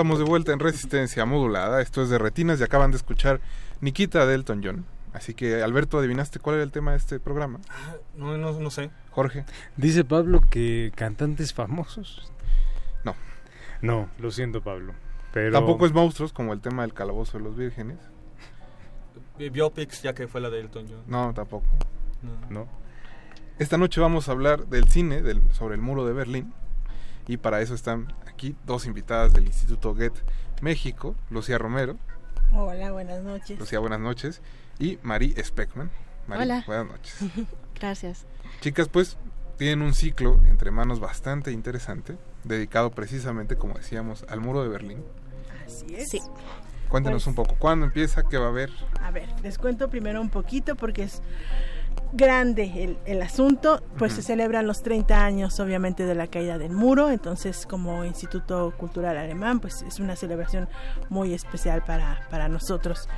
[0.00, 1.82] estamos de vuelta en Resistencia Modulada.
[1.82, 3.38] Esto es de Retinas y acaban de escuchar
[3.82, 4.86] Nikita de Elton John.
[5.12, 7.60] Así que, Alberto, ¿adivinaste cuál era el tema de este programa?
[8.16, 8.90] No, no, no sé.
[9.10, 9.44] Jorge.
[9.76, 12.32] Dice Pablo que cantantes famosos.
[13.04, 13.14] No.
[13.82, 14.94] No, lo siento, Pablo.
[15.34, 15.52] Pero...
[15.52, 17.98] Tampoco es monstruos como el tema del calabozo de los vírgenes.
[19.38, 21.02] Bi- Biopics, ya que fue la de Elton John.
[21.08, 21.66] No, tampoco.
[22.48, 22.66] No.
[23.58, 26.54] Esta noche vamos a hablar del cine del, sobre el muro de Berlín.
[27.28, 30.22] Y para eso están aquí dos invitadas del Instituto Goethe
[30.62, 31.98] México, Lucía Romero.
[32.54, 33.58] Hola, buenas noches.
[33.58, 34.40] Lucía, buenas noches.
[34.78, 35.90] Y Marie Speckman.
[36.26, 36.64] Marie, Hola.
[36.66, 37.18] buenas noches.
[37.78, 38.24] Gracias.
[38.62, 39.18] Chicas, pues
[39.58, 45.04] tienen un ciclo entre manos bastante interesante, dedicado precisamente, como decíamos, al muro de Berlín.
[45.66, 46.08] Así es.
[46.08, 46.20] Sí.
[46.88, 48.22] Cuéntenos Pues- un poco, ¿cuándo empieza?
[48.22, 48.70] ¿Qué va a haber?
[49.02, 51.20] A ver, les cuento primero un poquito porque es
[52.12, 53.82] grande el, el asunto.
[53.98, 57.10] Pues se celebran los 30 años, obviamente, de la caída del muro.
[57.10, 60.68] Entonces, como Instituto Cultural Alemán, pues es una celebración
[61.08, 63.08] muy especial para, para nosotros.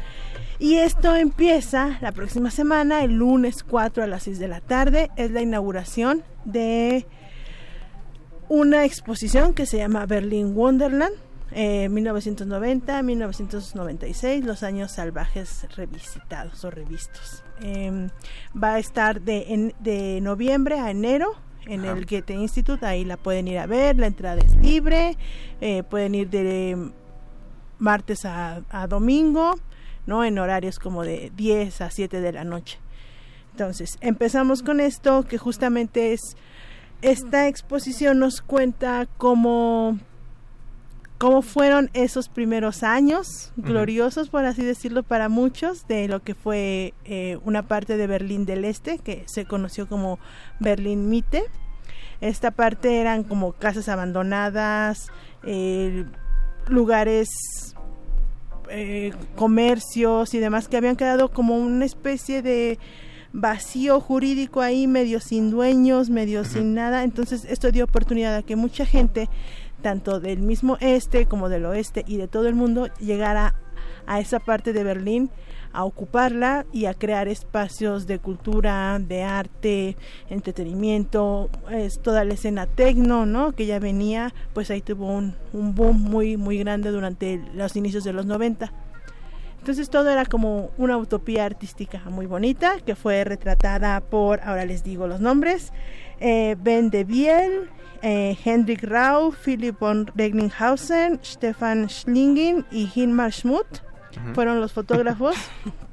[0.58, 5.10] Y esto empieza la próxima semana, el lunes 4 a las 6 de la tarde.
[5.16, 7.06] Es la inauguración de
[8.48, 11.14] una exposición que se llama Berlin Wonderland.
[11.54, 17.42] eh, 1990-1996, los años salvajes revisitados o revistos.
[17.62, 18.08] Eh,
[18.60, 21.32] va a estar de, en- de noviembre a enero
[21.66, 25.16] en el Goethe Institute, ahí la pueden ir a ver, la entrada es libre,
[25.60, 26.90] eh, pueden ir de
[27.78, 29.54] martes a, a domingo,
[30.06, 30.24] ¿no?
[30.24, 32.78] En horarios como de 10 a 7 de la noche.
[33.52, 36.36] Entonces, empezamos con esto, que justamente es,
[37.00, 39.98] esta exposición nos cuenta cómo,
[41.22, 46.94] cómo fueron esos primeros años, gloriosos, por así decirlo, para muchos, de lo que fue
[47.04, 50.18] eh, una parte de Berlín del Este, que se conoció como
[50.58, 51.44] Berlín Mitte.
[52.20, 55.12] Esta parte eran como casas abandonadas,
[55.44, 56.06] eh,
[56.66, 57.28] lugares
[58.68, 62.80] eh, comercios y demás que habían quedado como una especie de
[63.32, 67.02] vacío jurídico ahí, medio sin dueños, medio sin nada.
[67.02, 69.28] Entonces esto dio oportunidad a que mucha gente,
[69.82, 73.54] tanto del mismo este como del oeste y de todo el mundo, llegara
[74.06, 75.30] a esa parte de Berlín
[75.72, 79.96] a ocuparla y a crear espacios de cultura, de arte,
[80.28, 83.52] entretenimiento, es toda la escena tecno, ¿no?
[83.52, 88.12] Que ya venía, pues ahí tuvo un, boom muy muy grande durante los inicios de
[88.12, 88.70] los 90.
[89.60, 94.82] Entonces todo era como una utopía artística muy bonita que fue retratada por, ahora les
[94.82, 95.72] digo los nombres,
[96.20, 97.70] eh, Ben de Biel,
[98.02, 103.82] eh, Hendrik Rau, Philipp von Recklinghausen, Stefan Schlingin y Hilmar Schmutt
[104.16, 104.34] Ujú.
[104.34, 105.36] fueron los fotógrafos.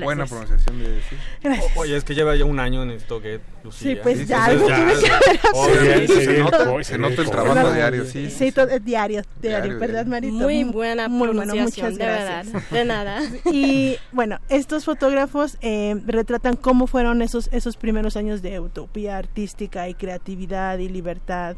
[0.00, 1.18] Buena pronunciación de decir.
[1.42, 1.76] Gracias.
[1.76, 3.92] O- Oye, es que lleva ya un año en esto que Lucía.
[3.94, 6.14] Sí, pues ya, algo tiene que haber obviamente aprendido.
[6.18, 9.22] se Se nota, nota- se nota el trabajo diario, sí, sí, Sí, todo, diario, diario,
[9.40, 10.06] Diario, ¿verdad.
[10.06, 10.32] Marito?
[10.34, 12.52] Muy buena Muy bueno, pronunciación, muchas de gracias.
[12.52, 13.20] verdad, de nada.
[13.52, 19.88] Y bueno, estos fotógrafos eh, retratan cómo fueron esos, esos primeros años de utopía artística
[19.88, 21.56] y creatividad y libertad,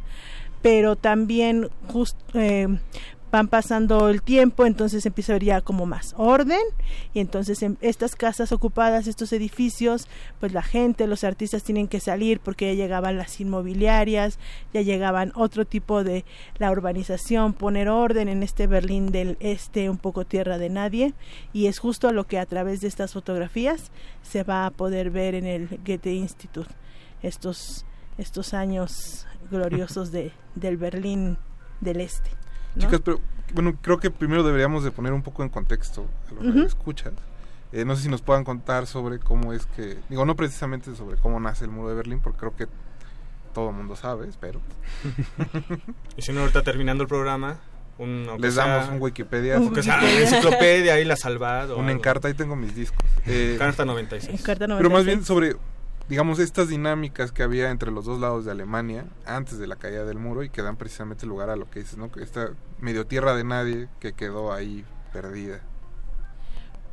[0.61, 2.66] pero también just, eh,
[3.35, 6.61] van pasando el tiempo, entonces empieza a haber ya como más orden
[7.15, 10.06] y entonces en estas casas ocupadas, estos edificios,
[10.39, 14.39] pues la gente, los artistas tienen que salir porque ya llegaban las inmobiliarias,
[14.73, 16.24] ya llegaban otro tipo de
[16.59, 21.12] la urbanización, poner orden en este Berlín del Este, un poco tierra de nadie
[21.52, 23.90] y es justo lo que a través de estas fotografías
[24.23, 26.69] se va a poder ver en el Goethe Institut
[27.20, 27.85] estos
[28.16, 31.36] estos años gloriosos de del Berlín
[31.81, 32.43] del Este.
[32.74, 32.80] ¿No?
[32.82, 33.20] Chicas, pero
[33.52, 36.62] bueno, creo que primero deberíamos de poner un poco en contexto a lo que Ujú.
[36.62, 37.12] escuchas.
[37.72, 41.16] Eh, no sé si nos puedan contar sobre cómo es que, digo, no precisamente sobre
[41.16, 42.66] cómo nace el muro de Berlín, porque creo que
[43.52, 44.60] todo el mundo sabe, espero.
[46.16, 47.59] Y si no, ahorita terminando el programa,
[47.98, 49.56] un, Les sea- damos un Wikipedia.
[49.56, 51.76] Aunque sea una enciclopedia ahí la salvado.
[51.76, 52.98] Una encarta, ahí tengo mis discos.
[53.26, 54.40] Eh, Carta 96.
[54.40, 55.56] Encarta Pero más bien sobre,
[56.09, 60.05] digamos, estas dinámicas que había entre los dos lados de Alemania antes de la caída
[60.05, 62.10] del muro y que dan precisamente lugar a lo que dices, ¿no?
[62.12, 65.60] Que esta medio tierra de nadie que quedó ahí perdida.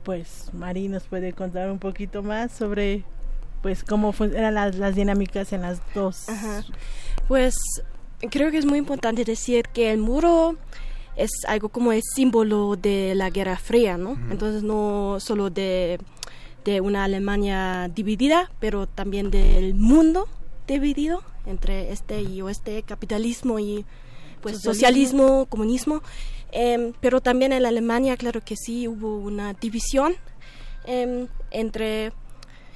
[0.03, 3.03] Pues Mari nos puede contar un poquito más sobre
[3.61, 6.27] pues cómo eran las, las dinámicas en las dos.
[6.29, 6.63] Ajá.
[7.27, 7.55] Pues
[8.29, 10.55] creo que es muy importante decir que el muro
[11.15, 14.17] es algo como el símbolo de la Guerra Fría, ¿no?
[14.31, 15.99] Entonces no solo de,
[16.65, 20.27] de una Alemania dividida, pero también del mundo
[20.67, 23.85] dividido entre este y oeste, capitalismo y
[24.41, 25.23] pues Socialismo.
[25.23, 26.01] socialismo, comunismo.
[26.51, 30.15] Em, pero también en la Alemania, claro que sí, hubo una división
[30.85, 32.11] em, entre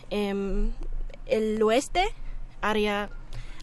[0.10, 0.72] em,
[1.26, 2.06] el oeste,
[2.62, 3.10] área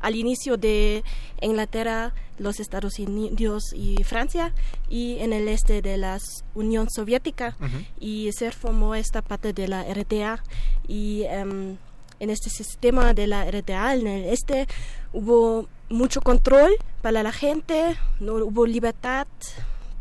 [0.03, 1.03] al inicio de
[1.41, 4.53] Inglaterra, los Estados Unidos y Francia,
[4.91, 6.19] y en el este de la
[6.55, 7.57] Unión Soviética,
[7.99, 10.43] y se formó esta parte de la RDA.
[10.87, 11.77] Y em,
[12.21, 14.67] en este sistema de la RDA, en el este,
[15.13, 19.27] hubo mucho control para la gente, no hubo libertad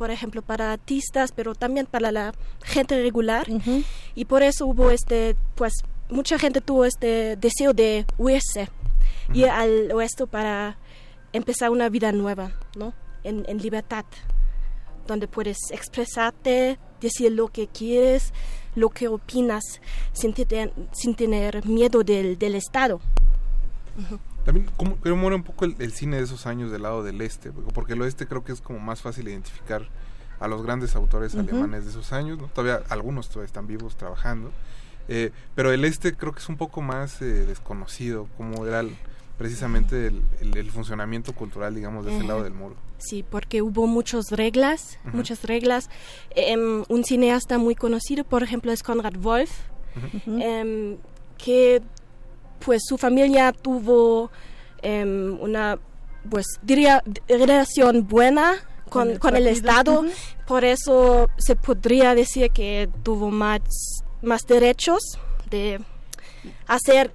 [0.02, 2.34] por ejemplo, para artistas, pero también para la
[2.64, 3.46] gente regular.
[4.16, 5.74] Y por eso hubo este, pues,
[6.10, 8.68] mucha gente tuvo este deseo de huirse,
[9.34, 10.78] ir al oeste para
[11.34, 12.94] empezar una vida nueva, ¿no?
[13.24, 14.06] En, en libertad,
[15.08, 18.34] donde puedes expresarte, decir lo que quieres,
[18.76, 19.64] lo que opinas,
[20.14, 23.00] sin, te- sin tener miedo del, del Estado.
[24.46, 27.22] También, ¿cómo, cómo era un poco el, el cine de esos años del lado del
[27.22, 27.52] este?
[27.52, 29.88] Porque el oeste creo que es como más fácil identificar
[30.40, 32.48] a los grandes autores alemanes de esos años, ¿no?
[32.48, 34.52] Todavía algunos todavía están vivos trabajando.
[35.08, 38.96] Eh, pero el este creo que es un poco más eh, desconocido, como era el-
[39.42, 42.76] precisamente el, el- el funcionamiento cultural, digamos, de ese lado del muro.
[43.00, 45.90] Sí, porque hubo muchas reglas, muchas reglas.
[46.36, 49.50] Em, un cineasta muy conocido, por ejemplo, es Konrad Wolf,
[50.28, 50.98] em,
[51.38, 51.82] que
[52.64, 54.30] pues su familia tuvo
[54.84, 55.80] em, una,
[56.30, 58.54] pues diría, relación buena
[58.90, 60.04] Con con, el con el partido.
[60.06, 60.06] Estado,
[60.46, 63.62] por eso se podría decir que tuvo más,
[64.22, 65.02] más derechos
[65.50, 65.80] de
[66.68, 67.12] hacer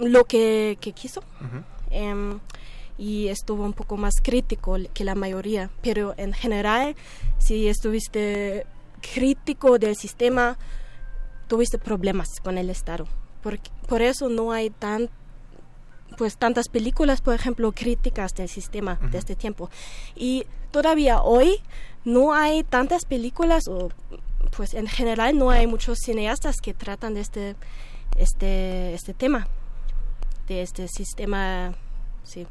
[0.00, 1.22] lo que, que quiso.
[1.90, 2.40] Em,
[2.98, 6.96] y estuvo un poco más crítico que la mayoría, pero en general,
[7.38, 8.66] si estuviste
[9.14, 10.58] crítico del sistema,
[11.48, 13.06] tuviste problemas con el Estado.
[13.42, 13.58] Por,
[13.88, 15.08] por eso no hay tan,
[16.18, 19.70] pues, tantas películas, por ejemplo, críticas del sistema de este tiempo.
[20.14, 21.56] Y todavía hoy
[22.04, 23.90] no hay tantas películas, o
[24.56, 27.56] pues en general no hay muchos cineastas que tratan de este,
[28.16, 29.48] este, este tema,
[30.50, 31.72] de este sistema,
[32.24, 32.44] sí,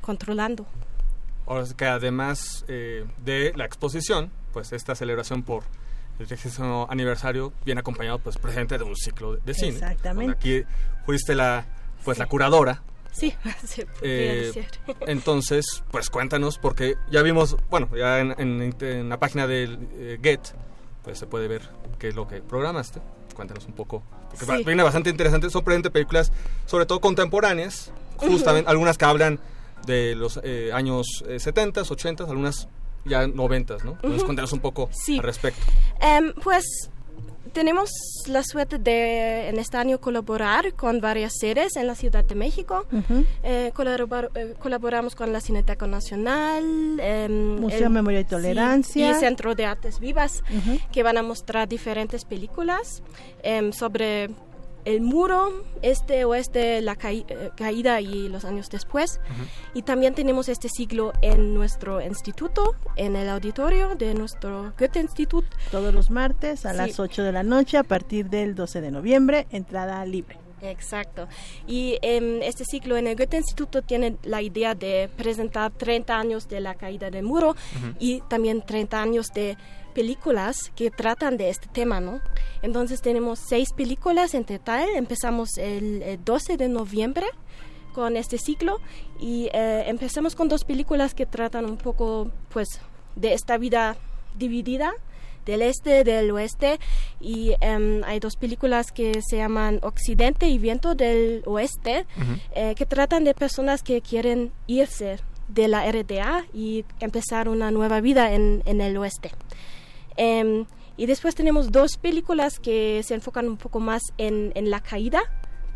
[0.00, 0.64] controlando.
[1.46, 5.64] Ahora es que además eh, de la exposición, pues esta celebración por
[6.20, 9.70] el 30 aniversario viene acompañado pues precisamente de un ciclo de cine.
[9.72, 10.32] Exactamente.
[10.32, 10.62] Aquí
[11.04, 11.66] fuiste la
[12.04, 12.82] pues la curadora.
[13.10, 13.34] Sí,
[13.66, 14.66] se Eh, decir.
[15.08, 20.18] entonces, pues cuéntanos, porque ya vimos, bueno, ya en, en- en la página del eh,
[20.22, 20.40] Get,
[21.02, 21.62] pues se puede ver
[21.98, 23.00] qué es lo que programaste.
[23.34, 24.02] Cuéntanos un poco.
[24.30, 24.64] Porque Sí.
[24.64, 25.50] viene bastante interesante.
[25.50, 26.32] Son películas,
[26.66, 29.38] sobre todo contemporáneas, justamente algunas que hablan
[29.86, 32.68] de los eh, años eh, 70, 80, algunas
[33.04, 33.92] ya 90, ¿no?
[33.92, 35.60] Entonces, cuéntanos un poco al respecto.
[36.00, 36.64] Em, pues
[37.54, 37.88] tenemos
[38.26, 42.84] la suerte de en este año colaborar con varias sedes en la Ciudad de México.
[43.42, 46.64] Eh, colaborar- eh, colaboramos con la Cineteca Nacional,
[47.00, 49.10] em, Museo Memoria y sí, Tolerancia.
[49.10, 50.42] y Centro de Artes Vivas,
[50.92, 53.02] que van a mostrar diferentes películas
[53.42, 54.28] em, sobre
[54.84, 59.20] el muro este oeste, la caí- eh, caída y los años después.
[59.74, 65.44] Y también tenemos este siglo en nuestro instituto, en el auditorio de nuestro Goethe Institut.
[65.70, 66.76] Todos los martes a Sí.
[66.76, 70.38] las 8 de la noche a partir del 12 de noviembre, entrada libre.
[70.70, 71.28] Exacto.
[71.66, 76.48] Y em, este ciclo en el Goethe Instituto tiene la idea de presentar 30 años
[76.48, 77.56] de la caída del muro
[77.98, 79.56] y también 30 años de
[79.94, 82.20] películas que tratan de este tema, ¿no?
[82.62, 84.88] Entonces tenemos seis películas en total.
[84.96, 87.26] Empezamos el, eh, 12 de noviembre
[87.94, 88.80] con este ciclo
[89.20, 92.80] y eh, empezamos con dos películas que tratan un poco, pues,
[93.14, 93.96] de esta vida
[94.36, 94.92] dividida
[95.44, 96.78] del este, del oeste
[97.20, 102.06] y em, hay dos películas que se llaman Occidente y Viento del Oeste
[102.54, 105.18] eh, que tratan de personas que quieren irse
[105.48, 109.30] de la RDA y empezar una nueva vida en, en el oeste.
[110.16, 110.64] Em,
[110.96, 115.22] y después tenemos dos películas que se enfocan un poco más en, en la caída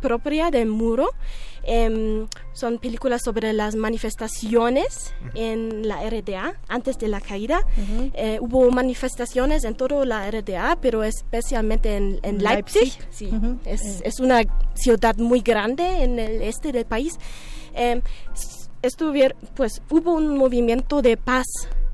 [0.00, 1.10] propia del muro.
[1.70, 7.60] Em, son películas sobre las manifestaciones en la RDA antes de la caída.
[8.14, 12.82] Eh, hubo manifestaciones en toda la RDA, pero especialmente en, en Leipzig.
[12.82, 13.06] Leipzig.
[13.10, 13.30] Sí,
[13.66, 14.40] es, es una
[14.74, 17.18] ciudad muy grande en el este del país.
[18.82, 21.46] Estuvier- pues hubo un movimiento de paz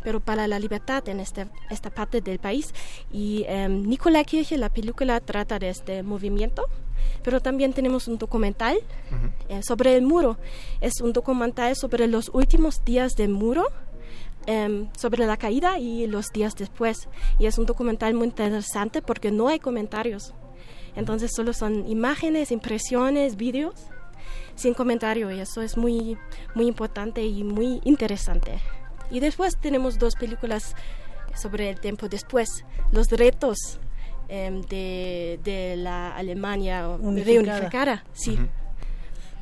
[0.03, 2.75] pero para la libertad en este, esta parte del país.
[3.11, 6.67] Y em, Nicola Kirche, la película, trata de este movimiento,
[7.23, 8.77] pero también tenemos un documental
[9.49, 10.37] eh, sobre el muro.
[10.81, 13.67] Es un documental sobre los últimos días del muro.
[14.47, 17.09] em, sobre la caída y los días después.
[17.39, 20.35] Y es un documental muy interesante porque no hay comentarios.
[20.97, 23.75] Entonces solo son imágenes, impresiones, vídeos
[24.55, 26.17] sin comentario y eso es muy,
[26.55, 28.61] muy importante y muy interesante.
[29.11, 30.75] Y después tenemos dos películas
[31.35, 33.81] sobre el tiempo después, los retos
[34.47, 37.43] em, de, de la Alemania Unificada.
[37.59, 38.05] reunificada.
[38.12, 38.35] Sí.
[38.35, 38.48] Ujú.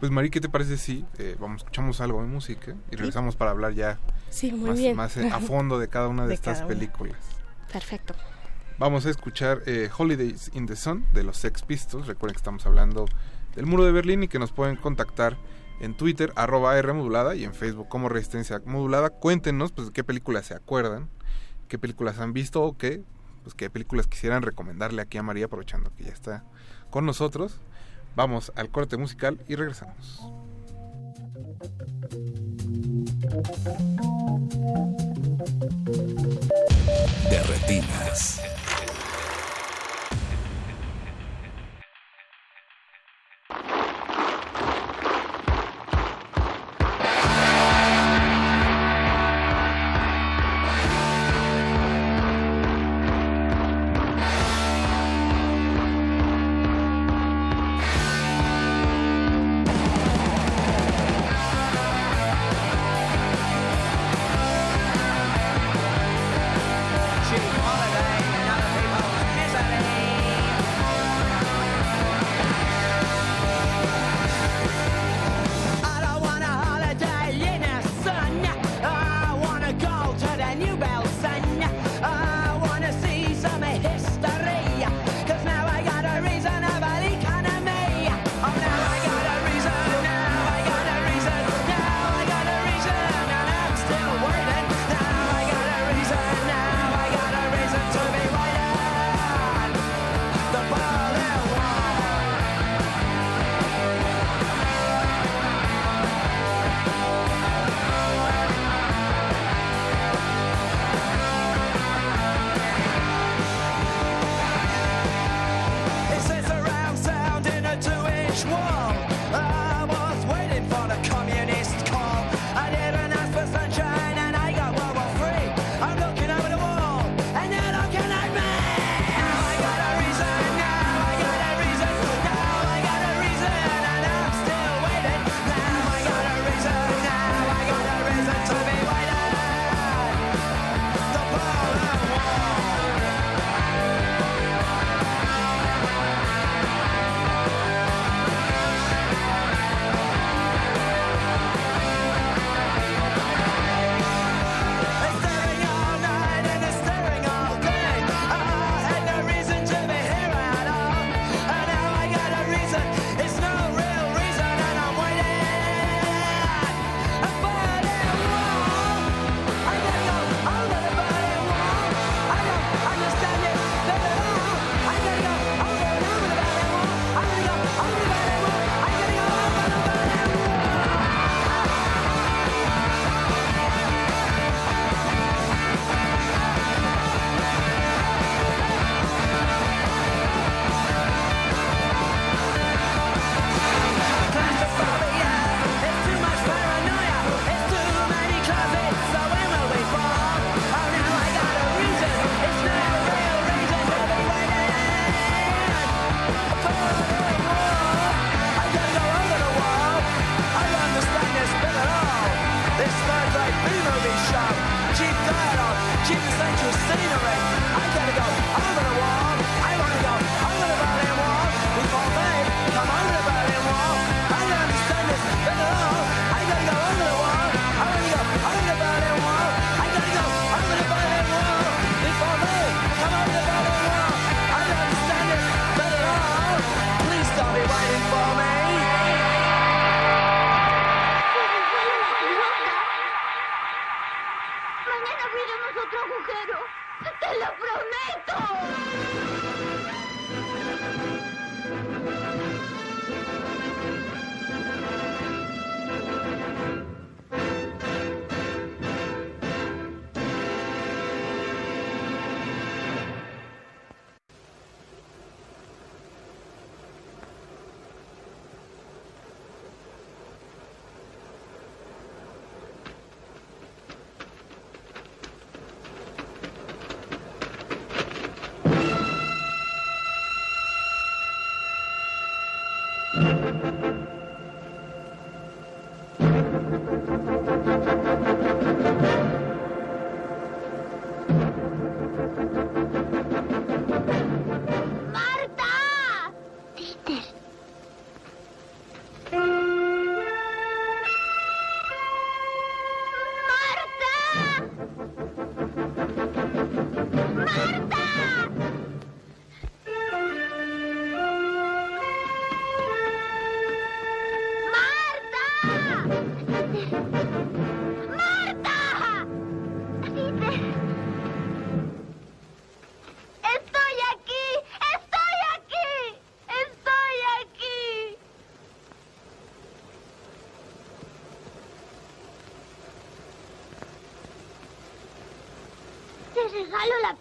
[0.00, 3.52] Pues Mari, ¿qué te parece si eh, vamos, escuchamos algo de música y regresamos para
[3.52, 3.98] hablar ya
[4.30, 4.96] Sí, muy más, bien.
[4.96, 6.68] más, eh, a fondo de cada una de, De estas una.
[6.68, 7.16] películas?
[7.72, 8.14] Perfecto.
[8.78, 12.06] Vamos a escuchar eh, Holidays in the Sun de los Sex Pistols.
[12.08, 13.04] Recuerden que estamos hablando
[13.54, 15.36] del muro de Berlín y que nos pueden contactar
[15.80, 19.10] en Twitter, arroba R modulada y en Facebook como Resistencia Modulada.
[19.10, 21.08] Cuéntenos pues, qué películas se acuerdan,
[21.68, 23.02] qué películas han visto o qué,
[23.42, 26.44] pues, qué películas quisieran recomendarle aquí a María aprovechando que ya está
[26.90, 27.60] con nosotros.
[28.14, 30.22] Vamos al corte musical y regresamos.
[37.30, 38.61] de.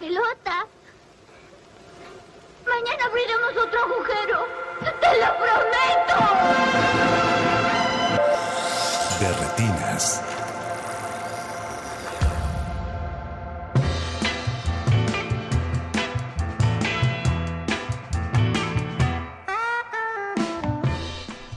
[0.01, 0.65] Pelota.
[2.65, 4.47] Mañana abriremos otro agujero.
[4.99, 6.17] Te lo prometo.
[9.19, 10.23] De retinas.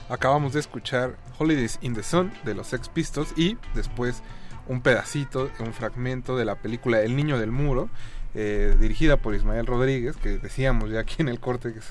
[0.07, 4.21] Acabamos de escuchar Holidays in the Sun de los Sex Pistols y después
[4.67, 7.89] un pedacito, un fragmento de la película El Niño del Muro,
[8.35, 11.85] eh, dirigida por Ismael Rodríguez, que decíamos ya aquí en el corte que es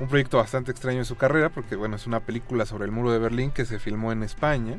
[0.00, 3.12] un proyecto bastante extraño en su carrera, porque bueno, es una película sobre el muro
[3.12, 4.78] de Berlín que se filmó en España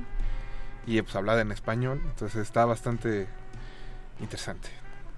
[0.85, 3.27] y pues hablada en español, entonces está bastante
[4.19, 4.69] interesante.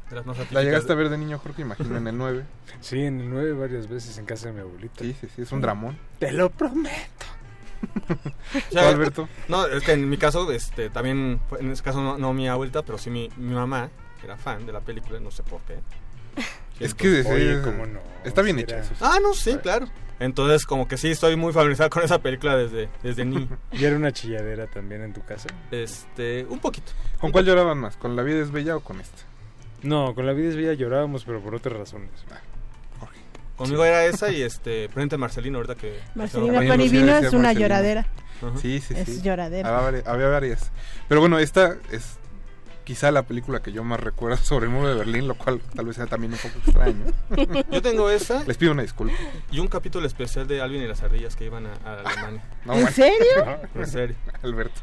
[0.10, 1.64] De las más ¿La llegaste a ver de niño, Jorge?
[1.64, 2.44] Imagino en el 9.
[2.82, 5.04] Sí, en el 9 varias veces en casa de mi abuelita.
[5.04, 5.98] Sí, sí, sí, es un dramón.
[6.20, 7.26] Te lo prometo.
[8.72, 9.28] ¿Tú, Alberto?
[9.48, 12.84] No, es que en mi caso, este, también, en este caso no, no mi abuelita,
[12.84, 13.90] pero sí mi, mi mamá,
[14.28, 15.76] era fan de la película, no sé por qué.
[16.80, 18.76] Es que Oye, cómo no, está bien hecha.
[18.76, 19.02] era- eso sí.
[19.04, 19.88] Ah, no, sí, claro.
[20.20, 23.58] Entonces, como que sí, estoy muy familiarizado con esa película desde, desde niño.
[23.72, 25.48] ¿Y era una chilladera también en tu casa?
[25.72, 26.92] Este, un poquito.
[27.20, 27.98] ¿Con cuál lloraban más?
[27.98, 29.24] ¿Con La vida es bella o con esta?
[29.82, 32.12] No, con la vida es bella llorábamos, pero por otras razones.
[33.56, 36.00] Conmigo era esa y este, Prudente Marcelino, ahorita que...
[36.14, 37.52] Marcelino Panivino es una Marcelino.
[37.60, 38.08] lloradera.
[38.62, 39.02] Sí, sí, sí.
[39.02, 39.88] Es lloradera.
[39.88, 40.72] Había, había varias.
[41.08, 42.20] Pero bueno, esta es
[42.88, 45.86] quizá la película que yo más recuerdo sobre el muro de Berlín, lo cual tal
[45.86, 47.04] vez sea también un poco extraño.
[47.72, 49.14] Yo tengo esa Les pido una disculpa.
[49.52, 52.42] y un capítulo especial de Alvin y las ardillas que iban a, a Alemania.
[52.64, 52.96] No, ¿En bueno.
[52.96, 53.60] serio?
[53.76, 54.16] En serio.
[54.42, 54.80] Alberto.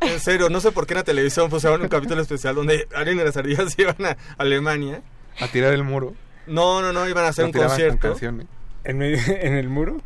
[0.00, 3.20] En serio, no sé por qué en la televisión pusieron un capítulo especial donde Alvin
[3.20, 5.00] y las ardillas iban a Alemania.
[5.40, 6.12] A tirar el muro.
[6.48, 8.08] No, no, no, iban a hacer Lo un concierto.
[8.08, 8.46] canciones.
[8.82, 10.02] ¿En, medio- en el muro?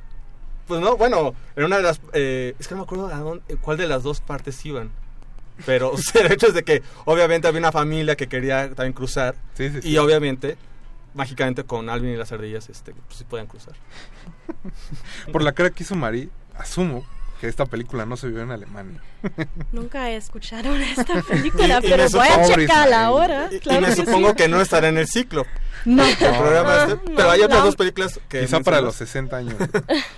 [0.66, 1.98] Pues no, bueno, en una de las...
[2.12, 4.90] eh, es que no me acuerdo a dónde- cuál de las dos partes iban.
[5.66, 8.92] Pero o sea, el hecho es de que obviamente había una familia que quería también
[8.92, 9.34] cruzar.
[9.54, 9.90] Sí, sí, sí.
[9.90, 10.56] Y obviamente,
[11.14, 13.74] mágicamente con Alvin y las ardillas, este, pues sí podían cruzar.
[15.32, 17.04] Por la cara que hizo Mari, asumo
[17.40, 19.00] que esta película no se vio en Alemania.
[19.72, 23.48] Nunca he escuchado esta película, Y- y pero voy a checarla ahora.
[23.52, 24.34] Y, y claro me que supongo sí.
[24.36, 25.46] que no estará en el ciclo.
[25.84, 26.04] No.
[26.04, 27.66] El programa este, no, pero hay otras no.
[27.66, 28.40] dos películas que...
[28.40, 29.54] Quizá para los 60 años.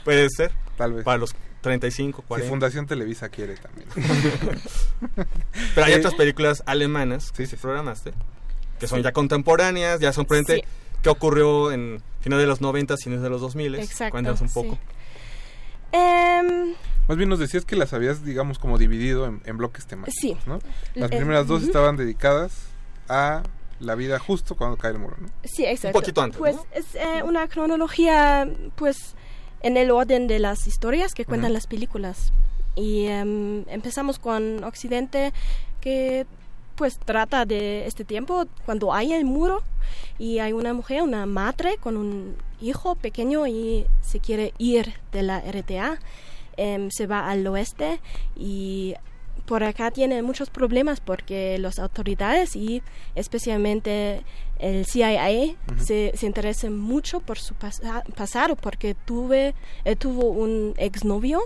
[0.04, 0.50] Puede ser.
[0.78, 1.04] Tal vez.
[1.04, 2.48] Para los 35, Si 40.
[2.50, 3.88] Fundación Televisa quiere también.
[5.74, 7.62] Pero hay Eh, otras películas alemanas que sí, sí sí.
[7.62, 8.12] programaste,
[8.78, 9.04] que son Sí.
[9.04, 10.62] ya contemporáneas, ya son frente Sí.
[11.02, 13.74] que ocurrió en finales de los 90, fines de los 2000.
[13.76, 14.74] Exacto, Cuéntanos un poco.
[14.74, 14.80] sí.
[15.92, 16.74] Em,
[17.08, 20.36] Más bien nos decías que las habías, digamos, como dividido en, en bloques temáticos, Sí.
[20.46, 20.60] ¿no?
[20.94, 22.52] Las Eh, primeras dos estaban dedicadas
[23.08, 23.42] a
[23.80, 25.28] la vida justo cuando cae el muro, ¿no?
[25.42, 25.98] Sí, exacto.
[25.98, 26.66] poquito antes, Pues ¿no?
[26.72, 29.16] es eh, una cronología, pues,
[29.62, 31.54] en el orden de las historias que cuentan Ujú.
[31.54, 32.32] las películas.
[32.76, 35.32] Y em, empezamos con Occidente,
[35.80, 36.26] que
[36.76, 39.62] pues trata de este tiempo cuando hay el muro
[40.18, 45.22] y hay una mujer, una madre con un hijo pequeño y se quiere ir de
[45.22, 45.98] la RTA.
[46.56, 48.00] Em, se va al oeste
[48.36, 48.94] y
[49.46, 52.82] por acá tiene muchos problemas porque las autoridades y
[53.14, 54.22] especialmente
[54.60, 59.54] el CIA se, se interesan mucho por su pasa- pasado porque tuve,
[59.84, 61.40] eh, tuvo un exnovio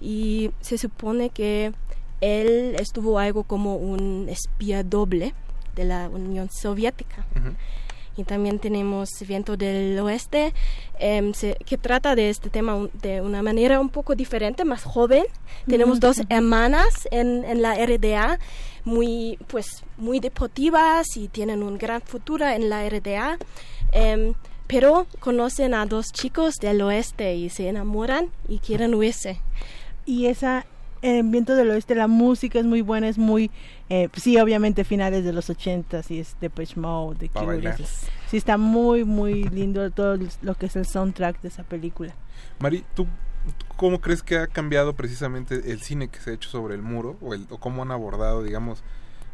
[0.00, 1.72] y se supone que
[2.20, 5.34] él estuvo algo como un espía doble
[5.76, 7.24] de la Unión Soviética.
[8.16, 10.54] Y también tenemos Viento del Oeste,
[11.00, 14.84] em, se- que trata de este tema un- de una manera un poco diferente, más
[14.84, 15.24] joven.
[15.66, 18.38] Tenemos dos hermanas en, en la RDA,
[18.84, 23.38] muy, pues, muy deportivas y tienen un gran futuro en la RDA.
[23.92, 24.34] em,
[24.66, 29.38] pero conocen a dos chicos del oeste y se enamoran y quieren huirse.
[30.06, 30.66] Y esa,
[31.02, 33.50] en Viento del Oeste, la música es muy buena, es muy,
[33.88, 37.74] eh, sí, obviamente finales de los 80 y es Depeche Mode, The Pa' Cure,
[38.28, 42.14] sí está muy, muy lindo todo lo que es el soundtrack de esa película.
[42.58, 43.06] Mari, ¿tú
[43.76, 47.16] ¿Cómo crees que ha cambiado precisamente el cine que se ha hecho sobre el muro
[47.20, 48.82] o, el, o cómo han abordado, digamos,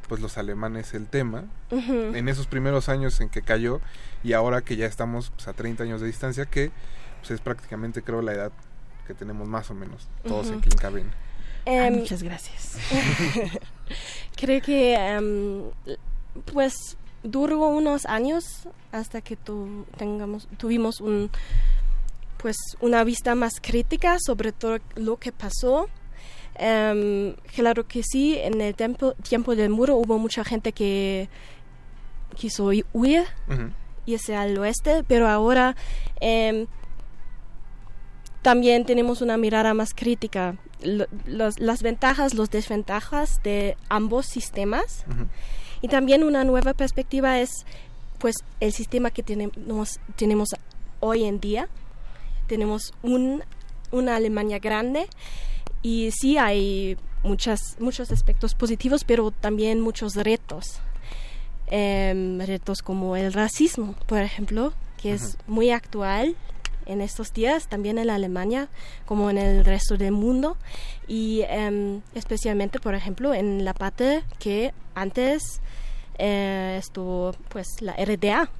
[0.08, 3.80] pues los alemanes el tema en esos primeros años en que cayó
[4.24, 6.72] y ahora que ya estamos pues, a 30 años de distancia que
[7.20, 8.52] pues, es prácticamente creo la edad
[9.06, 11.10] que tenemos más o menos todos en cabina.
[11.66, 12.78] Em, muchas gracias.
[14.36, 15.62] Creo que em,
[16.52, 18.44] pues duró unos años
[18.92, 21.30] hasta que tu- tengamos tuvimos un
[22.40, 25.88] pues una vista más crítica sobre todo lo que pasó.
[26.56, 31.28] Em, claro que sí, en el tiempo, tiempo del muro hubo mucha gente que
[32.36, 33.70] quiso hu- huir, Ujú.
[34.06, 35.74] irse al oeste, pero ahora
[36.20, 36.66] em,
[38.42, 40.56] también tenemos una mirada más crítica.
[41.26, 45.04] Los- las ventajas, las desventajas de ambos sistemas.
[45.82, 47.50] Y también una nueva perspectiva es
[48.18, 50.50] pues el sistema que tenemos, tenemos
[51.00, 51.68] hoy en día.
[52.50, 53.44] Tenemos un,
[53.92, 55.06] una Alemania grande
[55.82, 60.80] y sí hay muchas, muchos aspectos positivos, pero también muchos retos.
[61.68, 66.34] Em, retos como el racismo, por ejemplo, que es muy actual
[66.86, 68.68] en estos días, también en la Alemania,
[69.06, 70.56] como en el resto del mundo,
[71.06, 75.60] y em, especialmente, por ejemplo, en la parte que antes
[76.18, 78.50] eh, estuvo pues la RDA.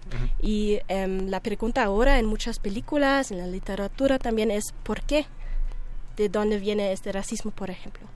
[0.40, 5.26] Y em, la pregunta ahora en muchas películas, en la literatura también es ¿por qué?
[6.16, 8.06] ¿De dónde viene este racismo, por ejemplo?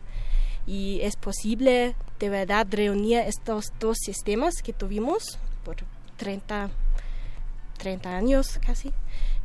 [0.66, 5.76] Y es posible de verdad reunir estos dos sistemas que tuvimos por
[6.16, 6.70] 30,
[7.78, 8.92] 30 años casi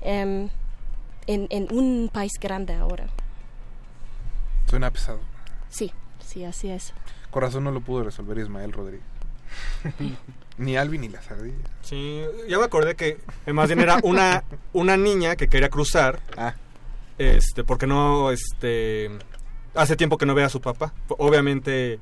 [0.02, 0.50] em,
[1.28, 3.08] en, en un país grande ahora.
[4.68, 5.20] Suena pesado.
[5.70, 5.92] Sí,
[6.26, 6.94] sí, así es.
[7.32, 9.19] Corazón no lo pudo resolver Ismael Rodríguez.
[10.58, 11.58] ni Alvin ni la sardilla.
[11.82, 14.44] Sí, ya me acordé que eh, más bien era una,
[14.74, 16.20] una niña que quería cruzar.
[17.18, 19.10] Este, porque no, este,
[19.76, 20.94] hace tiempo que no ve a su papá.
[21.10, 22.00] Obviamente,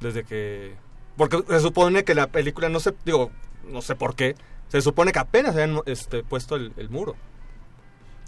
[0.00, 0.74] desde que,
[1.16, 3.30] porque se supone que la película, no sé, digo,
[3.64, 4.34] no sé por qué,
[4.68, 7.14] se supone que apenas habían este, puesto el, el muro.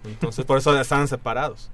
[0.04, 1.70] Entonces, por eso estaban separados.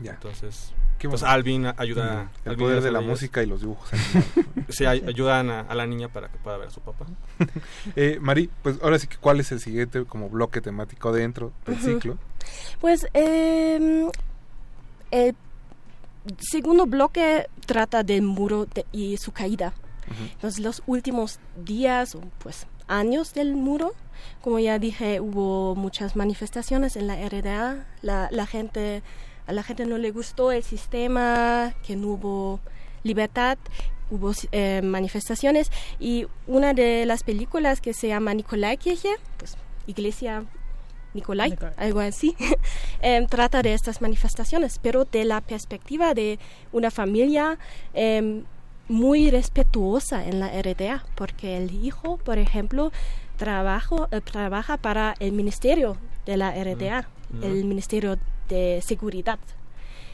[0.00, 0.12] Ya.
[0.12, 1.34] Entonces, Qué pues bonito.
[1.34, 2.30] Alvin ayuda.
[2.44, 4.24] El Alvin poder de la música y los dibujos animados.
[4.70, 7.06] Sí, ay- ayudan a, a la niña para que pueda ver a su papá.
[7.96, 11.78] Eh, Mari, pues ahora sí que cuál es el siguiente como bloque temático dentro del
[11.78, 12.16] ciclo.
[12.80, 14.08] Pues em,
[15.10, 15.34] el
[16.38, 19.74] segundo bloque trata del muro de- y su caída.
[20.32, 23.92] Entonces los últimos días o pues años del muro,
[24.42, 27.86] como ya dije, hubo muchas manifestaciones en la RDA.
[28.02, 29.02] La, la gente,
[29.46, 32.60] a la gente no le gustó el sistema, que no hubo
[33.02, 33.58] libertad.
[34.10, 39.56] Hubo eh, manifestaciones y una de las películas que se llama Nikolaikirche, pues
[39.86, 40.44] iglesia
[41.14, 42.36] Nicolai, algo así,
[43.00, 46.38] em, trata de estas manifestaciones, pero de la perspectiva de
[46.70, 47.58] una familia
[47.94, 48.44] em,
[48.88, 52.92] muy respetuosa en la RDA, porque el hijo, por ejemplo,
[53.38, 55.96] trabajo, eh, trabaja para el ministerio
[56.26, 57.44] de la RDA, Mm.
[57.44, 58.18] el Ministerio
[58.48, 59.38] de Seguridad.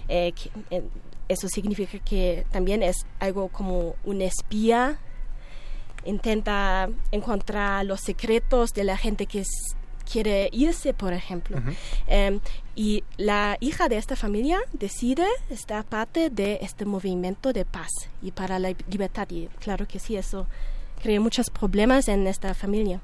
[0.09, 0.83] Eh, que, eh,
[1.29, 4.99] eso significa que también es algo como un espía
[6.05, 9.45] intenta encontrar los secretos de la gente que
[10.11, 11.59] quiere irse, por ejemplo.
[12.07, 12.41] Em,
[12.75, 17.91] y la hija de esta familia decide estar parte de este movimiento de paz
[18.23, 19.29] y para la libertad.
[19.31, 20.47] Y claro que sí, eso
[21.03, 23.01] crea muchos problemas en esta familia.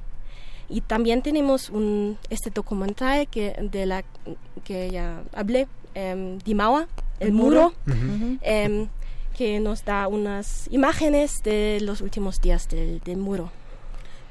[0.69, 4.05] Y también tenemos un, este documental que, de la
[4.65, 6.89] que ya hablé, em, Dimawa,
[7.21, 8.39] el, El muro, muro.
[8.43, 8.89] Em,
[9.37, 13.51] que nos da unas imágenes de los últimos días del, del muro.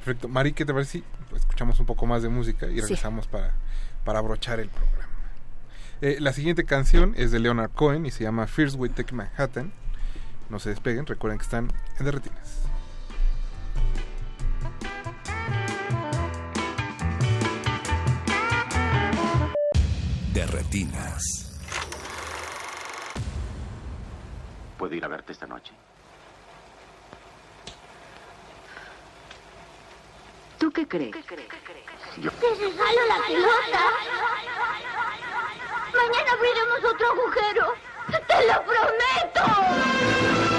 [0.03, 0.27] Perfecto.
[0.27, 1.03] Mari, ¿qué te parece si
[1.35, 2.81] escuchamos un poco más de música y Sí.
[2.81, 3.53] regresamos para,
[4.03, 5.05] para abrochar el programa?
[6.01, 9.71] Eh, la siguiente canción es de Leonard Cohen y se llama First We Take Manhattan.
[10.49, 12.61] No se despeguen, recuerden que están en Derretinas.
[20.35, 21.23] De retinas.
[24.77, 25.71] ¿Puedo ir a verte esta noche?
[30.59, 31.15] ¿Tú qué crees?
[32.17, 32.29] Yo.
[32.31, 33.83] ¡Te regalo la pelota!
[35.93, 37.73] ¡Mañana abriremos otro agujero!
[38.27, 40.54] ¡Te lo prometo!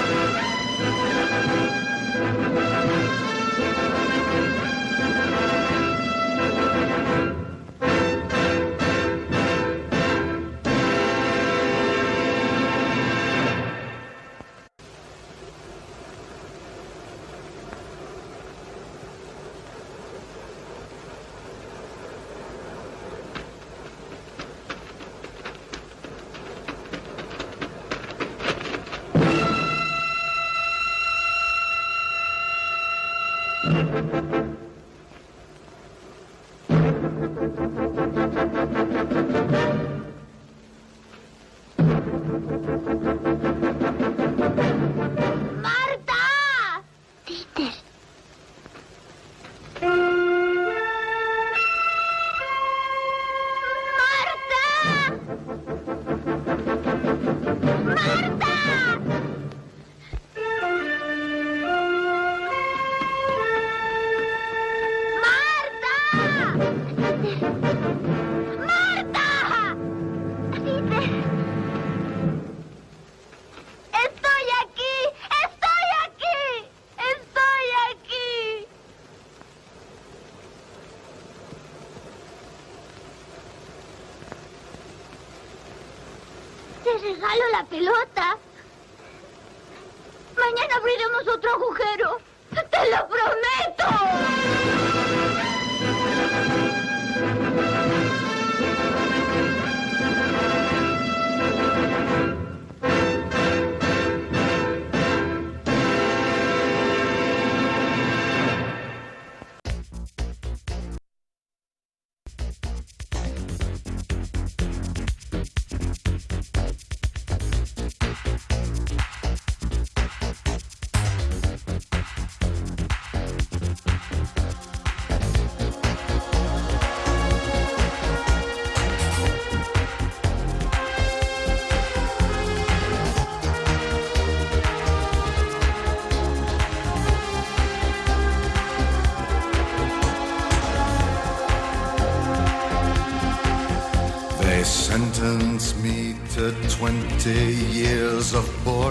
[87.69, 88.16] Pelota.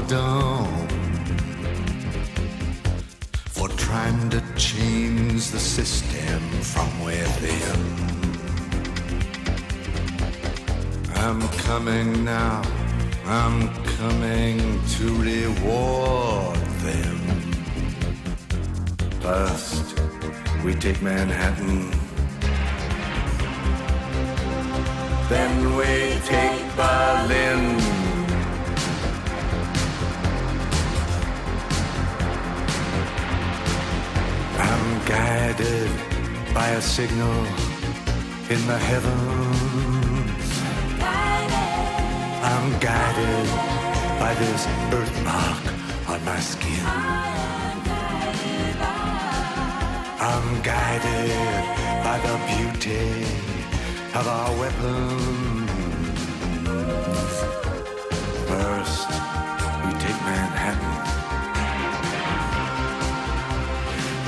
[0.08, 0.88] Boredom
[3.46, 7.80] for trying to change the system from within.
[11.14, 12.62] I'm coming now,
[13.24, 13.68] I'm
[13.98, 14.58] coming
[14.96, 17.18] to reward them.
[19.20, 19.98] First,
[20.64, 21.90] we take Manhattan.
[25.28, 27.85] Then we take Berlin.
[35.56, 35.90] Guided
[36.52, 37.46] by a signal
[38.50, 40.52] in the heavens.
[42.42, 43.48] I'm guided
[44.20, 45.64] by this birthmark
[46.08, 46.84] on my skin.
[50.20, 51.30] I'm guided
[52.04, 53.22] by the beauty
[54.14, 55.70] of our weapons.
[58.46, 59.08] First,
[59.84, 61.15] we take Manhattan.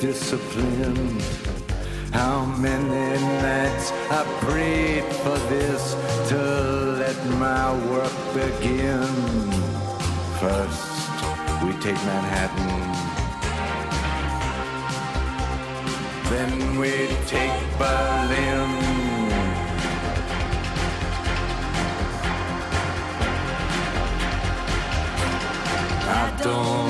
[0.00, 1.20] Discipline.
[2.10, 5.94] How many nights I prayed for this
[6.30, 6.36] to
[7.00, 9.12] let my work begin.
[10.40, 11.10] First,
[11.62, 12.80] we take Manhattan.
[16.30, 16.92] Then we
[17.26, 18.70] take Berlin.
[26.12, 26.89] I don't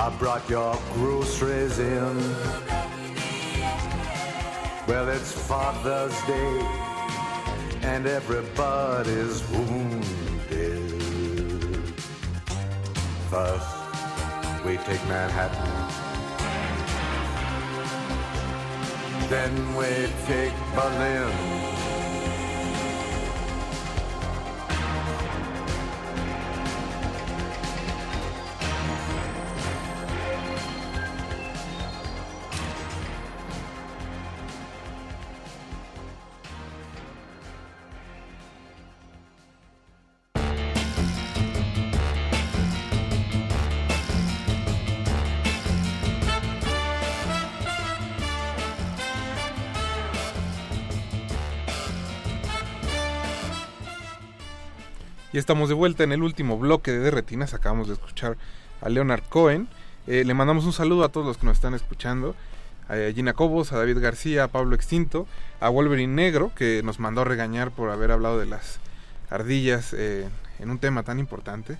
[0.00, 2.16] I brought your groceries in.
[4.88, 6.60] Well, it's Father's Day,
[7.82, 11.02] and everybody's wounded.
[13.28, 13.68] First,
[14.64, 15.70] we take Manhattan.
[19.28, 21.69] Then we take Berlin.
[55.32, 57.54] Y estamos de vuelta en el último bloque de Retinas.
[57.54, 58.36] Acabamos de escuchar
[58.80, 59.68] a Leonard Cohen.
[60.06, 62.34] Eh, le mandamos un saludo a todos los que nos están escuchando.
[62.88, 65.28] A Gina Cobos, a David García, a Pablo Extinto,
[65.60, 68.80] a Wolverine Negro, que nos mandó a regañar por haber hablado de las
[69.30, 70.28] ardillas eh,
[70.58, 71.78] en un tema tan importante.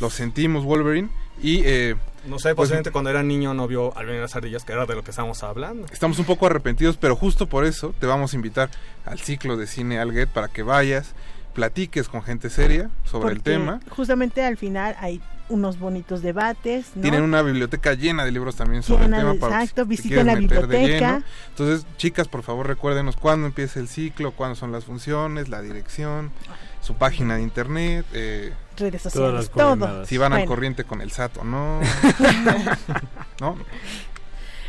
[0.00, 1.10] Lo sentimos, Wolverine.
[1.42, 4.64] Y eh, No sé, pues, posiblemente cuando era niño no vio al venir las ardillas,
[4.64, 5.86] que era de lo que estábamos hablando.
[5.92, 8.70] Estamos un poco arrepentidos, pero justo por eso te vamos a invitar
[9.04, 11.14] al ciclo de cine Alget para que vayas,
[11.56, 13.80] platiques con gente seria sobre el tema.
[13.88, 16.90] Justamente al final hay unos bonitos debates.
[16.94, 17.02] ¿no?
[17.02, 19.32] Tienen una biblioteca llena de libros también sobre Llena el tema.
[19.34, 21.22] de- para exacto, si te visiten la biblioteca.
[21.48, 26.30] Entonces, chicas, por favor, recuérdenos cuándo empieza el ciclo, cuándo son las funciones, la dirección,
[26.82, 28.04] su página de internet.
[28.12, 30.04] eh, Redes sociales, todo.
[30.04, 31.80] Si van al corriente con el SAT o no.
[33.40, 33.56] ¿No?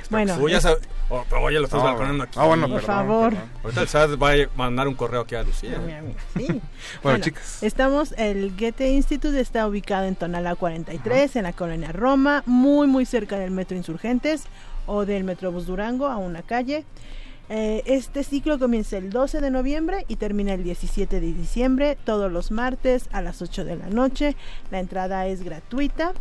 [0.09, 0.79] Bueno, Tú ya sabes-
[1.09, 2.39] oh, oye, lo estás Ah, balconeando aquí.
[2.39, 3.29] ah, bueno, Por perdón, favor.
[3.33, 3.49] perdón.
[3.63, 5.79] Ahorita el SAT va a mandar un correo aquí a Lucía.
[6.35, 6.47] Sí.
[7.03, 7.61] Bueno, chicas.
[7.63, 13.05] Estamos, el Goethe Institute está ubicado en Tonalá 43, en la colonia Roma, muy muy
[13.05, 14.43] cerca del Metro Insurgentes
[14.85, 16.85] o del Metrobús Durango, a una calle.
[17.49, 22.29] Eh, este ciclo comienza el 12 de noviembre y termina el 17 de diciembre, todos
[22.29, 24.35] los martes a las 8 de la noche.
[24.69, 26.11] La entrada es gratuita.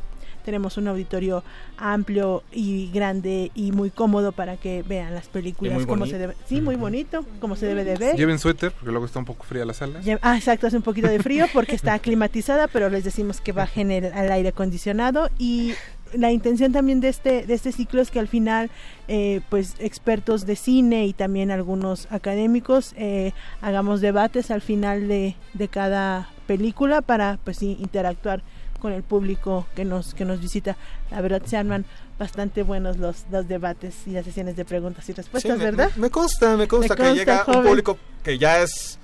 [0.47, 1.45] Tenemos un auditorio
[1.77, 6.35] amplio y grande y muy cómodo para que vean las películas muy como se debe,
[6.47, 8.17] sí, muy bonito, como se debe de ver.
[8.17, 10.01] Lleven suéter, porque luego está un poco fría la sala.
[10.23, 14.25] Ah, exacto, hace un poquito de frío porque está climatizada, pero les decimos que generar
[14.25, 15.73] el aire acondicionado y
[16.13, 18.71] la intención también de este de este ciclo es que al final
[19.09, 25.35] eh, pues expertos de cine y también algunos académicos eh, hagamos debates al final de,
[25.55, 28.43] de cada película para pues sí interactuar
[28.79, 30.77] con el público que nos que nos visita
[31.11, 31.85] la verdad se arman
[32.19, 35.91] bastante buenos los, los debates y las sesiones de preguntas y respuestas Sí, me- verdad
[35.97, 38.99] Me, me consta, me consta Me que consta, llega un público que ya es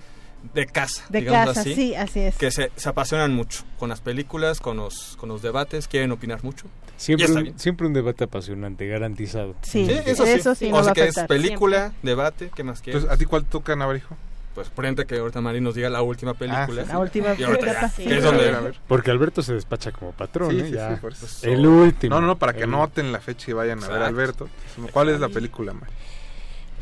[0.55, 1.05] de casa.
[1.09, 2.37] De digamos casa, así, sí, así es.
[2.37, 6.43] Que se, se apasionan mucho con las películas, con los, con los debates, quieren opinar
[6.43, 6.67] mucho.
[6.97, 9.55] Siempre un, siempre un debate apasionante, garantizado.
[9.63, 10.71] Sí, eso sí.
[10.73, 13.03] o sea que es película, debate, ¿qué más quieres?
[13.03, 14.17] Entonces, ¿a ti cuál toca, Navarijo?
[14.55, 16.83] Pues prende que ahorita Mari nos diga la última película.
[16.83, 16.89] sí.
[16.89, 18.05] La última película, sí.
[18.07, 18.51] es donde...
[18.51, 18.75] A ver.
[18.87, 20.65] Porque Alberto se despacha como patrón, Sí, ¿eh?
[20.67, 20.91] sí, Ya.
[20.95, 21.27] sí, por eso.
[21.49, 22.15] El último.
[22.17, 24.07] No, no, no, para que El- noten la fecha y vayan a ver a.
[24.09, 24.49] Alberto.
[24.93, 25.91] ¿Cuál es la película, Mari?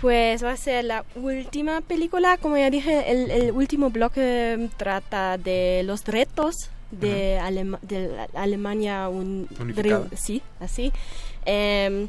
[0.01, 5.37] Pues va a ser la última película, como ya dije, el, el último bloque trata
[5.37, 10.07] de los retos de, Alema- de la Alemania un- Unificada.
[10.17, 10.91] sí, así.
[11.45, 12.09] Em,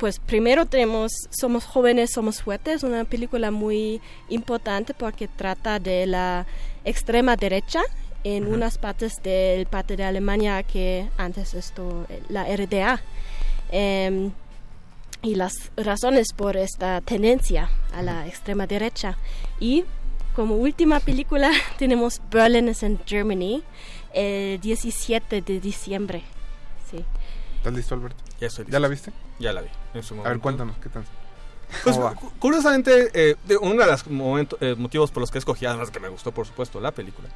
[0.00, 4.00] pues primero tenemos Somos jóvenes, somos fuertes, una película muy
[4.30, 6.46] importante porque trata de la
[6.86, 7.82] extrema derecha
[8.24, 13.02] en unas partes del parte de Alemania que antes esto la RDA.
[13.70, 14.32] Em,
[15.22, 19.18] y las razones por esta tendencia a la extrema derecha.
[19.60, 19.84] Y
[20.34, 23.62] como última película tenemos Berlin is in Germany
[24.14, 26.22] el 17 de diciembre.
[26.90, 27.04] Sí.
[27.58, 28.29] ¿Estás listo, Alberto?
[28.40, 29.12] Ya estoy ¿Ya la viste?
[29.38, 30.42] Ya la vi, en su A ver, momento.
[30.42, 31.04] cuéntanos, ¿qué tal?
[31.84, 31.96] Pues,
[32.38, 35.92] curiosamente, eh, de- uno de los momentos, eh, motivos por los que escogí, además de
[35.92, 37.28] que me gustó, por supuesto, la película,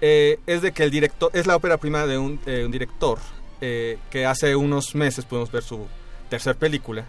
[0.00, 3.18] eh, es de que el director, es la ópera prima de un, eh, un director
[3.60, 5.86] eh, que hace unos meses pudimos ver su
[6.28, 7.04] tercer película,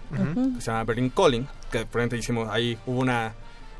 [0.55, 3.33] que se llama Berlin Calling, que por ejemplo hicimos ahí, hubo una,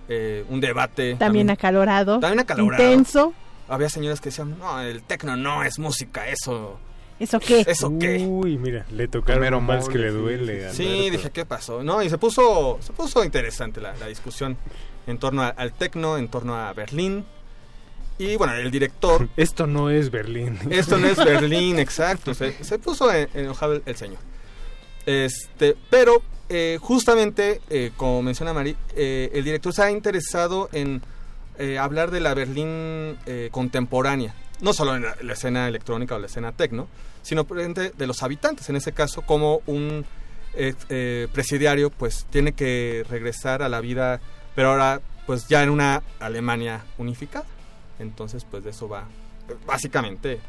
[0.09, 1.15] eh, un debate.
[1.15, 2.19] También acalorado.
[2.19, 2.83] También acalorado.
[2.83, 3.33] Intenso.
[3.69, 6.79] Había señoras que decían, no, el tecno no es música, eso...
[7.23, 7.63] ¿Eso qué?
[7.67, 8.17] ¿Eso qué?
[8.17, 10.71] Uy, mira, le tocaron Homero un vals que le duele.
[10.73, 11.11] Sí, Alberto.
[11.17, 11.83] dije, ¿qué pasó?
[11.83, 14.57] No, y se puso, se puso interesante la, la discusión
[15.07, 17.25] en torno a- al tecno, en torno a Berlín.
[18.19, 19.27] Y bueno, el director...
[19.37, 20.59] Esto no es Berlín.
[20.69, 22.33] Esto no es Berlín, exacto.
[22.33, 24.19] Se, se puso en- enojado el, el señor.
[25.05, 31.01] Este, pero eh, justamente, eh, como menciona Mari, eh, el director se ha interesado en
[31.57, 34.33] eh, hablar de la Berlín eh, contemporánea.
[34.61, 36.87] No solo en la, la escena electrónica o la escena tecno,
[37.23, 38.69] sino de los habitantes.
[38.69, 40.05] En ese caso, como un
[40.53, 44.21] eh, eh, presidiario, pues tiene que regresar a la vida,
[44.53, 47.45] pero ahora, pues ya en una Alemania unificada.
[47.97, 49.05] Entonces, pues de eso va
[49.65, 50.39] básicamente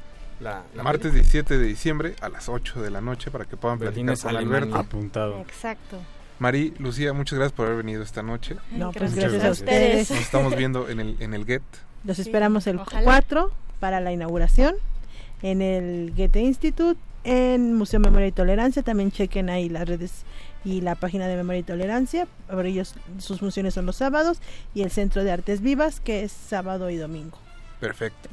[0.41, 1.23] la, la Martes película.
[1.23, 4.37] 17 de diciembre a las 8 de la noche para que puedan Berlín platicar con.
[4.37, 4.77] Alberto.
[4.77, 5.41] Apuntado.
[5.41, 5.99] Exacto.
[6.41, 8.57] Mari, Lucía, muchas gracias por haber venido esta noche.
[8.73, 10.11] No, pues Muchas gracias a ustedes.
[10.11, 11.63] Nos estamos viendo en el, en el Get.
[12.03, 13.05] Los Sí, esperamos el ojalá.
[13.05, 14.75] 4 para la inauguración
[15.43, 18.82] en el Goethe Institute, en Museo Memoria y Tolerancia.
[18.82, 20.24] También chequen ahí las redes
[20.65, 22.27] y la página de Memoria y Tolerancia.
[22.51, 24.39] Por ellos, sus funciones son los sábados.
[24.74, 27.39] Y el Centro de Artes Vivas, que es sábado y domingo.
[27.81, 28.28] Perfecto.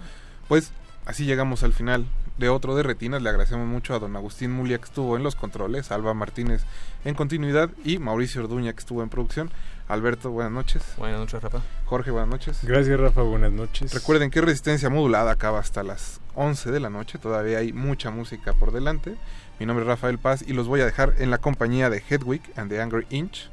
[0.47, 0.71] Pues
[1.05, 2.05] así llegamos al final
[2.37, 3.21] de otro de Retinas.
[3.21, 6.63] Le agradecemos mucho a don Agustín Mulia que estuvo en los controles, Alba Martínez
[7.05, 9.51] en continuidad y Mauricio Orduña que estuvo en producción.
[9.87, 10.83] Alberto, buenas noches.
[10.97, 11.61] Buenas noches, Rafa.
[11.85, 12.59] Jorge, buenas noches.
[12.63, 13.23] Gracias, Rafa.
[13.23, 13.93] Buenas noches.
[13.93, 17.19] Recuerden que Resistencia Modulada acaba hasta las 11 de la noche.
[17.19, 19.15] Todavía hay mucha música por delante.
[19.59, 22.41] Mi nombre es Rafael Paz y los voy a dejar en la compañía de Hedwig
[22.55, 23.49] and the Angry Inch.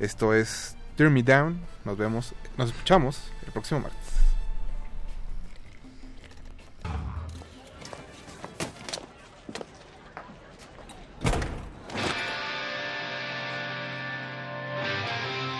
[0.00, 1.60] Esto es Tear Me Down.
[1.84, 3.98] Nos vemos, nos escuchamos el próximo martes.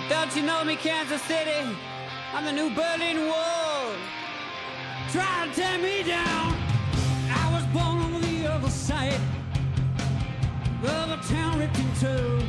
[0.09, 1.77] Don't you know me, Kansas City?
[2.35, 4.24] I'm the new Berlin Wall.
[5.13, 6.55] Try to tear me down.
[7.31, 9.21] I was born on the other side
[10.83, 12.43] of a town ripped in two.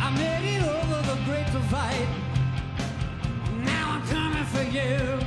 [0.00, 2.08] I made it over the great divide.
[3.64, 5.18] Now I'm coming for you.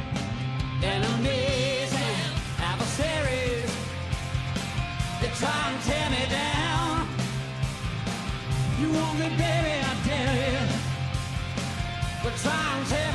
[0.84, 3.72] Enemies and adversaries.
[5.22, 7.07] They try and tear me down.
[8.80, 10.68] You want me, baby, I dare you.
[12.23, 13.15] But try and tear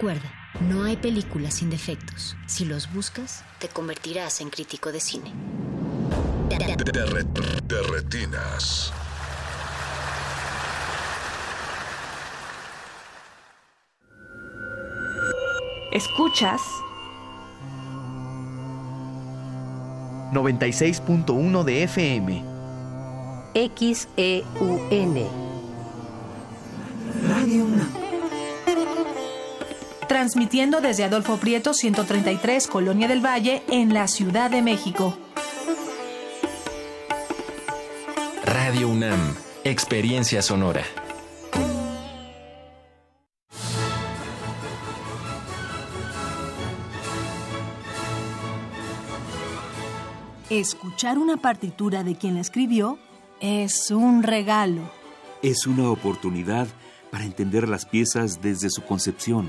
[0.00, 0.32] recuerda,
[0.66, 2.34] no hay películas sin defectos.
[2.46, 5.30] Si los buscas, te convertirás en crítico de cine.
[6.48, 6.58] De,
[7.04, 7.24] re-
[7.64, 8.94] de retinas.
[15.92, 16.60] Escuchas
[20.32, 22.44] 96.1 de FM.
[23.54, 25.49] XEUN.
[30.20, 35.16] Transmitiendo desde Adolfo Prieto 133, Colonia del Valle, en la Ciudad de México.
[38.44, 39.34] Radio UNAM,
[39.64, 40.82] Experiencia Sonora.
[50.50, 52.98] Escuchar una partitura de quien la escribió
[53.40, 54.82] es un regalo.
[55.40, 56.68] Es una oportunidad
[57.10, 59.48] para entender las piezas desde su concepción.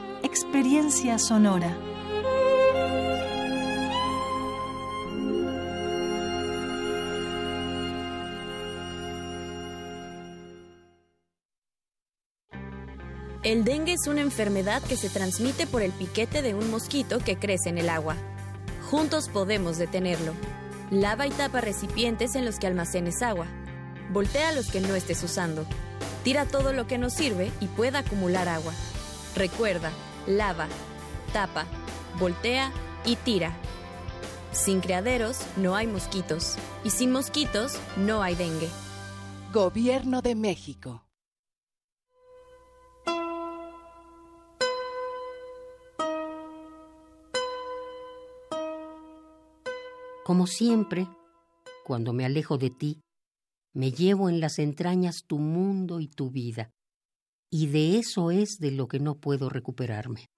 [0.23, 1.75] Experiencia sonora.
[13.43, 17.37] El dengue es una enfermedad que se transmite por el piquete de un mosquito que
[17.37, 18.15] crece en el agua.
[18.89, 20.33] Juntos podemos detenerlo.
[20.91, 23.47] Lava y tapa recipientes en los que almacenes agua.
[24.11, 25.65] Voltea los que no estés usando.
[26.23, 28.73] Tira todo lo que no sirve y pueda acumular agua.
[29.35, 29.91] Recuerda,
[30.27, 30.67] lava,
[31.33, 31.65] tapa,
[32.19, 32.71] voltea
[33.05, 33.55] y tira.
[34.51, 38.69] Sin criaderos no hay mosquitos y sin mosquitos no hay dengue.
[39.53, 41.05] Gobierno de México.
[50.23, 51.07] Como siempre,
[51.83, 53.01] cuando me alejo de ti,
[53.73, 56.71] me llevo en las entrañas tu mundo y tu vida,
[57.51, 60.31] y de eso es de lo que no puedo recuperarme.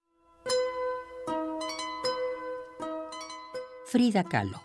[3.86, 4.60] Frida Kahlo.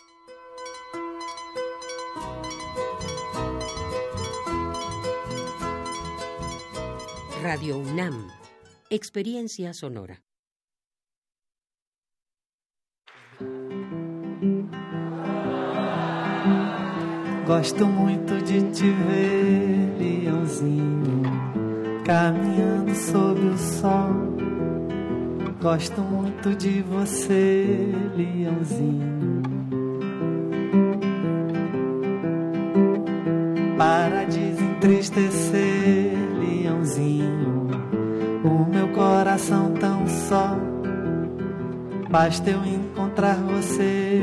[7.44, 8.28] Radio UNAM.
[8.90, 10.24] Experiencia Sonora.
[17.46, 21.09] Gosto muito de te ver, leãozinho,
[22.10, 24.10] caminhando sob o sol.
[25.62, 29.44] Gosto muito de você, leãozinho.
[33.78, 37.68] Para desentristecer, leãozinho,
[38.44, 40.58] o meu coração tão só.
[42.10, 44.20] Basta eu encontrar você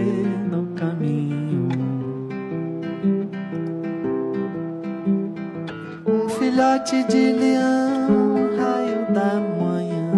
[0.51, 1.26] no caminho.
[6.57, 10.09] Filhote de leão, raio da manhã,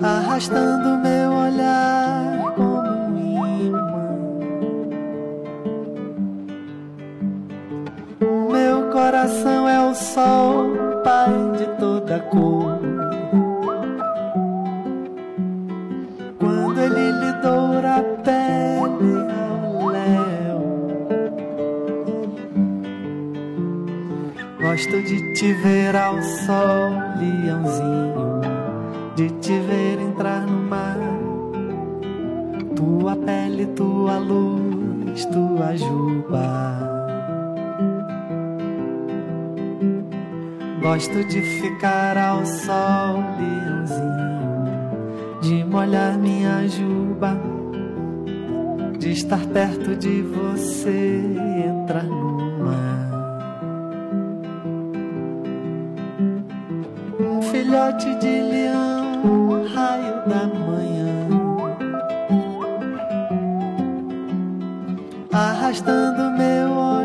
[0.00, 4.08] arrastando meu olhar como um imã.
[8.50, 10.64] Meu coração é o sol,
[11.04, 12.59] pai de toda cor.
[24.80, 28.40] Gosto de te ver ao sol, leãozinho,
[29.14, 30.96] de te ver entrar no mar.
[32.74, 36.78] Tua pele, tua luz, tua juba.
[40.80, 44.80] Gosto de ficar ao sol, leãozinho,
[45.42, 47.38] de molhar minha juba,
[48.98, 51.20] de estar perto de você
[51.68, 52.29] entrar no
[57.70, 61.28] filhote de leão, raio da manhã,
[65.32, 66.99] arrastando meu olhar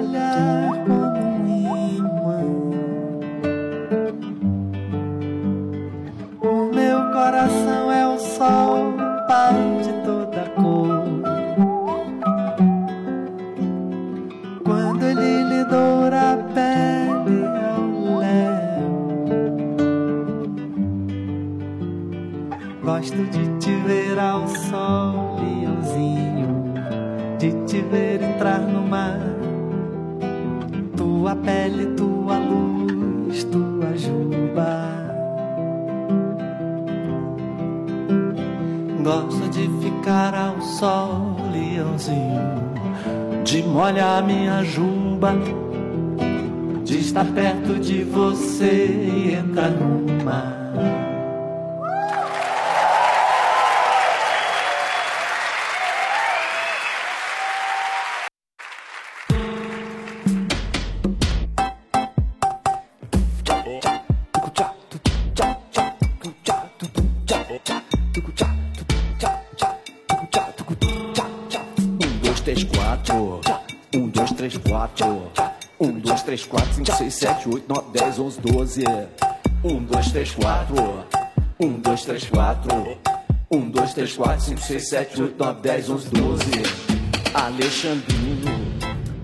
[23.06, 26.74] Gosto de te ver ao sol, leãozinho,
[27.38, 29.20] de te ver entrar no mar.
[30.98, 34.90] Tua pele, tua luz, tua juba.
[39.04, 42.42] Gosto de ficar ao sol, leãozinho,
[43.44, 45.36] de molhar minha juba,
[46.84, 51.05] de estar perto de você e entrar no mar.
[77.16, 78.84] 7, 8, 9, 10, 11, 12.
[79.64, 81.06] 1, 2, 3, 4.
[81.58, 82.98] 1, 2, 3, 4.
[83.50, 86.44] 1, 2, 3, 4, 5, 6, 7, 8, 9, 10, 11, 12.
[87.34, 88.52] Alexandrino,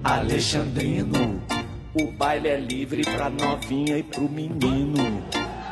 [0.04, 1.42] Alexandrino.
[1.94, 5.22] O baile é livre pra novinha e pro menino.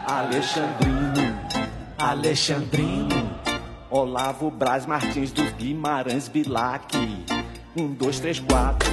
[0.05, 1.39] Alexandrino,
[1.97, 3.39] Alexandrino.
[3.89, 6.97] Olavo Braz Martins dos Guimarães Bilac.
[7.77, 8.91] 1, 2, 3, 4.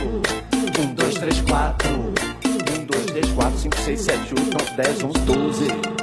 [0.81, 2.36] 1, 2, 3, 4.
[3.17, 5.96] 3, 4, 5, 6, 7, 8, 9, 10, 11, 12.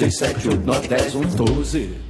[0.00, 2.09] 6, 7, 8, 9, 10, 11, 12.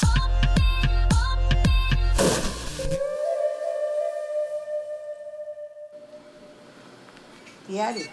[7.81, 8.05] Diario,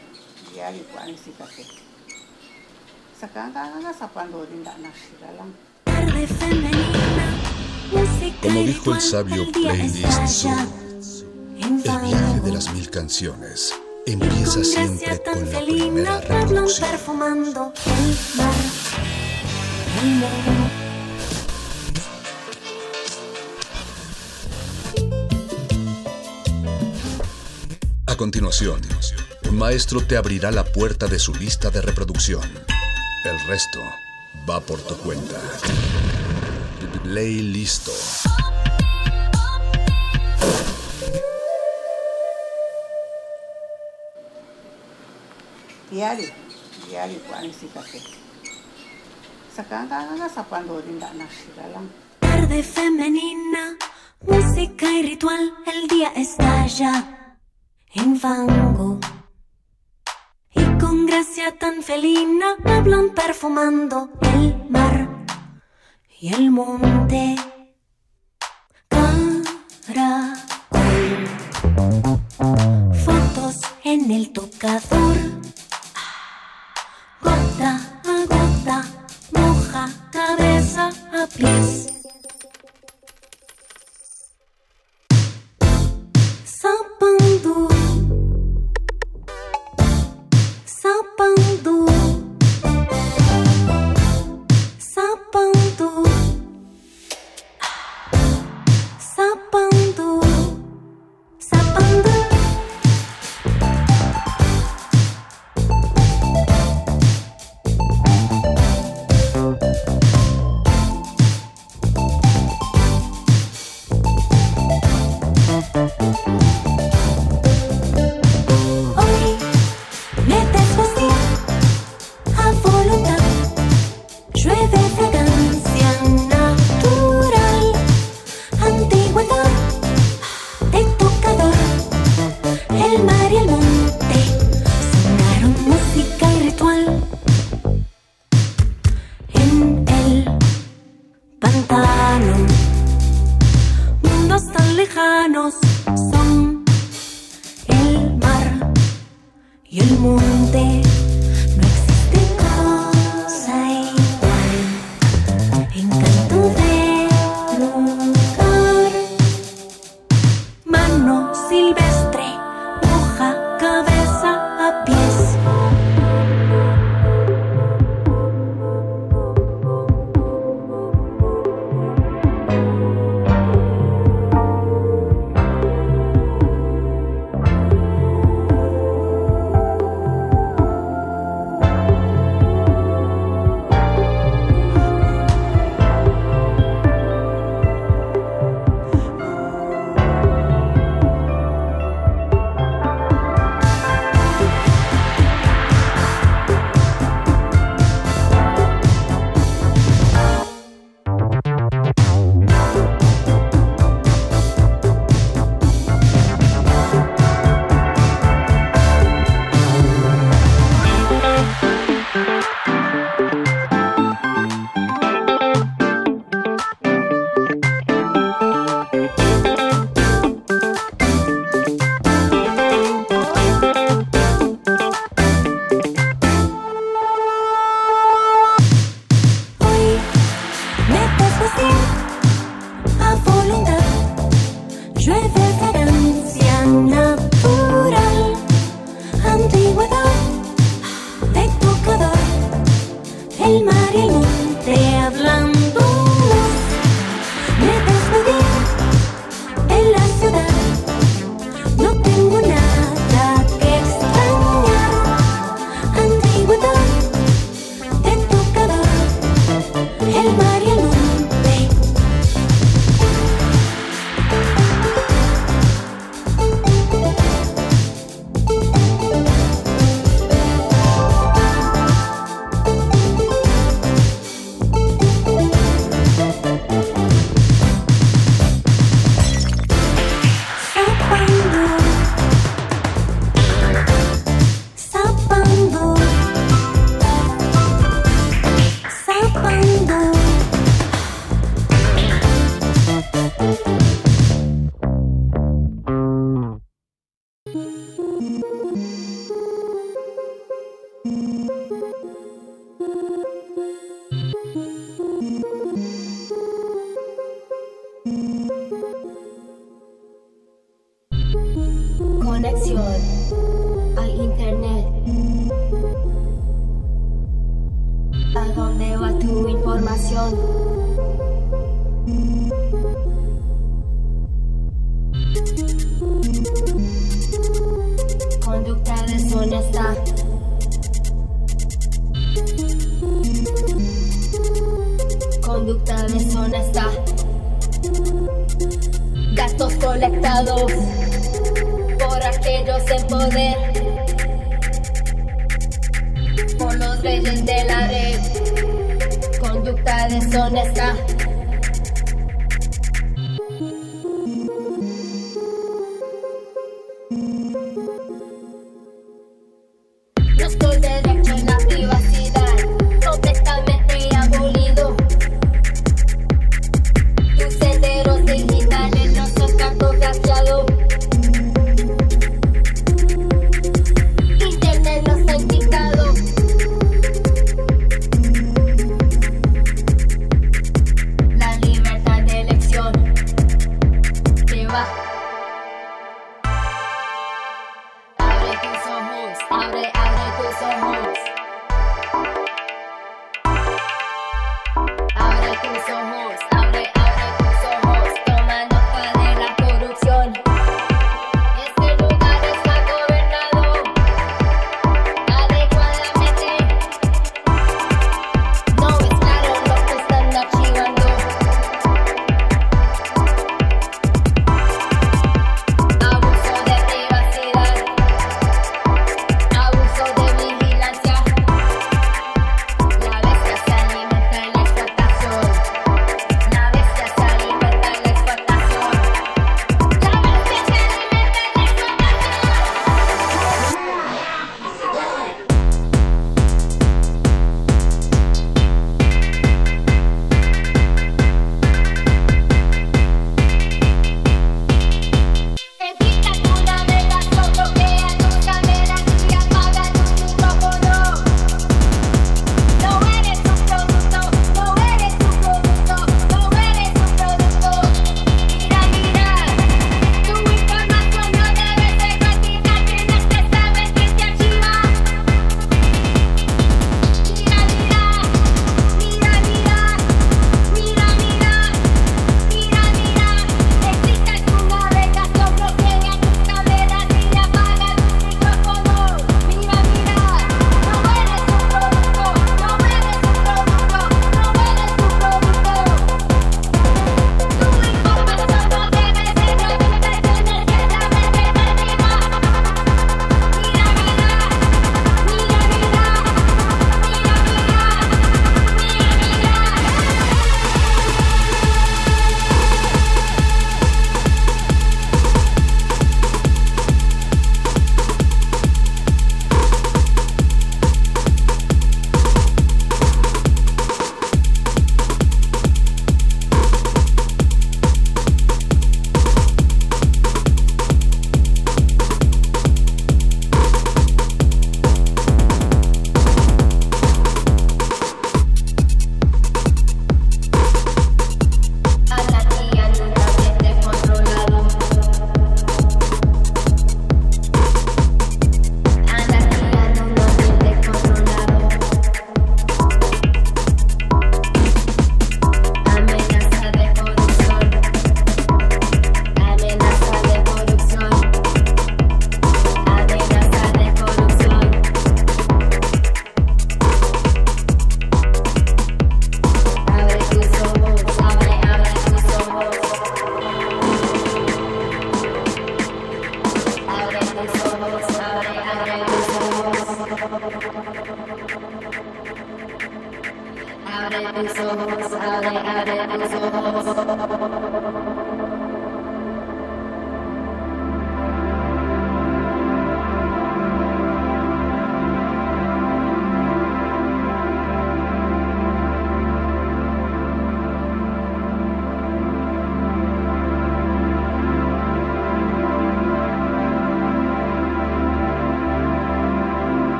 [0.49, 1.61] diario po ang si kasi.
[3.13, 5.53] Sa kanga sa pandorin na lang.
[8.41, 10.49] Como dijo el sabio Playlist
[11.61, 13.77] el viaje de las mil canciones
[14.09, 16.89] empieza siempre con la primera reproducción.
[28.07, 28.81] A continuación,
[29.53, 32.43] maestro te abrirá la puerta de su lista de reproducción.
[33.25, 33.81] El resto
[34.49, 35.41] va por tu cuenta.
[37.03, 37.93] Play listo.
[45.91, 46.29] Diario,
[46.87, 48.05] diario po ang si kasi.
[49.57, 51.89] Sa kanga sa pandorin na nasira lang.
[52.21, 53.73] Tarde femenina,
[54.21, 57.33] música y ritual, el día estalla
[57.95, 59.01] en fango.
[60.81, 65.09] Con gracia tan felina hablan perfumando el mar
[66.21, 67.37] y el monte.
[68.89, 70.19] Caracol.
[73.05, 75.17] Fotos en el tocador.
[77.23, 78.85] Gota a gota,
[79.33, 81.98] moja cabeza a pies.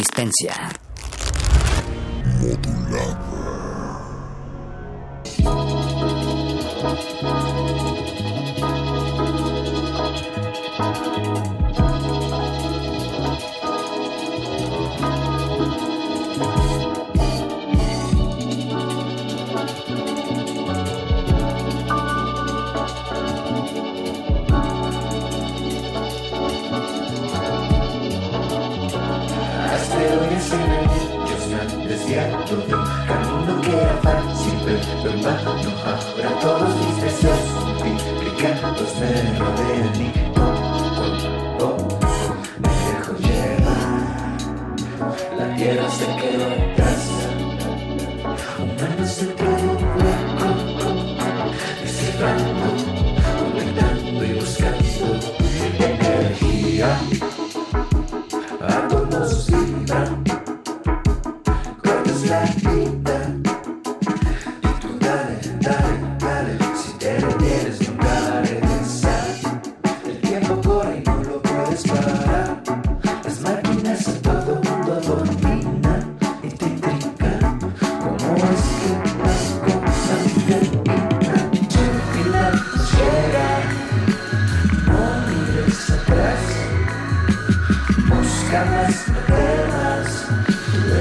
[0.00, 0.79] Resistencia.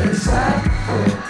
[0.01, 1.28] Eres algo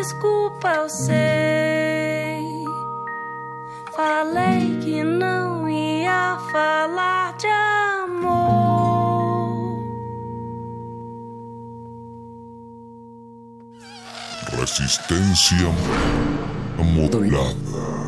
[0.00, 2.64] desculpa, eu sei.
[3.94, 7.46] Falei que não ia falar de
[8.02, 8.40] amor.
[14.58, 15.68] Resistência
[16.78, 17.99] modulada.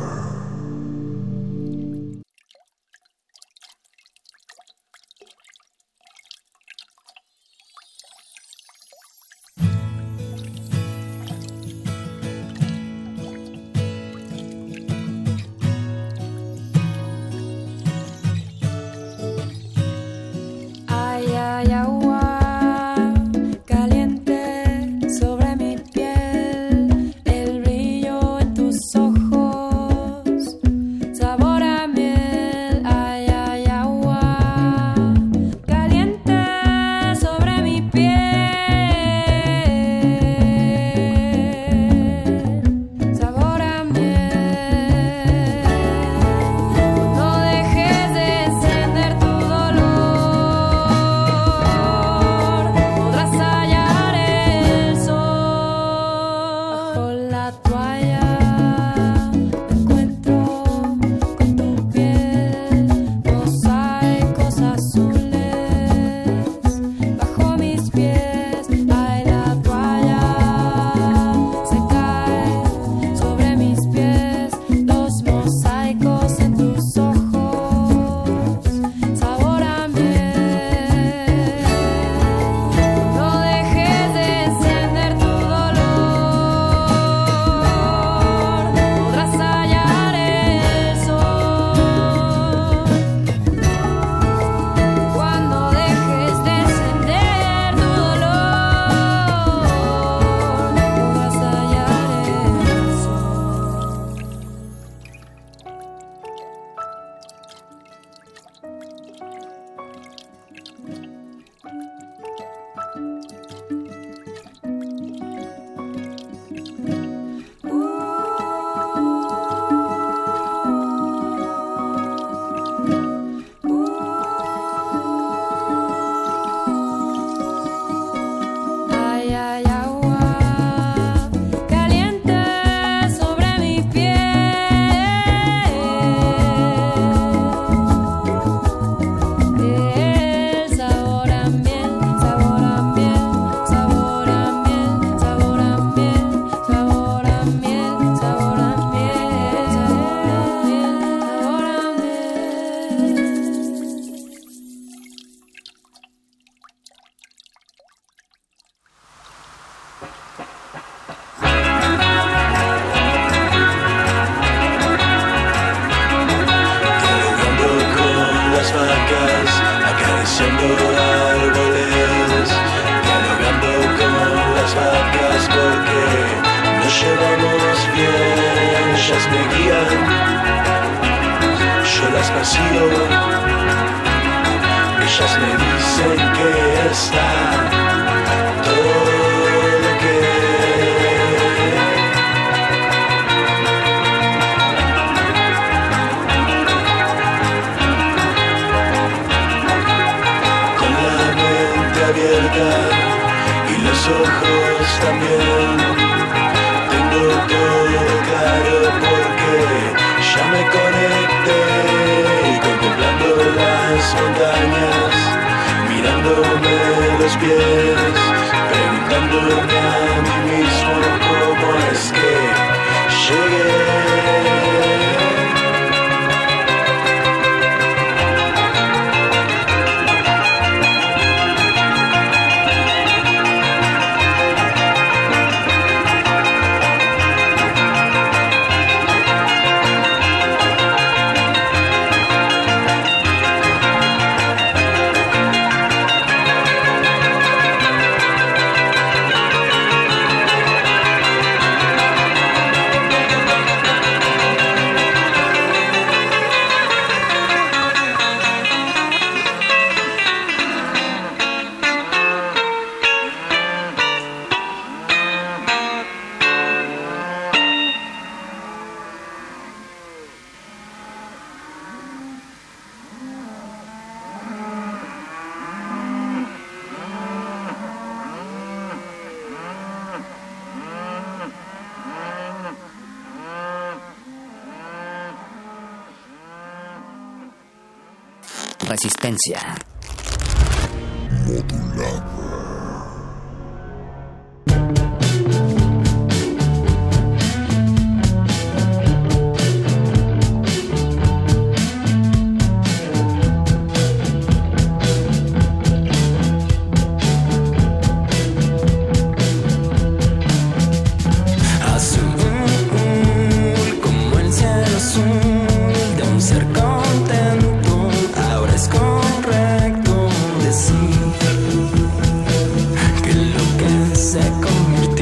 [289.45, 289.72] Resistencia.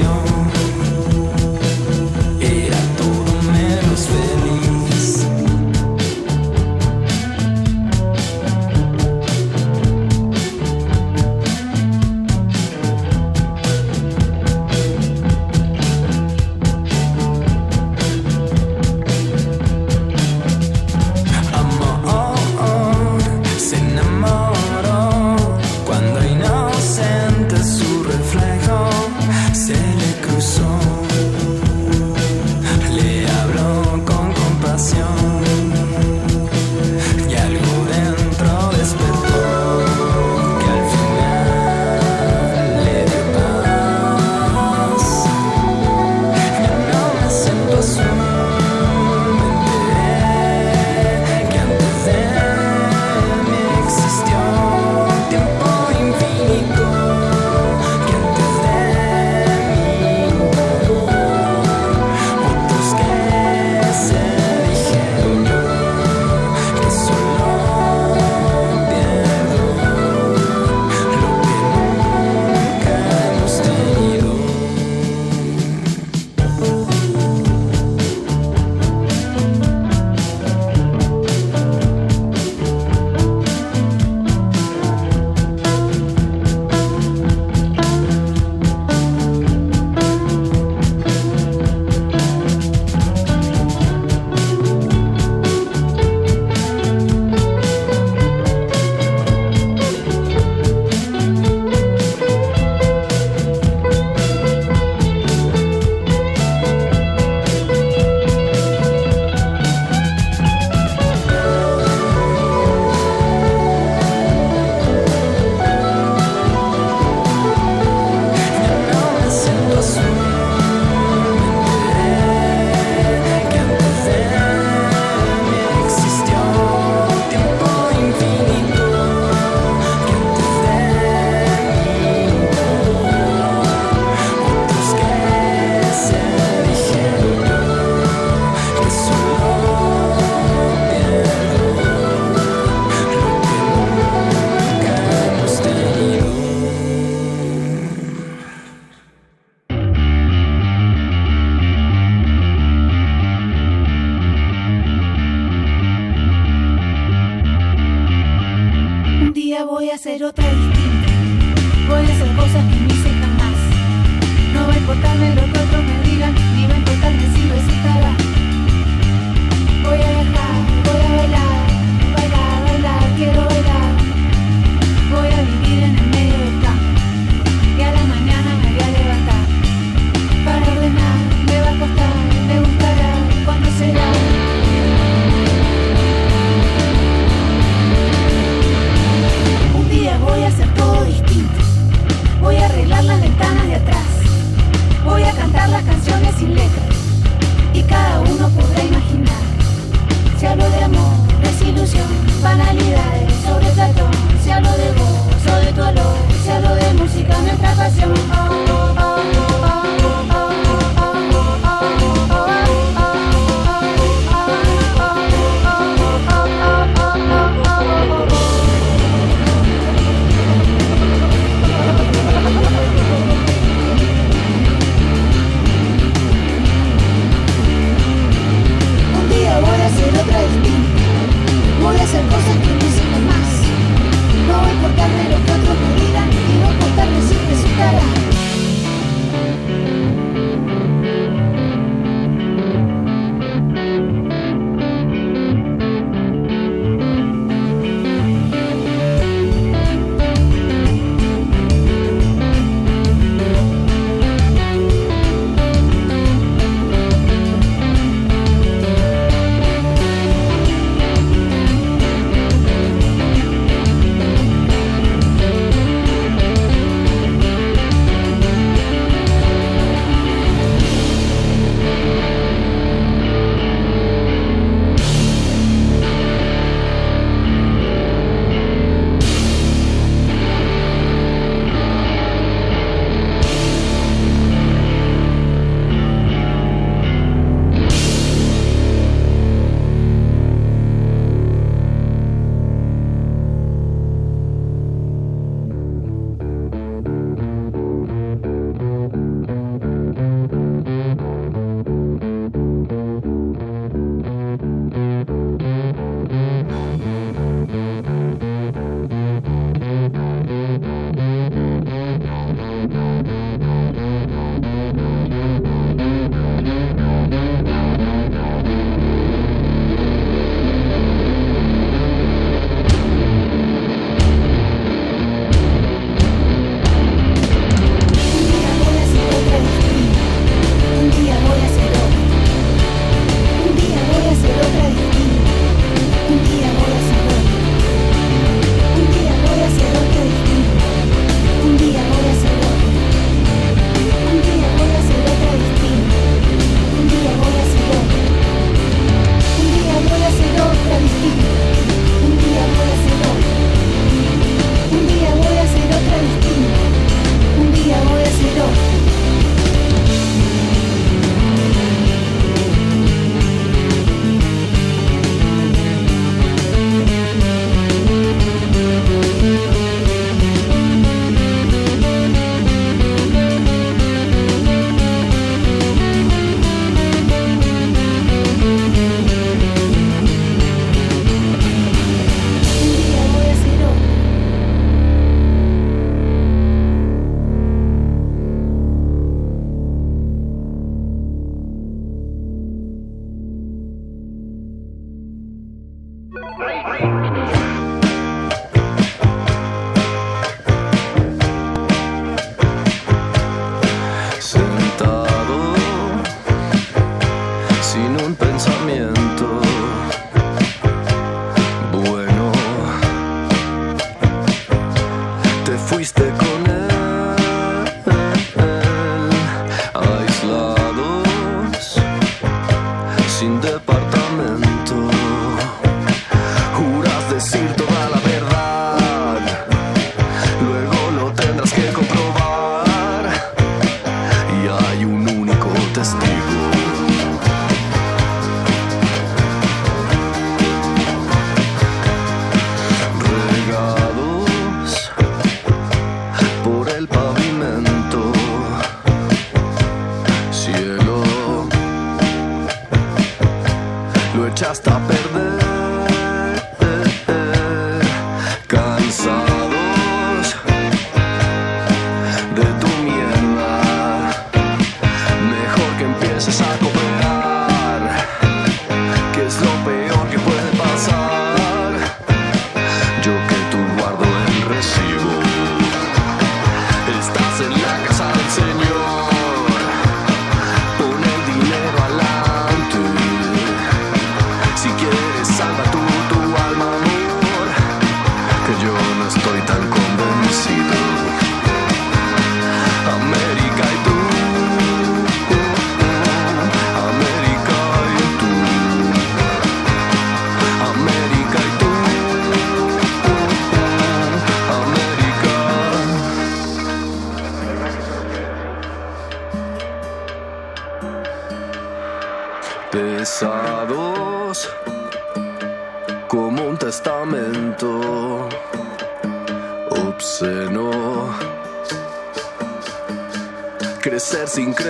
[0.01, 0.40] canción.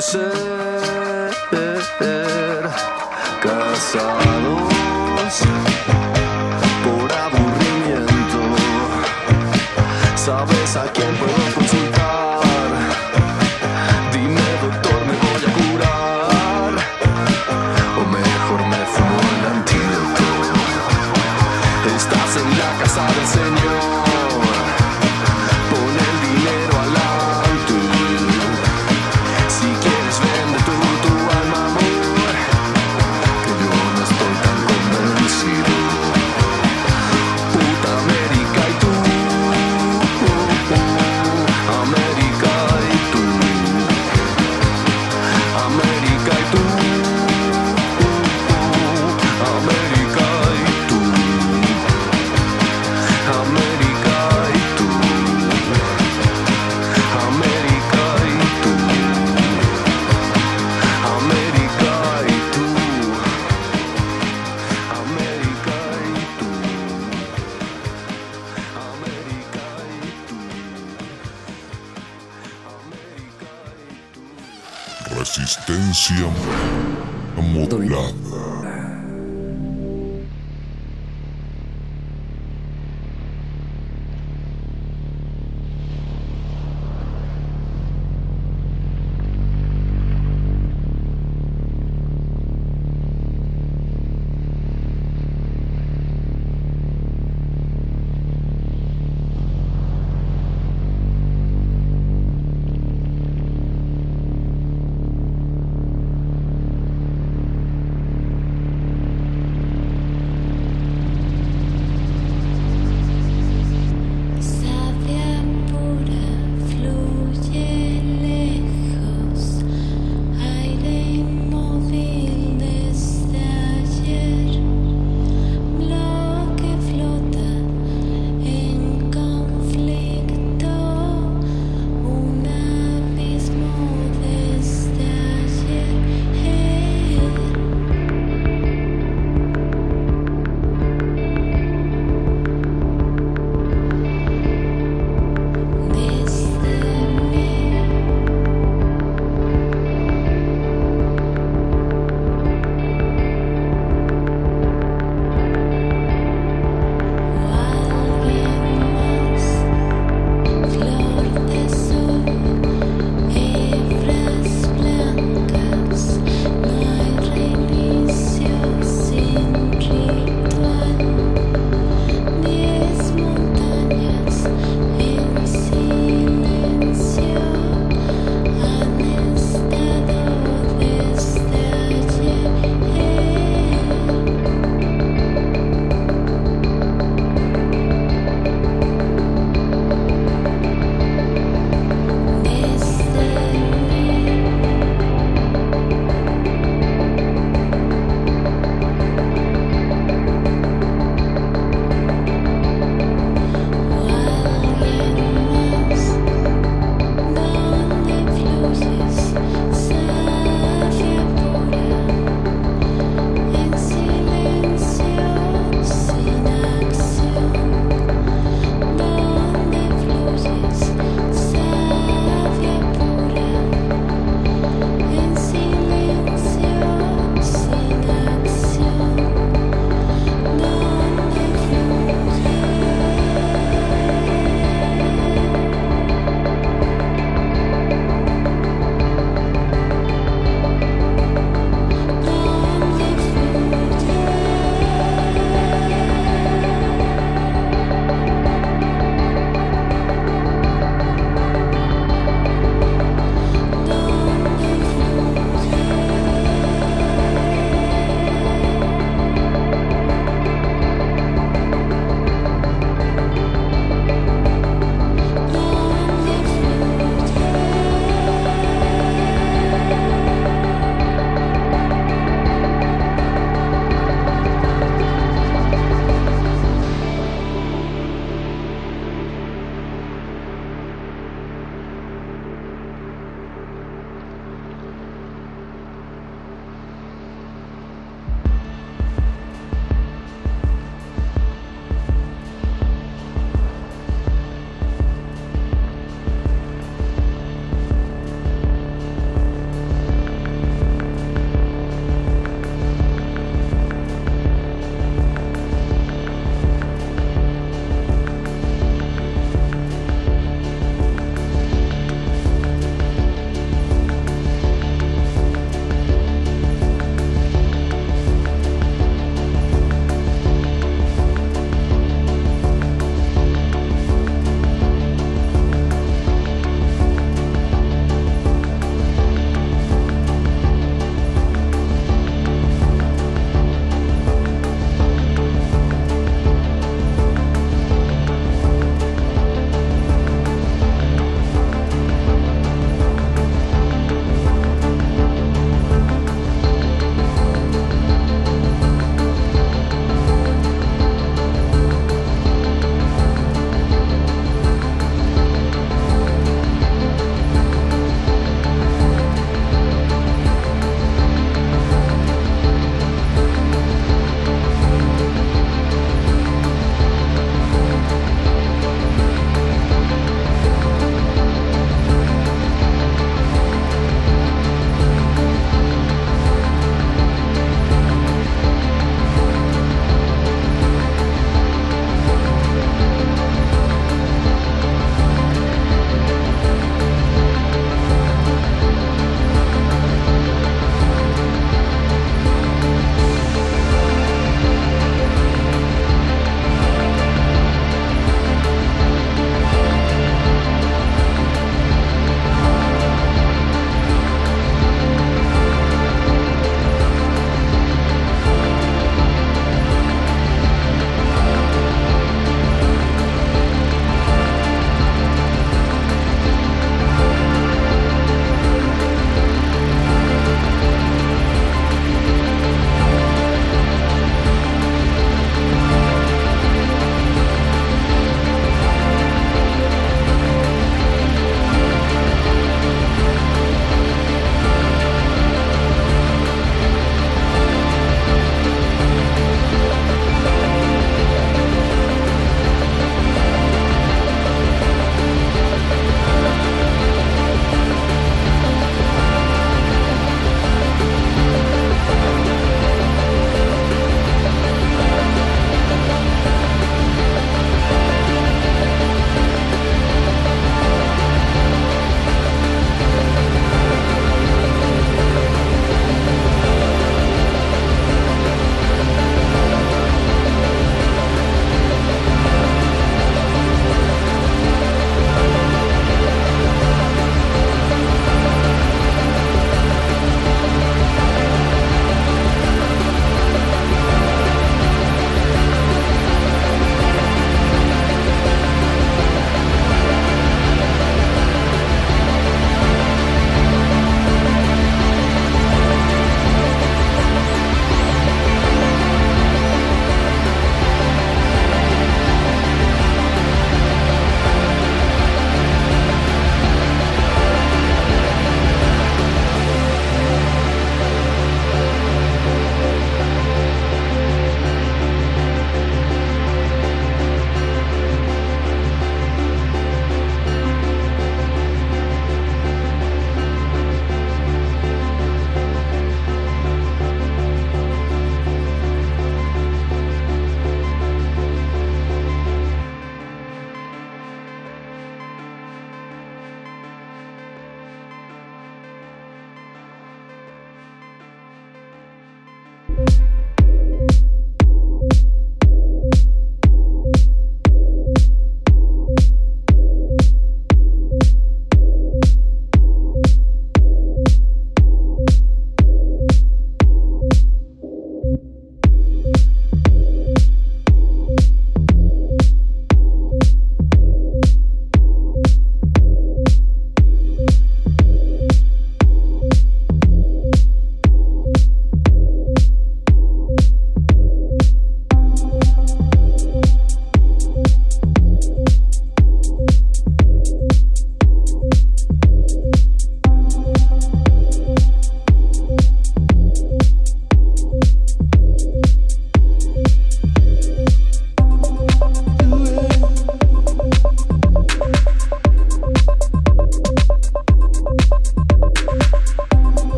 [0.00, 0.57] 是